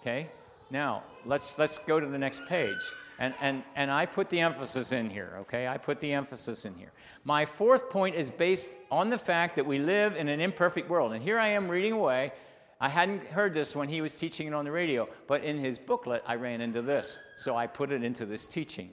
Okay. 0.00 0.28
Now, 0.70 1.04
let's, 1.26 1.58
let's 1.58 1.76
go 1.78 2.00
to 2.00 2.06
the 2.06 2.18
next 2.18 2.46
page. 2.48 2.80
And, 3.18 3.34
and, 3.42 3.62
and 3.76 3.90
I 3.90 4.06
put 4.06 4.30
the 4.30 4.40
emphasis 4.40 4.92
in 4.92 5.10
here, 5.10 5.36
okay? 5.42 5.68
I 5.68 5.76
put 5.76 6.00
the 6.00 6.12
emphasis 6.12 6.64
in 6.64 6.74
here. 6.74 6.92
My 7.24 7.44
fourth 7.44 7.90
point 7.90 8.16
is 8.16 8.30
based 8.30 8.68
on 8.90 9.10
the 9.10 9.18
fact 9.18 9.54
that 9.56 9.66
we 9.66 9.78
live 9.78 10.16
in 10.16 10.28
an 10.28 10.40
imperfect 10.40 10.88
world. 10.88 11.12
And 11.12 11.22
here 11.22 11.38
I 11.38 11.48
am 11.48 11.68
reading 11.68 11.92
away. 11.92 12.32
I 12.80 12.88
hadn't 12.88 13.24
heard 13.28 13.54
this 13.54 13.76
when 13.76 13.88
he 13.88 14.00
was 14.00 14.14
teaching 14.14 14.48
it 14.48 14.54
on 14.54 14.64
the 14.64 14.72
radio, 14.72 15.08
but 15.28 15.44
in 15.44 15.58
his 15.58 15.78
booklet, 15.78 16.24
I 16.26 16.34
ran 16.34 16.60
into 16.60 16.82
this. 16.82 17.20
So 17.36 17.54
I 17.54 17.66
put 17.66 17.92
it 17.92 18.02
into 18.02 18.26
this 18.26 18.46
teaching. 18.46 18.92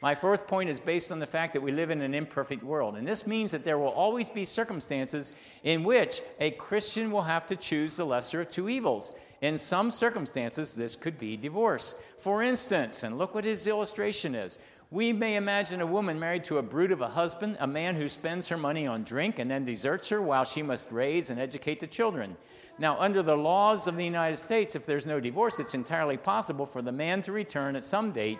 My 0.00 0.14
fourth 0.14 0.46
point 0.46 0.70
is 0.70 0.78
based 0.78 1.10
on 1.10 1.18
the 1.18 1.26
fact 1.26 1.52
that 1.54 1.60
we 1.60 1.72
live 1.72 1.90
in 1.90 2.00
an 2.02 2.14
imperfect 2.14 2.62
world. 2.62 2.96
And 2.96 3.06
this 3.06 3.26
means 3.26 3.50
that 3.50 3.64
there 3.64 3.78
will 3.78 3.88
always 3.88 4.30
be 4.30 4.44
circumstances 4.44 5.32
in 5.64 5.82
which 5.82 6.22
a 6.38 6.52
Christian 6.52 7.10
will 7.10 7.22
have 7.22 7.46
to 7.46 7.56
choose 7.56 7.96
the 7.96 8.06
lesser 8.06 8.42
of 8.42 8.50
two 8.50 8.68
evils. 8.68 9.12
In 9.40 9.58
some 9.58 9.90
circumstances, 9.90 10.74
this 10.74 10.94
could 10.94 11.18
be 11.18 11.36
divorce. 11.36 11.96
For 12.16 12.42
instance, 12.42 13.02
and 13.02 13.18
look 13.18 13.34
what 13.34 13.44
his 13.44 13.66
illustration 13.66 14.36
is. 14.36 14.58
We 14.90 15.12
may 15.12 15.36
imagine 15.36 15.80
a 15.80 15.86
woman 15.86 16.18
married 16.18 16.44
to 16.44 16.58
a 16.58 16.62
brute 16.62 16.92
of 16.92 17.02
a 17.02 17.08
husband, 17.08 17.56
a 17.60 17.66
man 17.66 17.94
who 17.94 18.08
spends 18.08 18.48
her 18.48 18.56
money 18.56 18.86
on 18.86 19.02
drink 19.02 19.38
and 19.38 19.50
then 19.50 19.64
deserts 19.64 20.08
her 20.08 20.22
while 20.22 20.44
she 20.44 20.62
must 20.62 20.90
raise 20.92 21.28
and 21.28 21.38
educate 21.38 21.78
the 21.80 21.86
children. 21.86 22.36
Now, 22.78 22.98
under 22.98 23.22
the 23.22 23.36
laws 23.36 23.86
of 23.88 23.96
the 23.96 24.04
United 24.04 24.38
States, 24.38 24.76
if 24.76 24.86
there's 24.86 25.04
no 25.04 25.18
divorce, 25.18 25.58
it's 25.58 25.74
entirely 25.74 26.16
possible 26.16 26.64
for 26.64 26.80
the 26.80 26.92
man 26.92 27.22
to 27.22 27.32
return 27.32 27.74
at 27.74 27.84
some 27.84 28.12
date 28.12 28.38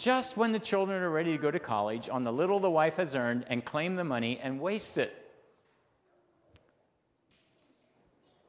just 0.00 0.38
when 0.38 0.50
the 0.50 0.58
children 0.58 1.02
are 1.02 1.10
ready 1.10 1.32
to 1.32 1.42
go 1.42 1.50
to 1.50 1.58
college 1.58 2.08
on 2.08 2.24
the 2.24 2.32
little 2.32 2.58
the 2.58 2.70
wife 2.70 2.96
has 2.96 3.14
earned 3.14 3.44
and 3.48 3.66
claim 3.66 3.96
the 3.96 4.02
money 4.02 4.40
and 4.42 4.58
waste 4.58 4.96
it. 4.96 5.14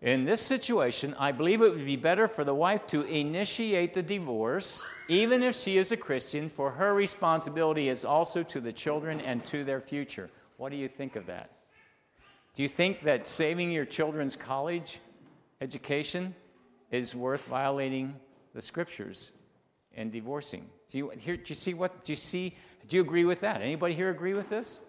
In 0.01 0.23
this 0.23 0.39
situation, 0.39 1.13
I 1.19 1.33
believe 1.33 1.61
it 1.61 1.73
would 1.73 1.85
be 1.85 1.97
better 1.97 2.29
for 2.29 2.45
the 2.45 2.55
wife 2.55 2.87
to 2.87 3.01
initiate 3.01 3.93
the 3.93 4.01
divorce, 4.01 4.85
even 5.09 5.43
if 5.43 5.53
she 5.53 5.77
is 5.77 5.91
a 5.91 5.97
Christian, 5.97 6.47
for 6.47 6.71
her 6.71 6.93
responsibility 6.95 7.89
is 7.89 8.05
also 8.05 8.43
to 8.43 8.61
the 8.61 8.71
children 8.71 9.19
and 9.19 9.45
to 9.47 9.65
their 9.65 9.81
future. 9.81 10.29
What 10.55 10.71
do 10.71 10.77
you 10.77 10.87
think 10.87 11.17
of 11.17 11.25
that? 11.25 11.51
Do 12.55 12.63
you 12.63 12.69
think 12.69 13.01
that 13.01 13.27
saving 13.27 13.71
your 13.71 13.85
children's 13.85 14.37
college 14.37 14.99
education 15.59 16.33
is 16.91 17.13
worth 17.13 17.43
violating 17.43 18.15
the 18.53 18.61
scriptures 18.61 19.33
and 19.95 20.11
divorcing? 20.11 20.65
Do 20.89 20.97
you, 20.97 21.09
here, 21.17 21.37
do 21.37 21.43
you 21.47 21.55
see 21.55 21.73
what? 21.73 22.03
Do 22.03 22.11
you 22.11 22.17
see? 22.17 22.55
Do 22.87 22.97
you 22.97 23.01
agree 23.01 23.25
with 23.25 23.39
that? 23.41 23.61
Anybody 23.61 23.93
here 23.93 24.09
agree 24.09 24.33
with 24.33 24.49
this? 24.49 24.79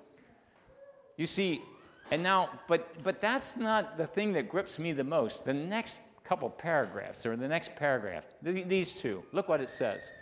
You 1.17 1.27
see, 1.27 1.63
and 2.11 2.23
now, 2.23 2.51
but 2.69 3.03
but 3.03 3.21
that's 3.21 3.57
not 3.57 3.97
the 3.97 4.07
thing 4.07 4.33
that 4.33 4.49
grips 4.49 4.79
me 4.79 4.93
the 4.93 5.05
most. 5.05 5.45
The 5.45 5.55
next 5.55 6.01
couple 6.25 6.49
paragraphs, 6.51 7.27
or 7.27 7.37
the 7.37 7.49
next 7.49 7.77
paragraph, 7.77 8.25
these 8.43 8.95
two. 8.95 9.23
Look 9.33 9.49
what 9.49 9.61
it 9.61 9.71
says. 9.71 10.13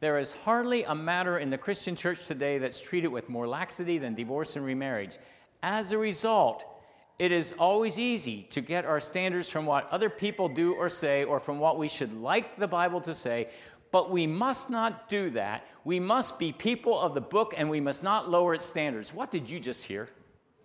There 0.00 0.18
is 0.18 0.32
hardly 0.32 0.84
a 0.84 0.94
matter 0.94 1.38
in 1.38 1.48
the 1.48 1.56
Christian 1.56 1.96
church 1.96 2.26
today 2.26 2.58
that's 2.58 2.80
treated 2.80 3.08
with 3.08 3.28
more 3.28 3.46
laxity 3.46 3.98
than 3.98 4.14
divorce 4.14 4.56
and 4.56 4.64
remarriage. 4.64 5.16
As 5.62 5.92
a 5.92 5.98
result, 5.98 6.64
it 7.18 7.30
is 7.30 7.54
always 7.58 7.98
easy 7.98 8.42
to 8.50 8.60
get 8.60 8.84
our 8.84 9.00
standards 9.00 9.48
from 9.48 9.66
what 9.66 9.88
other 9.90 10.10
people 10.10 10.48
do 10.48 10.74
or 10.74 10.88
say 10.88 11.24
or 11.24 11.38
from 11.38 11.58
what 11.58 11.78
we 11.78 11.88
should 11.88 12.12
like 12.20 12.58
the 12.58 12.66
Bible 12.66 13.00
to 13.02 13.14
say 13.14 13.48
but 13.94 14.10
we 14.10 14.26
must 14.26 14.70
not 14.70 15.08
do 15.08 15.30
that. 15.30 15.68
We 15.84 16.00
must 16.00 16.36
be 16.36 16.50
people 16.50 16.98
of 16.98 17.14
the 17.14 17.20
book 17.20 17.54
and 17.56 17.70
we 17.70 17.78
must 17.78 18.02
not 18.02 18.28
lower 18.28 18.52
its 18.52 18.64
standards. 18.64 19.14
What 19.14 19.30
did 19.30 19.48
you 19.48 19.60
just 19.60 19.84
hear? 19.84 20.08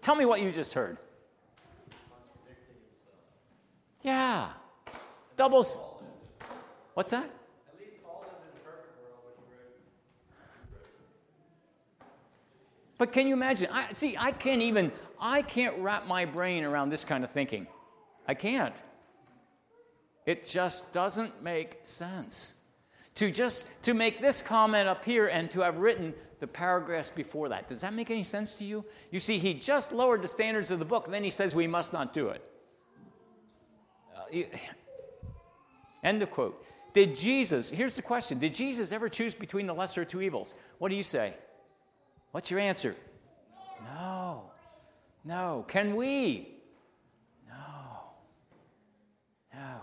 Tell 0.01 0.15
me 0.15 0.25
what 0.25 0.41
you 0.41 0.51
just 0.51 0.73
heard. 0.73 0.97
Yeah. 4.01 4.49
Doubles. 5.37 5.77
What's 6.95 7.11
that? 7.11 7.29
But 12.97 13.11
can 13.13 13.27
you 13.27 13.35
imagine? 13.35 13.69
I, 13.71 13.91
see, 13.93 14.17
I 14.17 14.31
can't 14.31 14.63
even, 14.63 14.91
I 15.19 15.41
can't 15.41 15.77
wrap 15.79 16.07
my 16.07 16.25
brain 16.25 16.63
around 16.63 16.89
this 16.89 17.03
kind 17.03 17.23
of 17.23 17.29
thinking. 17.29 17.67
I 18.27 18.33
can't. 18.33 18.75
It 20.25 20.47
just 20.47 20.93
doesn't 20.93 21.41
make 21.43 21.79
sense 21.83 22.53
to 23.15 23.31
just 23.31 23.67
to 23.83 23.93
make 23.93 24.21
this 24.21 24.41
comment 24.41 24.87
up 24.87 25.03
here 25.03 25.27
and 25.27 25.49
to 25.51 25.61
have 25.61 25.77
written 25.77 26.13
the 26.39 26.47
paragraphs 26.47 27.09
before 27.09 27.49
that. 27.49 27.67
Does 27.67 27.81
that 27.81 27.93
make 27.93 28.09
any 28.11 28.23
sense 28.23 28.53
to 28.55 28.63
you? 28.63 28.85
You 29.11 29.19
see, 29.19 29.39
he 29.39 29.53
just 29.53 29.91
lowered 29.91 30.21
the 30.21 30.27
standards 30.27 30.71
of 30.71 30.79
the 30.79 30.85
book, 30.85 31.05
and 31.05 31.13
then 31.13 31.23
he 31.23 31.29
says 31.29 31.53
we 31.53 31.67
must 31.67 31.91
not 31.91 32.13
do 32.13 32.29
it. 32.29 32.43
Uh, 34.15 34.57
end 36.03 36.21
of 36.21 36.29
quote. 36.29 36.63
Did 36.93 37.15
Jesus, 37.15 37.69
here's 37.69 37.95
the 37.95 38.01
question 38.01 38.39
Did 38.39 38.53
Jesus 38.53 38.91
ever 38.91 39.09
choose 39.09 39.35
between 39.35 39.67
the 39.67 39.73
lesser 39.73 40.03
of 40.03 40.07
two 40.07 40.21
evils? 40.21 40.53
What 40.77 40.89
do 40.89 40.95
you 40.95 41.03
say? 41.03 41.33
What's 42.31 42.49
your 42.49 42.59
answer? 42.59 42.95
No. 43.83 44.18
No. 45.23 45.65
Can 45.67 45.95
we? 45.95 46.55
No. 47.47 47.55
No. 49.53 49.75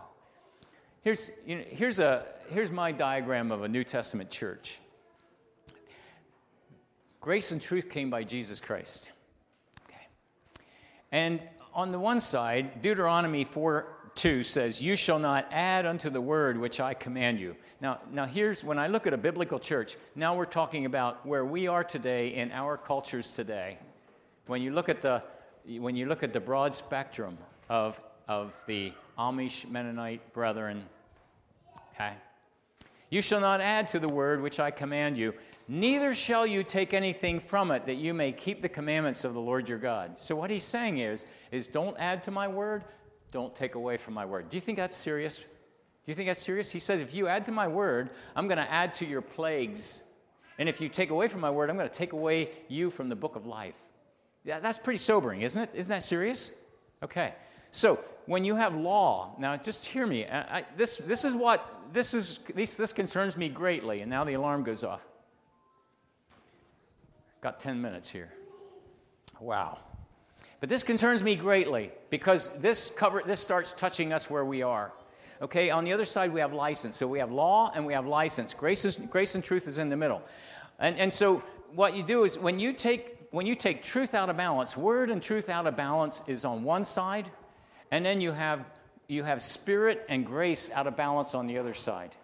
Here's, 1.02 1.30
you 1.46 1.56
know, 1.56 1.64
here's, 1.68 1.98
a, 1.98 2.26
here's 2.48 2.72
my 2.72 2.92
diagram 2.92 3.52
of 3.52 3.62
a 3.62 3.68
New 3.68 3.84
Testament 3.84 4.30
church. 4.30 4.78
Grace 7.20 7.52
and 7.52 7.60
truth 7.60 7.90
came 7.90 8.08
by 8.08 8.22
Jesus 8.24 8.60
Christ. 8.60 9.10
Okay. 9.86 10.06
And 11.12 11.40
on 11.74 11.92
the 11.92 11.98
one 11.98 12.20
side, 12.20 12.82
Deuteronomy 12.82 13.44
4 13.44 13.86
2 14.16 14.42
says, 14.42 14.82
You 14.82 14.96
shall 14.96 15.18
not 15.18 15.46
add 15.52 15.86
unto 15.86 16.10
the 16.10 16.20
word 16.20 16.58
which 16.58 16.80
I 16.80 16.94
command 16.94 17.38
you. 17.38 17.54
Now, 17.80 18.00
now 18.10 18.24
here's 18.24 18.64
when 18.64 18.78
I 18.78 18.88
look 18.88 19.06
at 19.06 19.12
a 19.12 19.18
biblical 19.18 19.58
church, 19.58 19.96
now 20.14 20.34
we're 20.34 20.46
talking 20.46 20.86
about 20.86 21.24
where 21.26 21.44
we 21.44 21.68
are 21.68 21.84
today 21.84 22.34
in 22.34 22.50
our 22.50 22.76
cultures 22.76 23.30
today. 23.30 23.78
When 24.46 24.62
you 24.62 24.72
look 24.72 24.88
at 24.88 25.02
the, 25.02 25.22
when 25.66 25.96
you 25.96 26.06
look 26.06 26.22
at 26.22 26.32
the 26.32 26.40
broad 26.40 26.74
spectrum 26.74 27.38
of, 27.68 28.00
of 28.28 28.54
the 28.66 28.92
Amish 29.18 29.68
Mennonite 29.68 30.32
brethren 30.32 30.84
Okay? 31.96 32.12
You 33.08 33.22
shall 33.22 33.40
not 33.40 33.60
add 33.60 33.88
to 33.88 33.98
the 33.98 34.08
word 34.08 34.42
which 34.42 34.60
I 34.60 34.70
command 34.70 35.16
you, 35.16 35.32
neither 35.68 36.14
shall 36.14 36.46
you 36.46 36.62
take 36.62 36.92
anything 36.92 37.40
from 37.40 37.70
it 37.70 37.86
that 37.86 37.94
you 37.94 38.12
may 38.12 38.32
keep 38.32 38.62
the 38.62 38.68
commandments 38.68 39.24
of 39.24 39.34
the 39.34 39.40
Lord 39.40 39.68
your 39.68 39.78
God. 39.78 40.16
So 40.18 40.34
what 40.36 40.50
he's 40.50 40.64
saying 40.64 40.98
is 40.98 41.26
is 41.50 41.68
don't 41.68 41.96
add 41.98 42.24
to 42.24 42.30
my 42.30 42.48
word, 42.48 42.84
don't 43.30 43.54
take 43.54 43.74
away 43.74 43.96
from 43.96 44.14
my 44.14 44.24
word. 44.24 44.50
Do 44.50 44.56
you 44.56 44.60
think 44.60 44.78
that's 44.78 44.96
serious? 44.96 45.38
Do 45.38 45.44
you 46.06 46.14
think 46.14 46.28
that's 46.28 46.42
serious? 46.42 46.70
He 46.70 46.80
says 46.80 47.00
if 47.00 47.14
you 47.14 47.28
add 47.28 47.44
to 47.46 47.52
my 47.52 47.68
word, 47.68 48.10
I'm 48.34 48.48
going 48.48 48.58
to 48.58 48.70
add 48.70 48.94
to 48.96 49.06
your 49.06 49.22
plagues. 49.22 50.02
And 50.58 50.68
if 50.68 50.80
you 50.80 50.88
take 50.88 51.10
away 51.10 51.28
from 51.28 51.40
my 51.40 51.50
word, 51.50 51.70
I'm 51.70 51.76
going 51.76 51.88
to 51.88 51.94
take 51.94 52.12
away 52.12 52.50
you 52.68 52.90
from 52.90 53.08
the 53.08 53.16
book 53.16 53.36
of 53.36 53.46
life. 53.46 53.74
Yeah, 54.46 54.60
that's 54.60 54.78
pretty 54.78 54.98
sobering, 54.98 55.42
isn't 55.42 55.60
it? 55.60 55.70
Isn't 55.74 55.90
that 55.90 56.04
serious? 56.04 56.52
Okay. 57.02 57.34
So 57.72 58.02
when 58.26 58.44
you 58.44 58.54
have 58.54 58.76
law, 58.76 59.34
now 59.40 59.56
just 59.56 59.84
hear 59.84 60.06
me. 60.06 60.24
I, 60.24 60.58
I, 60.58 60.64
this, 60.76 60.98
this 60.98 61.24
is 61.24 61.34
what 61.34 61.68
this 61.92 62.14
is. 62.14 62.38
This, 62.54 62.76
this 62.76 62.92
concerns 62.92 63.36
me 63.36 63.48
greatly. 63.48 64.02
And 64.02 64.10
now 64.10 64.22
the 64.22 64.34
alarm 64.34 64.62
goes 64.62 64.84
off. 64.84 65.02
Got 67.40 67.58
10 67.58 67.82
minutes 67.82 68.08
here. 68.08 68.32
Wow. 69.40 69.78
But 70.60 70.68
this 70.68 70.84
concerns 70.84 71.24
me 71.24 71.34
greatly 71.34 71.90
because 72.10 72.50
this 72.60 72.88
cover 72.96 73.22
this 73.26 73.40
starts 73.40 73.72
touching 73.72 74.12
us 74.12 74.30
where 74.30 74.44
we 74.44 74.62
are. 74.62 74.92
Okay, 75.42 75.70
on 75.70 75.84
the 75.84 75.92
other 75.92 76.04
side 76.04 76.32
we 76.32 76.38
have 76.38 76.52
license. 76.52 76.96
So 76.96 77.08
we 77.08 77.18
have 77.18 77.32
law 77.32 77.72
and 77.74 77.84
we 77.84 77.92
have 77.92 78.06
license. 78.06 78.54
Grace, 78.54 78.84
is, 78.84 78.96
grace 78.96 79.34
and 79.34 79.42
truth 79.42 79.66
is 79.66 79.78
in 79.78 79.88
the 79.88 79.96
middle. 79.96 80.22
And, 80.78 80.96
and 80.98 81.12
so 81.12 81.42
what 81.74 81.96
you 81.96 82.04
do 82.04 82.22
is 82.22 82.38
when 82.38 82.60
you 82.60 82.72
take 82.72 83.15
when 83.30 83.46
you 83.46 83.54
take 83.54 83.82
truth 83.82 84.14
out 84.14 84.30
of 84.30 84.36
balance, 84.36 84.76
word 84.76 85.10
and 85.10 85.22
truth 85.22 85.48
out 85.48 85.66
of 85.66 85.76
balance 85.76 86.22
is 86.26 86.44
on 86.44 86.62
one 86.62 86.84
side, 86.84 87.30
and 87.90 88.04
then 88.04 88.20
you 88.20 88.32
have, 88.32 88.64
you 89.08 89.22
have 89.22 89.42
spirit 89.42 90.04
and 90.08 90.24
grace 90.26 90.70
out 90.72 90.86
of 90.86 90.96
balance 90.96 91.34
on 91.34 91.46
the 91.46 91.58
other 91.58 91.74
side. 91.74 92.14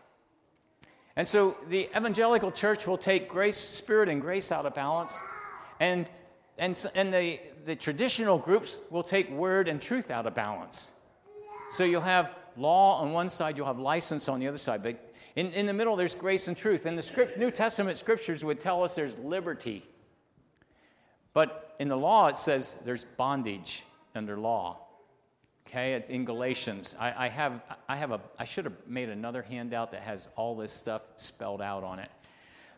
And 1.17 1.29
so 1.29 1.57
the 1.69 1.89
evangelical 1.97 2.51
church 2.51 2.87
will 2.87 2.97
take 2.97 3.29
grace, 3.29 3.57
spirit, 3.57 4.09
and 4.09 4.21
grace 4.21 4.51
out 4.51 4.65
of 4.65 4.75
balance. 4.75 5.19
And, 5.79 6.11
and, 6.59 6.87
and 6.95 7.13
the, 7.13 7.41
the 7.67 7.77
traditional 7.77 8.39
groups 8.39 8.79
will 8.91 9.03
take 9.03 9.31
word 9.31 9.69
and 9.69 9.81
truth 9.81 10.11
out 10.11 10.27
of 10.27 10.35
balance. 10.35 10.91
So 11.71 11.85
you'll 11.85 12.01
have 12.01 12.37
law 12.57 13.01
on 13.01 13.13
one 13.13 13.29
side, 13.29 13.57
you'll 13.57 13.67
have 13.67 13.79
license 13.79 14.29
on 14.29 14.41
the 14.41 14.49
other 14.49 14.59
side. 14.59 14.83
But 14.83 15.13
in, 15.37 15.53
in 15.53 15.67
the 15.67 15.73
middle, 15.73 15.97
there's 15.97 16.15
grace 16.15 16.49
and 16.49 16.57
truth. 16.57 16.87
And 16.87 16.97
the 16.97 17.03
script, 17.03 17.39
New 17.39 17.51
Testament 17.51 17.97
scriptures 17.99 18.45
would 18.45 18.61
tell 18.61 18.83
us 18.83 18.95
there's 18.95 19.19
liberty. 19.19 19.85
But 21.35 21.75
in 21.79 21.89
the 21.89 21.97
law, 21.97 22.29
it 22.29 22.39
says 22.39 22.77
there's 22.85 23.05
bondage 23.05 23.85
under 24.15 24.37
law. 24.37 24.79
Okay, 25.67 25.95
it's 25.95 26.11
in 26.11 26.25
Galatians. 26.25 26.95
I, 27.01 27.27
I, 27.27 27.29
have, 27.29 27.63
I, 27.89 27.97
have 27.97 28.11
a, 28.11 28.21
I 28.39 28.45
should 28.45 28.67
have 28.67 28.75
made 28.87 29.09
another 29.09 29.41
handout 29.41 29.93
that 29.93 30.03
has 30.03 30.29
all 30.37 30.55
this 30.55 30.73
stuff 30.73 31.03
spelled 31.17 31.63
out 31.63 31.83
on 31.83 31.99
it. 31.99 32.11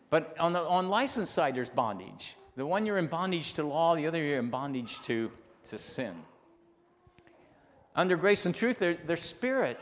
But 0.09 0.35
on 0.39 0.53
the 0.53 0.61
on 0.61 0.87
license 0.87 1.29
side, 1.29 1.55
there's 1.55 1.69
bondage. 1.69 2.35
The 2.55 2.65
one 2.65 2.85
you're 2.85 2.97
in 2.97 3.07
bondage 3.07 3.53
to 3.55 3.63
law, 3.63 3.95
the 3.95 4.07
other 4.07 4.23
you're 4.23 4.39
in 4.39 4.49
bondage 4.49 5.01
to, 5.03 5.29
to 5.65 5.77
sin. 5.77 6.13
Under 7.95 8.15
grace 8.15 8.45
and 8.45 8.55
truth, 8.55 8.79
there, 8.79 8.93
there's 8.93 9.21
spirit. 9.21 9.79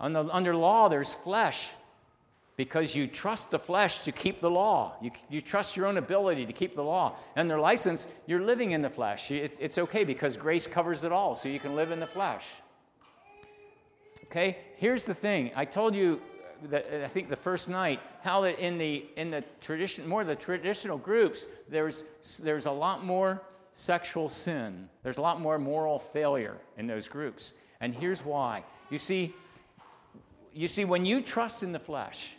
The, 0.00 0.28
under 0.32 0.56
law, 0.56 0.88
there's 0.88 1.14
flesh 1.14 1.70
because 2.62 2.94
you 2.94 3.08
trust 3.08 3.50
the 3.50 3.58
flesh 3.58 4.04
to 4.04 4.12
keep 4.12 4.40
the 4.40 4.48
law. 4.48 4.94
You, 5.02 5.10
you 5.28 5.40
trust 5.40 5.76
your 5.76 5.86
own 5.86 5.96
ability 5.96 6.46
to 6.46 6.52
keep 6.52 6.76
the 6.76 6.84
law. 6.84 7.16
And 7.34 7.50
their 7.50 7.58
license, 7.58 8.06
you're 8.28 8.40
living 8.40 8.70
in 8.70 8.82
the 8.82 8.88
flesh. 8.88 9.32
It, 9.32 9.56
it's 9.58 9.78
okay 9.78 10.04
because 10.04 10.36
grace 10.36 10.68
covers 10.68 11.02
it 11.02 11.10
all, 11.10 11.34
so 11.34 11.48
you 11.48 11.58
can 11.58 11.74
live 11.74 11.90
in 11.90 11.98
the 11.98 12.06
flesh. 12.06 12.44
Okay, 14.26 14.58
here's 14.76 15.04
the 15.04 15.12
thing. 15.12 15.50
I 15.56 15.64
told 15.64 15.92
you 15.96 16.22
that 16.70 16.86
I 17.02 17.08
think 17.08 17.28
the 17.28 17.42
first 17.48 17.68
night 17.68 17.98
how 18.20 18.42
that 18.42 18.60
in 18.60 18.78
the 18.78 19.04
in 19.16 19.32
the 19.32 19.42
tradition 19.60 20.06
more 20.06 20.22
the 20.22 20.36
traditional 20.36 20.96
groups 20.96 21.48
there's 21.68 22.04
there's 22.40 22.66
a 22.66 22.70
lot 22.70 23.04
more 23.04 23.42
sexual 23.72 24.28
sin. 24.28 24.88
There's 25.02 25.18
a 25.18 25.22
lot 25.22 25.40
more 25.40 25.58
moral 25.58 25.98
failure 25.98 26.58
in 26.78 26.86
those 26.86 27.08
groups. 27.08 27.54
And 27.80 27.92
here's 27.92 28.24
why. 28.24 28.62
You 28.90 28.98
see, 28.98 29.34
you 30.54 30.68
see, 30.68 30.84
when 30.84 31.04
you 31.06 31.20
trust 31.22 31.62
in 31.62 31.72
the 31.72 31.80
flesh, 31.80 32.36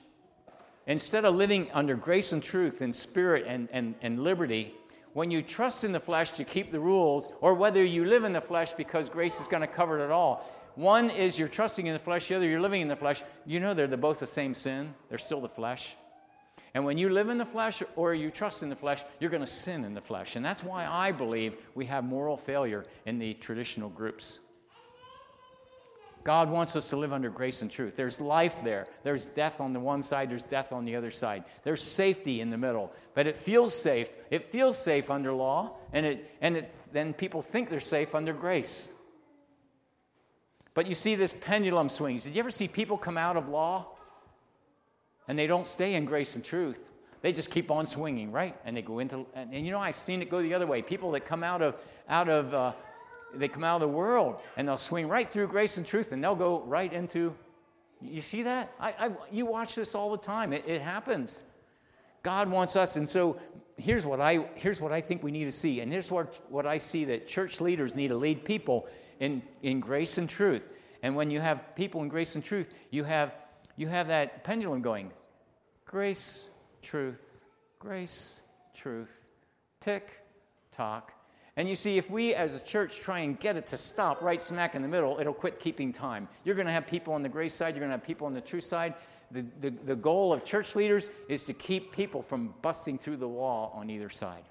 instead 0.88 1.26
of 1.26 1.36
living 1.36 1.70
under 1.74 1.96
grace 1.96 2.32
and 2.32 2.44
truth 2.44 2.82
and 2.82 2.96
spirit 2.96 3.46
and, 3.48 3.70
and, 3.72 3.96
and 4.02 4.24
liberty, 4.24 4.74
when 5.14 5.30
you 5.30 5.42
trust 5.42 5.84
in 5.84 5.92
the 5.92 6.00
flesh 6.00 6.32
to 6.32 6.44
keep 6.44 6.72
the 6.72 6.80
rules, 6.80 7.30
or 7.42 7.54
whether 7.54 7.84
you 7.84 8.06
live 8.06 8.24
in 8.24 8.34
the 8.34 8.42
flesh 8.42 8.74
because 8.74 9.10
grace 9.10 9.40
is 9.40 9.48
going 9.48 9.62
to 9.62 9.68
cover 9.68 10.04
it 10.04 10.12
all, 10.12 10.50
one 10.76 11.12
is 11.12 11.38
you're 11.38 11.48
trusting 11.48 11.86
in 11.86 11.94
the 11.94 12.00
flesh, 12.00 12.28
the 12.28 12.36
other 12.36 12.48
you're 12.48 12.60
living 12.60 12.82
in 12.82 12.88
the 12.88 12.96
flesh. 12.96 13.22
You 13.46 13.60
know 13.60 13.74
they're 13.74 13.88
the, 13.88 13.98
both 13.98 14.20
the 14.20 14.28
same 14.28 14.56
sin, 14.56 14.94
they're 15.10 15.20
still 15.20 15.42
the 15.42 15.50
flesh. 15.50 15.96
And 16.74 16.84
when 16.84 16.98
you 16.98 17.10
live 17.10 17.30
in 17.30 17.38
the 17.38 17.46
flesh 17.46 17.84
or 17.96 18.16
you 18.16 18.32
trust 18.32 18.64
in 18.64 18.70
the 18.70 18.76
flesh, 18.76 19.04
you're 19.20 19.30
going 19.30 19.46
to 19.46 19.48
sin 19.48 19.86
in 19.86 19.94
the 19.94 20.02
flesh. 20.02 20.36
And 20.36 20.44
that's 20.44 20.64
why 20.64 20.88
I 20.88 21.12
believe 21.12 21.58
we 21.76 21.86
have 21.86 22.04
moral 22.04 22.36
failure 22.36 22.86
in 23.06 23.20
the 23.20 23.36
traditional 23.36 23.90
groups. 23.90 24.40
God 26.24 26.50
wants 26.50 26.76
us 26.76 26.90
to 26.90 26.98
live 26.98 27.12
under 27.12 27.30
grace 27.30 27.62
and 27.62 27.70
truth. 27.70 27.96
There's 27.96 28.22
life 28.22 28.64
there. 28.64 28.88
There's 29.04 29.26
death 29.26 29.60
on 29.60 29.74
the 29.74 29.80
one 29.80 30.04
side, 30.04 30.30
there's 30.30 30.44
death 30.44 30.72
on 30.72 30.86
the 30.86 30.96
other 30.96 31.12
side. 31.12 31.44
There's 31.64 31.82
safety 31.82 32.40
in 32.40 32.50
the 32.50 32.58
middle. 32.58 32.94
But 33.14 33.28
it 33.28 33.38
feels 33.38 33.76
safe. 33.76 34.10
It 34.30 34.44
feels 34.44 34.78
safe 34.78 35.12
under 35.12 35.34
law, 35.34 35.76
and, 35.92 36.06
it, 36.06 36.32
and 36.42 36.58
it, 36.58 36.72
then 36.94 37.14
people 37.14 37.42
think 37.42 37.70
they're 37.70 37.80
safe 37.80 38.16
under 38.16 38.34
grace. 38.34 38.92
But 40.74 40.88
you 40.88 40.96
see 40.96 41.16
this 41.16 41.34
pendulum 41.34 41.90
swings. 41.90 42.24
Did 42.24 42.36
you 42.36 42.40
ever 42.40 42.52
see 42.52 42.68
people 42.68 42.98
come 42.98 43.18
out 43.18 43.38
of 43.38 43.50
law 43.50 43.88
and 45.28 45.38
they 45.38 45.46
don't 45.46 45.68
stay 45.68 45.94
in 45.96 46.06
grace 46.06 46.36
and 46.36 46.44
truth? 46.44 46.90
They 47.22 47.32
just 47.32 47.52
keep 47.52 47.70
on 47.70 47.86
swinging, 47.86 48.32
right? 48.32 48.56
And 48.66 48.76
they 48.76 48.82
go 48.82 49.00
into, 49.00 49.26
and, 49.36 49.54
and 49.54 49.66
you 49.66 49.72
know, 49.72 49.80
I've 49.80 49.96
seen 49.96 50.22
it 50.22 50.30
go 50.30 50.42
the 50.42 50.54
other 50.54 50.68
way. 50.68 50.82
People 50.82 51.12
that 51.12 51.26
come 51.26 51.44
out 51.44 51.62
of, 51.62 51.80
out 52.10 52.28
of, 52.28 52.54
uh, 52.54 52.74
they 53.36 53.48
come 53.48 53.64
out 53.64 53.76
of 53.76 53.82
the 53.82 53.88
world 53.88 54.40
and 54.58 54.68
they'll 54.68 54.78
swing 54.78 55.08
right 55.08 55.28
through 55.28 55.48
grace 55.48 55.78
and 55.78 55.86
truth 55.86 56.12
and 56.12 56.24
they'll 56.24 56.36
go 56.36 56.62
right 56.62 56.92
into, 56.92 57.36
you 58.02 58.22
see 58.22 58.44
that? 58.44 58.72
I, 58.80 58.90
I 59.00 59.12
you 59.32 59.46
watch 59.46 59.76
this 59.76 59.96
all 59.96 60.12
the 60.12 60.18
time. 60.18 60.54
It, 60.54 60.66
it 60.68 60.82
happens. 60.82 61.44
God 62.22 62.50
wants 62.50 62.76
us, 62.76 62.96
and 62.96 63.08
so 63.08 63.38
here's 63.78 64.06
what 64.06 64.22
I 64.22 64.46
here's 64.56 64.80
what 64.80 64.92
I 64.92 65.02
think 65.02 65.24
we 65.24 65.32
need 65.32 65.46
to 65.46 65.52
see, 65.52 65.82
and 65.82 65.92
here's 65.92 66.10
what, 66.10 66.40
what 66.50 66.66
I 66.66 66.78
see 66.78 67.06
that 67.06 67.28
church 67.28 67.60
leaders 67.60 67.96
need 67.96 68.10
to 68.10 68.16
lead 68.16 68.46
people 68.46 68.88
in, 69.20 69.42
in 69.62 69.80
grace 69.80 70.18
and 70.18 70.30
truth. 70.30 70.70
And 71.02 71.16
when 71.16 71.30
you 71.30 71.42
have 71.42 71.76
people 71.76 72.02
in 72.02 72.08
grace 72.08 72.36
and 72.36 72.44
truth, 72.44 72.74
you 72.92 73.04
have 73.04 73.34
you 73.76 73.88
have 73.88 74.08
that 74.08 74.44
pendulum 74.44 74.82
going. 74.82 75.12
Grace, 75.86 76.50
truth, 76.82 77.32
grace, 77.80 78.40
truth, 78.74 79.26
tick, 79.80 80.22
tock, 80.72 81.12
and 81.56 81.70
you 81.70 81.76
see, 81.76 81.98
if 81.98 82.10
we 82.10 82.34
as 82.34 82.56
a 82.56 82.60
church 82.60 83.00
try 83.00 83.20
and 83.20 83.40
get 83.40 83.56
it 83.58 83.68
to 83.68 83.78
stop 83.78 84.22
right 84.22 84.42
smack 84.42 84.74
in 84.76 84.82
the 84.82 84.88
middle, 84.88 85.20
it'll 85.20 85.34
quit 85.34 85.60
keeping 85.60 85.94
time. 85.94 86.28
You're 86.44 86.56
going 86.56 86.66
to 86.68 86.74
have 86.74 86.88
people 86.88 87.14
on 87.14 87.22
the 87.22 87.30
grace 87.30 87.54
side, 87.54 87.76
you're 87.76 87.82
going 87.82 87.92
to 87.92 87.98
have 87.98 88.06
people 88.06 88.26
on 88.26 88.34
the 88.34 88.42
truth 88.42 88.64
side. 88.64 88.96
The, 89.32 89.46
the, 89.62 89.70
the 89.70 89.96
goal 89.96 90.32
of 90.32 90.44
church 90.44 90.76
leaders 90.76 91.10
is 91.28 91.46
to 91.46 91.54
keep 91.54 91.92
people 91.92 92.22
from 92.22 92.54
busting 92.62 93.00
through 93.00 93.18
the 93.18 93.28
wall 93.28 93.72
on 93.76 93.90
either 93.90 94.10
side, 94.10 94.44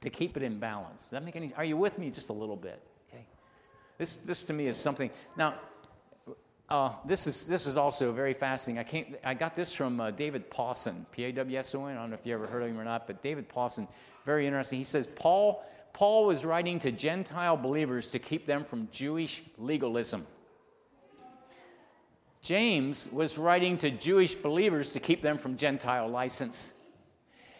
to 0.00 0.10
keep 0.10 0.36
it 0.36 0.42
in 0.42 0.58
balance. 0.58 1.02
Does 1.02 1.10
that 1.10 1.24
make 1.24 1.36
any 1.36 1.52
Are 1.56 1.64
you 1.64 1.76
with 1.76 1.98
me 1.98 2.10
just 2.10 2.30
a 2.30 2.32
little 2.32 2.56
bit? 2.56 2.82
Okay. 3.08 3.24
This, 3.98 4.16
this 4.16 4.44
to 4.44 4.52
me 4.52 4.66
is 4.66 4.76
something. 4.76 5.10
Now, 5.36 5.54
uh, 6.68 6.92
this, 7.04 7.26
is, 7.26 7.46
this 7.48 7.66
is 7.66 7.76
also 7.76 8.12
very 8.12 8.32
fascinating. 8.32 8.78
I, 8.78 8.84
came, 8.84 9.16
I 9.24 9.34
got 9.34 9.56
this 9.56 9.74
from 9.74 10.00
uh, 10.00 10.12
David 10.12 10.50
Pawson, 10.50 11.04
P 11.10 11.24
A 11.24 11.32
W 11.32 11.58
S 11.58 11.74
O 11.74 11.86
N. 11.86 11.96
I 11.96 12.00
don't 12.00 12.10
know 12.10 12.16
if 12.16 12.24
you 12.24 12.32
ever 12.32 12.46
heard 12.46 12.62
of 12.62 12.68
him 12.68 12.78
or 12.78 12.84
not, 12.84 13.08
but 13.08 13.22
David 13.22 13.48
Pawson, 13.48 13.88
very 14.24 14.46
interesting. 14.46 14.78
He 14.78 14.84
says, 14.84 15.08
Paul 15.08 15.64
Paul 15.92 16.26
was 16.26 16.44
writing 16.44 16.78
to 16.80 16.92
Gentile 16.92 17.56
believers 17.56 18.08
to 18.08 18.18
keep 18.18 18.46
them 18.46 18.64
from 18.64 18.88
Jewish 18.90 19.42
legalism. 19.58 20.26
James 22.42 23.08
was 23.12 23.36
writing 23.36 23.76
to 23.78 23.90
Jewish 23.90 24.34
believers 24.34 24.90
to 24.90 25.00
keep 25.00 25.20
them 25.20 25.36
from 25.36 25.56
Gentile 25.56 26.08
license. 26.08 26.72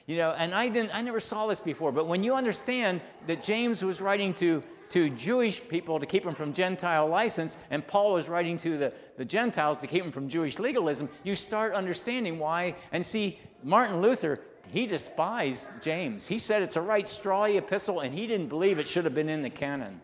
You 0.07 0.17
know, 0.17 0.31
and 0.31 0.55
I 0.55 0.69
didn't 0.69 0.95
I 0.95 1.03
never 1.03 1.21
saw 1.21 1.47
this 1.47 1.61
before, 1.61 1.93
but 1.93 2.07
when 2.07 2.25
you 2.25 2.35
understand 2.35 3.01
that 3.27 3.43
James 3.43 3.85
was 3.85 4.01
writing 4.01 4.33
to, 4.35 4.63
to 4.89 5.11
Jewish 5.11 5.61
people 5.69 6.01
to 6.01 6.07
keep 6.07 6.25
them 6.25 6.35
from 6.35 6.53
Gentile 6.53 7.07
license, 7.07 7.59
and 7.71 7.87
Paul 7.87 8.15
was 8.15 8.29
writing 8.29 8.59
to 8.59 8.79
the, 8.79 8.93
the 9.19 9.25
Gentiles 9.25 9.79
to 9.79 9.87
keep 9.87 10.03
them 10.03 10.11
from 10.11 10.29
Jewish 10.29 10.59
legalism, 10.59 11.09
you 11.23 11.35
start 11.35 11.75
understanding 11.75 12.39
why. 12.39 12.75
And 12.91 13.05
see, 13.05 13.39
Martin 13.63 14.01
Luther 14.01 14.41
he 14.73 14.87
despised 14.87 15.69
James. 15.83 16.27
He 16.27 16.39
said 16.39 16.63
it's 16.63 16.77
a 16.77 16.81
right 16.81 17.05
strawy 17.05 17.57
epistle, 17.57 18.01
and 18.01 18.15
he 18.15 18.27
didn't 18.27 18.49
believe 18.49 18.79
it 18.79 18.87
should 18.87 19.05
have 19.05 19.15
been 19.15 19.29
in 19.29 19.43
the 19.43 19.51
canon. 19.51 20.01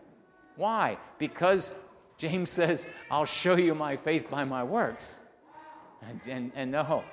Why? 0.57 0.97
Because 1.17 1.73
James 2.17 2.49
says, 2.59 2.87
I'll 3.09 3.25
show 3.25 3.55
you 3.55 3.73
my 3.73 3.95
faith 3.95 4.29
by 4.29 4.43
my 4.43 4.63
works. 4.63 5.19
And, 6.01 6.21
and, 6.27 6.51
and 6.55 6.71
no, 6.71 7.03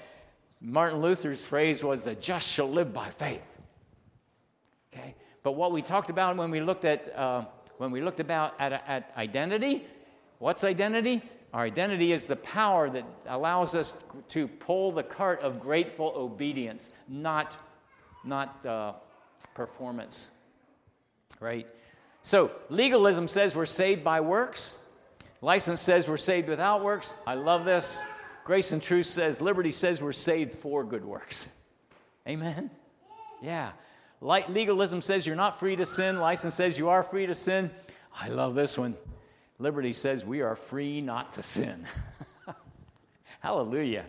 Martin 0.61 1.01
Luther's 1.01 1.45
phrase 1.45 1.85
was, 1.85 2.05
the 2.05 2.15
just 2.17 2.49
shall 2.49 2.71
live 2.71 2.93
by 2.93 3.09
faith. 3.09 3.47
Okay? 4.93 5.15
But 5.43 5.53
what 5.53 5.73
we 5.73 5.83
talked 5.83 6.11
about 6.11 6.37
when 6.37 6.51
we 6.51 6.61
looked 6.61 6.85
at, 6.85 7.17
uh, 7.17 7.45
when 7.79 7.91
we 7.91 8.01
looked 8.01 8.21
about 8.21 8.55
at, 8.59 8.73
at 8.73 9.13
identity, 9.17 9.85
what's 10.39 10.65
identity? 10.65 11.23
Our 11.55 11.63
identity 11.63 12.11
is 12.11 12.27
the 12.27 12.35
power 12.35 12.91
that 12.91 13.05
allows 13.29 13.77
us 13.77 13.95
to 14.31 14.49
pull 14.49 14.91
the 14.91 15.05
cart 15.05 15.41
of 15.41 15.61
grateful 15.61 16.13
obedience, 16.17 16.91
not, 17.09 17.57
not 18.25 18.67
uh, 18.67 18.95
performance. 19.55 20.33
Right? 21.39 21.69
So, 22.23 22.51
legalism 22.71 23.29
says 23.29 23.55
we're 23.55 23.67
saved 23.67 24.03
by 24.03 24.21
works. 24.21 24.79
License 25.43 25.81
says 25.81 26.09
we're 26.09 26.17
saved 26.17 26.49
without 26.49 26.83
works. 26.83 27.15
I 27.25 27.35
love 27.35 27.65
this. 27.65 28.05
Grace 28.45 28.73
and 28.73 28.83
truth 28.83 29.07
says, 29.07 29.41
liberty 29.41 29.71
says 29.71 30.03
we're 30.03 30.11
saved 30.11 30.55
for 30.55 30.83
good 30.83 31.05
works. 31.05 31.49
Amen? 32.27 32.69
Yeah. 33.41 33.71
Like 34.21 34.49
legalism 34.49 35.01
says 35.01 35.25
you're 35.25 35.37
not 35.37 35.61
free 35.61 35.77
to 35.77 35.87
sin. 35.87 36.19
License 36.19 36.57
says 36.57 36.81
you 36.81 36.89
are 36.89 37.05
free 37.05 37.27
to 37.27 37.35
sin. 37.35 37.71
I 38.13 38.27
love 38.27 38.57
this 38.57 38.77
one. 38.77 38.97
Liberty 39.59 39.93
says 39.93 40.25
we 40.25 40.41
are 40.41 40.57
free 40.57 41.01
not 41.01 41.33
to 41.33 41.43
sin. 41.43 41.87
Hallelujah. 43.41 44.05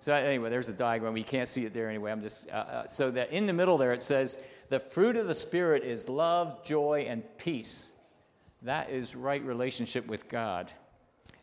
So, 0.00 0.12
anyway, 0.12 0.50
there's 0.50 0.68
a 0.68 0.74
diagram. 0.74 1.16
You 1.16 1.24
can't 1.24 1.48
see 1.48 1.64
it 1.64 1.72
there 1.72 1.88
anyway. 1.88 2.12
I'm 2.12 2.20
just, 2.20 2.48
uh, 2.50 2.56
uh, 2.56 2.86
so 2.86 3.10
that 3.12 3.30
in 3.30 3.46
the 3.46 3.52
middle 3.52 3.78
there 3.78 3.92
it 3.92 4.02
says, 4.02 4.38
the 4.68 4.78
fruit 4.78 5.16
of 5.16 5.26
the 5.26 5.34
Spirit 5.34 5.82
is 5.82 6.08
love, 6.08 6.62
joy, 6.62 7.06
and 7.08 7.22
peace. 7.38 7.92
That 8.62 8.90
is 8.90 9.16
right 9.16 9.42
relationship 9.42 10.06
with 10.06 10.28
God. 10.28 10.72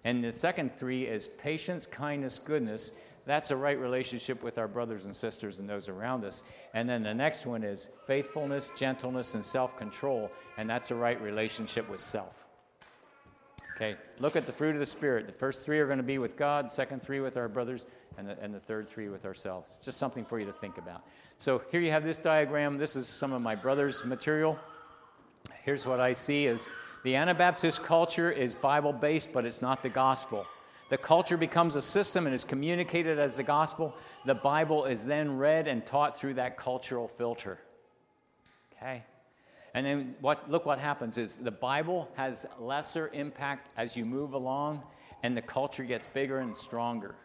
And 0.03 0.23
the 0.23 0.33
second 0.33 0.73
three 0.73 1.05
is 1.05 1.27
patience, 1.27 1.85
kindness, 1.85 2.39
goodness. 2.39 2.91
That's 3.25 3.51
a 3.51 3.55
right 3.55 3.79
relationship 3.79 4.41
with 4.41 4.57
our 4.57 4.67
brothers 4.67 5.05
and 5.05 5.15
sisters 5.15 5.59
and 5.59 5.69
those 5.69 5.87
around 5.87 6.25
us. 6.25 6.43
And 6.73 6.89
then 6.89 7.03
the 7.03 7.13
next 7.13 7.45
one 7.45 7.63
is 7.63 7.89
faithfulness, 8.07 8.71
gentleness, 8.75 9.35
and 9.35 9.45
self 9.45 9.77
control. 9.77 10.31
And 10.57 10.69
that's 10.69 10.91
a 10.91 10.95
right 10.95 11.21
relationship 11.21 11.89
with 11.89 11.99
self. 11.99 12.40
Okay, 13.81 13.97
look 14.19 14.35
at 14.35 14.45
the 14.45 14.51
fruit 14.51 14.75
of 14.75 14.79
the 14.79 14.85
Spirit. 14.85 15.25
The 15.25 15.33
first 15.33 15.65
three 15.65 15.79
are 15.79 15.87
going 15.87 15.97
to 15.97 16.03
be 16.03 16.19
with 16.19 16.37
God, 16.37 16.71
second 16.71 17.01
three 17.01 17.19
with 17.19 17.35
our 17.35 17.47
brothers, 17.47 17.87
and 18.15 18.27
the, 18.27 18.39
and 18.39 18.53
the 18.53 18.59
third 18.59 18.87
three 18.87 19.09
with 19.09 19.25
ourselves. 19.25 19.79
Just 19.83 19.97
something 19.97 20.23
for 20.23 20.39
you 20.39 20.45
to 20.45 20.53
think 20.53 20.77
about. 20.77 21.01
So 21.39 21.63
here 21.71 21.81
you 21.81 21.89
have 21.89 22.03
this 22.03 22.19
diagram. 22.19 22.77
This 22.77 22.95
is 22.95 23.07
some 23.07 23.33
of 23.33 23.41
my 23.41 23.55
brother's 23.55 24.05
material. 24.05 24.59
Here's 25.63 25.87
what 25.87 25.99
I 25.99 26.13
see 26.13 26.45
is 26.45 26.67
the 27.03 27.15
Anabaptist 27.15 27.81
culture 27.81 28.31
is 28.31 28.53
Bible 28.53 28.93
based, 28.93 29.33
but 29.33 29.45
it's 29.45 29.63
not 29.63 29.81
the 29.81 29.89
gospel. 29.89 30.45
The 30.89 30.97
culture 30.99 31.37
becomes 31.37 31.75
a 31.75 31.81
system 31.81 32.27
and 32.27 32.35
is 32.35 32.43
communicated 32.43 33.17
as 33.17 33.35
the 33.35 33.43
gospel. 33.43 33.95
The 34.25 34.35
Bible 34.35 34.85
is 34.85 35.07
then 35.07 35.39
read 35.39 35.67
and 35.67 35.83
taught 35.87 36.15
through 36.15 36.35
that 36.35 36.55
cultural 36.55 37.07
filter. 37.07 37.57
Okay? 38.77 39.01
And 39.73 39.85
then 39.85 40.15
what, 40.19 40.49
look 40.51 40.65
what 40.65 40.79
happens 40.79 41.17
is 41.17 41.37
the 41.37 41.51
Bible 41.51 42.09
has 42.15 42.45
lesser 42.59 43.09
impact 43.13 43.69
as 43.77 43.95
you 43.95 44.05
move 44.05 44.33
along, 44.33 44.83
and 45.23 45.35
the 45.35 45.41
culture 45.41 45.83
gets 45.83 46.07
bigger 46.07 46.39
and 46.39 46.55
stronger. 46.55 47.15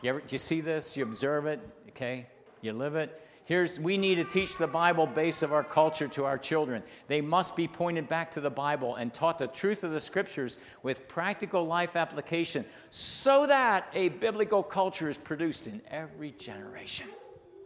You 0.00 0.10
ever, 0.10 0.22
you 0.28 0.38
see 0.38 0.60
this? 0.60 0.96
You 0.96 1.04
observe 1.04 1.46
it, 1.46 1.60
okay? 1.90 2.26
You 2.60 2.72
live 2.72 2.96
it. 2.96 3.20
Here's, 3.44 3.78
we 3.78 3.98
need 3.98 4.14
to 4.14 4.24
teach 4.24 4.56
the 4.56 4.66
Bible 4.66 5.06
base 5.06 5.42
of 5.42 5.52
our 5.52 5.64
culture 5.64 6.08
to 6.08 6.24
our 6.24 6.38
children. 6.38 6.82
They 7.08 7.20
must 7.20 7.56
be 7.56 7.66
pointed 7.66 8.08
back 8.08 8.30
to 8.32 8.40
the 8.40 8.50
Bible 8.50 8.94
and 8.94 9.12
taught 9.12 9.38
the 9.38 9.48
truth 9.48 9.84
of 9.84 9.90
the 9.90 10.00
scriptures 10.00 10.58
with 10.82 11.08
practical 11.08 11.66
life 11.66 11.96
application 11.96 12.64
so 12.90 13.46
that 13.48 13.88
a 13.94 14.10
biblical 14.10 14.62
culture 14.62 15.08
is 15.08 15.18
produced 15.18 15.66
in 15.66 15.82
every 15.88 16.30
generation. 16.32 17.08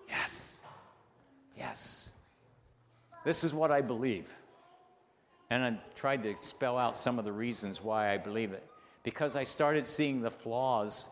Yes. 0.09 0.62
Yes. 1.57 2.05
This 3.27 3.43
is 3.43 3.53
what 3.53 3.72
I 3.72 3.81
believe. 3.81 4.29
And 5.51 5.64
I 5.64 5.77
tried 5.97 6.22
to 6.22 6.37
spell 6.37 6.79
out 6.79 6.97
some 6.97 7.18
of 7.18 7.24
the 7.24 7.33
reasons 7.33 7.83
why 7.83 8.14
I 8.14 8.18
believe 8.18 8.53
it. 8.53 8.64
Because 9.03 9.35
I 9.35 9.43
started 9.43 9.85
seeing 9.85 10.20
the 10.20 10.31
flaws 10.31 11.09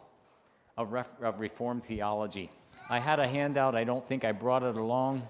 of, 0.76 0.92
ref- 0.92 1.20
of 1.20 1.40
Reformed 1.40 1.82
theology. 1.82 2.50
I 2.88 3.00
had 3.00 3.18
a 3.18 3.26
handout, 3.26 3.74
I 3.74 3.82
don't 3.82 4.04
think 4.04 4.24
I 4.24 4.30
brought 4.30 4.62
it 4.62 4.76
along. 4.76 5.26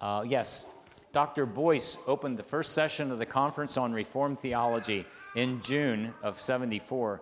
Uh, 0.00 0.24
yes, 0.26 0.64
Dr. 1.12 1.44
Boice 1.44 1.98
opened 2.06 2.38
the 2.38 2.42
first 2.42 2.72
session 2.72 3.12
of 3.12 3.18
the 3.18 3.26
Conference 3.26 3.76
on 3.76 3.92
Reformed 3.92 4.38
Theology 4.38 5.04
in 5.36 5.60
June 5.60 6.14
of 6.22 6.40
74. 6.40 7.20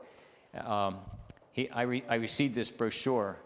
Um, 0.65 0.99
he, 1.51 1.69
I, 1.71 1.83
re- 1.83 2.05
I, 2.09 2.15
received 2.15 2.55
this 2.55 2.71
brochure 2.71 3.37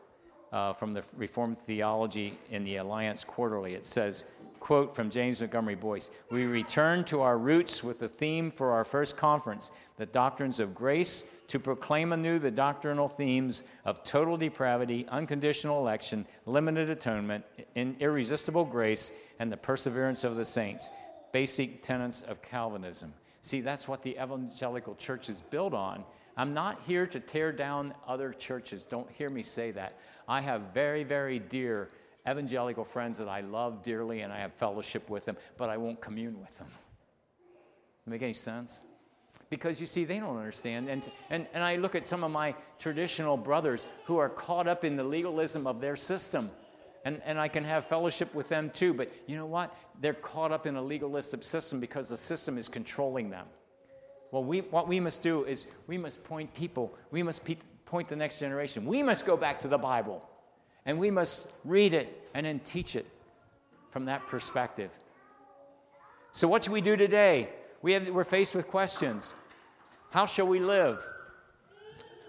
uh, 0.53 0.75
from 0.75 0.93
the 0.93 1.03
Reformed 1.17 1.57
Theology 1.57 2.39
in 2.51 2.63
the 2.63 2.77
Alliance 2.77 3.25
Quarterly. 3.25 3.73
It 3.73 3.87
says, 3.87 4.27
quote 4.67 4.97
from 4.97 5.11
James 5.11 5.39
Montgomery 5.39 5.77
Boice 5.77 6.11
We 6.29 6.45
return 6.45 7.05
to 7.05 7.21
our 7.21 7.39
roots 7.39 7.85
with 7.85 8.01
the 8.01 8.09
theme 8.09 8.51
for 8.51 8.73
our 8.73 8.83
first 8.83 9.17
conference, 9.17 9.71
the 9.97 10.07
doctrines 10.07 10.59
of 10.59 10.75
grace, 10.75 11.23
to 11.47 11.61
proclaim 11.61 12.12
anew 12.12 12.41
the 12.41 12.51
doctrinal 12.51 13.07
themes 13.07 13.62
of 13.85 14.03
total 14.03 14.37
depravity, 14.37 15.07
unconditional 15.09 15.79
election, 15.79 16.27
limited 16.47 16.91
atonement, 16.91 17.45
in 17.77 17.95
irresistible 18.01 18.64
grace, 18.64 19.12
and 19.39 19.53
the 19.53 19.57
perseverance 19.57 20.25
of 20.25 20.35
the 20.35 20.45
saints. 20.45 20.91
Basic 21.31 21.81
tenets 21.81 22.23
of 22.23 22.43
Calvinism. 22.43 23.14
See, 23.43 23.61
that's 23.61 23.87
what 23.87 24.03
the 24.03 24.17
evangelical 24.21 24.97
church 24.97 25.29
is 25.29 25.43
built 25.43 25.75
on. 25.75 26.03
I'm 26.37 26.55
not 26.55 26.81
here 26.89 27.07
to 27.07 27.21
tear 27.21 27.53
down 27.53 27.95
other 28.05 28.33
churches. 28.33 28.85
Don't 28.85 29.09
hear 29.12 29.31
me 29.31 29.45
say 29.45 29.71
that. 29.71 29.97
I 30.27 30.41
have 30.41 30.75
very, 30.75 31.05
very 31.05 31.39
dear 31.39 31.89
evangelical 32.29 32.85
friends 32.85 33.18
that 33.18 33.29
I 33.29 33.41
love 33.41 33.83
dearly 33.83 34.20
and 34.20 34.33
I 34.33 34.39
have 34.39 34.53
fellowship 34.53 35.09
with 35.09 35.24
them, 35.24 35.37
but 35.57 35.70
I 35.70 35.77
won't 35.77 36.01
commune 36.01 36.41
with 36.41 36.57
them. 36.59 36.68
Make 38.07 38.22
any 38.22 38.35
sense? 38.35 38.85
Because 39.51 39.81
you 39.81 39.87
see, 39.87 40.05
they 40.05 40.18
don't 40.18 40.37
understand. 40.37 40.89
And, 40.89 41.11
and, 41.31 41.47
and 41.53 41.62
I 41.62 41.77
look 41.77 41.95
at 41.95 42.07
some 42.07 42.24
of 42.24 42.31
my 42.31 42.55
traditional 42.79 43.37
brothers 43.37 43.87
who 44.05 44.18
are 44.18 44.29
caught 44.29 44.66
up 44.66 44.85
in 44.85 44.97
the 44.97 45.05
legalism 45.05 45.66
of 45.66 45.81
their 45.81 45.97
system. 45.97 46.51
And, 47.05 47.20
and 47.24 47.39
I 47.39 47.47
can 47.47 47.62
have 47.62 47.85
fellowship 47.85 48.35
with 48.35 48.49
them 48.49 48.70
too, 48.70 48.93
but 48.93 49.12
you 49.29 49.37
know 49.37 49.47
what? 49.47 49.77
They're 50.01 50.14
caught 50.14 50.51
up 50.51 50.66
in 50.66 50.74
a 50.74 50.83
legalistic 50.83 51.45
system 51.45 51.79
because 51.79 52.09
the 52.09 52.16
system 52.16 52.59
is 52.59 52.66
controlling 52.66 53.31
them. 53.31 53.47
Well, 54.33 54.43
we, 54.43 54.61
what 54.62 54.89
we 54.89 54.99
must 54.99 55.22
do 55.22 55.45
is 55.45 55.66
we 55.87 55.99
must 55.99 56.24
point 56.24 56.53
people, 56.55 56.97
we 57.12 57.22
must 57.22 57.45
pe- 57.45 57.59
point 57.85 58.09
the 58.09 58.16
next 58.16 58.41
generation. 58.41 58.85
We 58.85 59.05
must 59.05 59.24
go 59.24 59.37
back 59.37 59.61
to 59.61 59.68
the 59.68 59.79
Bible 59.79 60.29
and 60.87 60.99
we 60.99 61.11
must 61.11 61.49
read 61.64 61.93
it 61.93 62.28
and 62.32 62.47
then 62.47 62.61
teach 62.61 62.97
it 62.97 63.07
from 63.91 64.07
that 64.07 64.26
perspective. 64.28 64.91
So, 66.32 66.49
what 66.49 66.64
should 66.64 66.72
we 66.72 66.80
do 66.80 66.97
today? 66.97 67.49
We 67.82 67.93
have, 67.93 68.09
we're 68.09 68.24
faced 68.24 68.55
with 68.55 68.68
questions. 68.68 69.34
How 70.11 70.26
shall 70.26 70.47
we 70.47 70.61
live? 70.61 71.05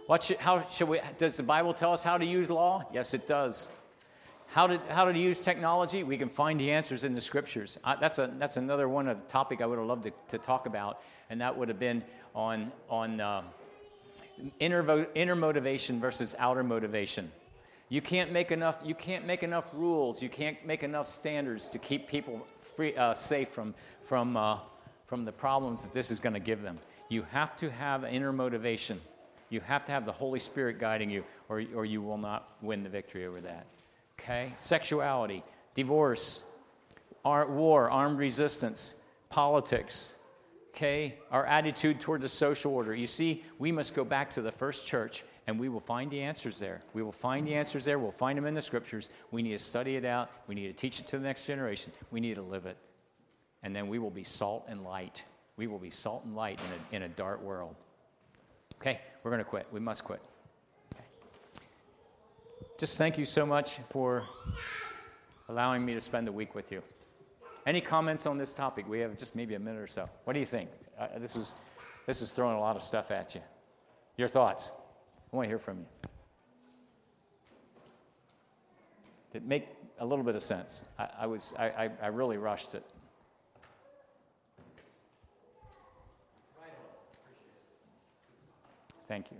What 0.07 0.23
should, 0.23 0.37
how 0.37 0.61
should 0.61 0.87
we, 0.87 0.99
does 1.17 1.37
the 1.37 1.43
Bible 1.43 1.73
tell 1.73 1.93
us 1.93 2.03
how 2.03 2.17
to 2.17 2.25
use 2.25 2.49
law? 2.49 2.85
Yes, 2.93 3.13
it 3.13 3.27
does. 3.27 3.69
How 4.47 4.67
to, 4.67 4.79
how 4.89 5.11
to 5.11 5.17
use 5.17 5.39
technology? 5.39 6.03
We 6.03 6.17
can 6.17 6.29
find 6.29 6.59
the 6.59 6.71
answers 6.71 7.03
in 7.03 7.13
the 7.13 7.21
scriptures. 7.21 7.77
I, 7.83 7.97
that's, 7.97 8.17
a, 8.17 8.33
that's 8.39 8.55
another 8.55 8.87
one 8.87 9.09
of 9.09 9.27
topic 9.27 9.61
I 9.61 9.65
would 9.65 9.77
have 9.77 9.87
loved 9.87 10.03
to, 10.03 10.13
to 10.29 10.37
talk 10.37 10.65
about, 10.65 11.01
and 11.29 11.41
that 11.41 11.57
would 11.57 11.67
have 11.67 11.79
been 11.79 12.01
on, 12.33 12.71
on 12.89 13.19
um, 13.19 13.45
inner, 14.59 15.05
inner 15.13 15.35
motivation 15.35 15.99
versus 15.99 16.33
outer 16.39 16.63
motivation. 16.63 17.29
You 17.89 18.01
can't 18.01 18.31
make 18.31 18.51
enough, 18.51 18.81
you 18.83 18.95
can't 18.95 19.25
make 19.25 19.43
enough 19.43 19.65
rules, 19.73 20.21
you 20.21 20.29
can't 20.29 20.63
make 20.65 20.83
enough 20.83 21.07
standards 21.07 21.69
to 21.69 21.79
keep 21.79 22.07
people 22.07 22.45
free, 22.75 22.95
uh, 22.95 23.13
safe 23.13 23.49
from, 23.49 23.73
from 24.03 24.35
uh, 24.35 24.59
from 25.07 25.23
the 25.23 25.31
problems 25.31 25.81
that 25.81 25.93
this 25.93 26.11
is 26.11 26.19
going 26.19 26.33
to 26.33 26.39
give 26.39 26.61
them. 26.61 26.77
You 27.09 27.25
have 27.31 27.55
to 27.57 27.71
have 27.71 28.03
inner 28.03 28.33
motivation. 28.33 28.99
You 29.49 29.61
have 29.61 29.85
to 29.85 29.93
have 29.93 30.05
the 30.05 30.11
Holy 30.11 30.39
Spirit 30.39 30.79
guiding 30.79 31.09
you, 31.09 31.23
or, 31.47 31.63
or 31.73 31.85
you 31.85 32.01
will 32.01 32.17
not 32.17 32.57
win 32.61 32.83
the 32.83 32.89
victory 32.89 33.25
over 33.25 33.39
that. 33.41 33.65
Okay? 34.19 34.53
Sexuality, 34.57 35.43
divorce, 35.73 36.43
war, 37.23 37.89
armed 37.89 38.19
resistance, 38.19 38.95
politics, 39.29 40.15
okay? 40.69 41.17
Our 41.31 41.45
attitude 41.45 42.01
toward 42.01 42.21
the 42.21 42.29
social 42.29 42.73
order. 42.73 42.93
You 42.93 43.07
see, 43.07 43.45
we 43.57 43.71
must 43.71 43.95
go 43.95 44.03
back 44.03 44.29
to 44.31 44.41
the 44.41 44.51
first 44.51 44.85
church 44.85 45.23
and 45.47 45.59
we 45.59 45.69
will 45.69 45.79
find 45.79 46.11
the 46.11 46.21
answers 46.21 46.59
there. 46.59 46.81
We 46.93 47.01
will 47.01 47.11
find 47.11 47.47
the 47.47 47.55
answers 47.55 47.85
there. 47.85 47.97
We'll 47.97 48.11
find 48.11 48.37
them 48.37 48.45
in 48.45 48.53
the 48.53 48.61
scriptures. 48.61 49.09
We 49.31 49.41
need 49.41 49.53
to 49.53 49.59
study 49.59 49.95
it 49.95 50.05
out. 50.05 50.29
We 50.47 50.55
need 50.55 50.67
to 50.67 50.73
teach 50.73 50.99
it 50.99 51.07
to 51.07 51.17
the 51.17 51.23
next 51.23 51.45
generation. 51.47 51.93
We 52.11 52.19
need 52.19 52.35
to 52.35 52.41
live 52.41 52.65
it 52.65 52.77
and 53.63 53.75
then 53.75 53.87
we 53.87 53.99
will 53.99 54.09
be 54.09 54.23
salt 54.23 54.65
and 54.67 54.83
light. 54.83 55.23
We 55.57 55.67
will 55.67 55.79
be 55.79 55.89
salt 55.89 56.23
and 56.25 56.35
light 56.35 56.59
in 56.91 56.99
a, 56.99 57.03
in 57.03 57.11
a 57.11 57.13
dark 57.13 57.41
world. 57.41 57.75
Okay, 58.79 59.01
we're 59.23 59.31
going 59.31 59.43
to 59.43 59.49
quit. 59.49 59.67
We 59.71 59.79
must 59.79 60.03
quit. 60.03 60.21
Just 62.77 62.97
thank 62.97 63.17
you 63.17 63.25
so 63.25 63.45
much 63.45 63.79
for 63.89 64.23
allowing 65.49 65.83
me 65.83 65.95
to 65.95 66.01
spend 66.01 66.27
the 66.27 66.31
week 66.31 66.53
with 66.53 66.71
you. 66.71 66.83
Any 67.65 67.81
comments 67.81 68.25
on 68.25 68.37
this 68.37 68.53
topic? 68.53 68.87
We 68.87 68.99
have 68.99 69.17
just 69.17 69.35
maybe 69.35 69.55
a 69.55 69.59
minute 69.59 69.81
or 69.81 69.87
so. 69.87 70.07
What 70.23 70.33
do 70.33 70.39
you 70.39 70.45
think? 70.45 70.69
Uh, 70.97 71.07
this, 71.17 71.35
was, 71.35 71.55
this 72.05 72.21
is 72.21 72.31
throwing 72.31 72.55
a 72.55 72.59
lot 72.59 72.75
of 72.75 72.83
stuff 72.83 73.11
at 73.11 73.33
you. 73.35 73.41
Your 74.15 74.27
thoughts? 74.27 74.71
I 75.31 75.35
want 75.35 75.45
to 75.45 75.49
hear 75.49 75.59
from 75.59 75.79
you. 75.79 75.85
It 79.33 79.43
make 79.45 79.67
a 79.99 80.05
little 80.05 80.23
bit 80.23 80.35
of 80.35 80.41
sense? 80.41 80.83
I, 80.97 81.07
I 81.19 81.27
was, 81.27 81.53
I, 81.59 81.89
I 82.01 82.07
really 82.07 82.37
rushed 82.37 82.73
it. 82.73 82.83
Thank 89.07 89.31
you. 89.31 89.37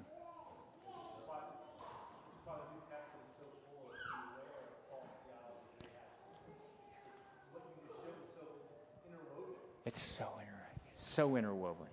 It's 9.86 10.02
so 10.02 10.26
inter- 10.42 10.54
it's 10.90 11.02
so 11.02 11.38
interwoven. 11.38 11.88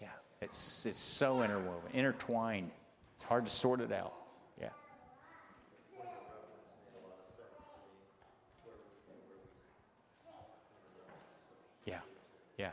Yeah, 0.00 0.08
it's 0.42 0.86
it's 0.86 0.98
so 0.98 1.42
interwoven, 1.42 1.90
intertwined. 1.92 2.70
It's 3.16 3.24
hard 3.24 3.44
to 3.44 3.50
sort 3.50 3.80
it 3.80 3.92
out. 3.92 4.14
Yeah. 4.58 4.70
Yeah. 11.84 11.98
Yeah. 12.58 12.70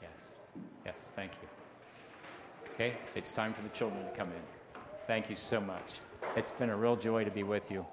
Yes, 0.00 0.34
Yes. 0.84 1.12
thank 1.14 1.32
you. 1.40 1.48
Okay, 2.74 2.96
it's 3.14 3.32
time 3.32 3.54
for 3.54 3.62
the 3.62 3.68
children 3.68 4.04
to 4.04 4.10
come 4.16 4.28
in. 4.28 4.82
Thank 5.06 5.30
you 5.30 5.36
so 5.36 5.60
much. 5.60 6.00
It's 6.36 6.50
been 6.50 6.70
a 6.70 6.76
real 6.76 6.96
joy 6.96 7.24
to 7.24 7.30
be 7.30 7.44
with 7.44 7.70
you. 7.70 7.86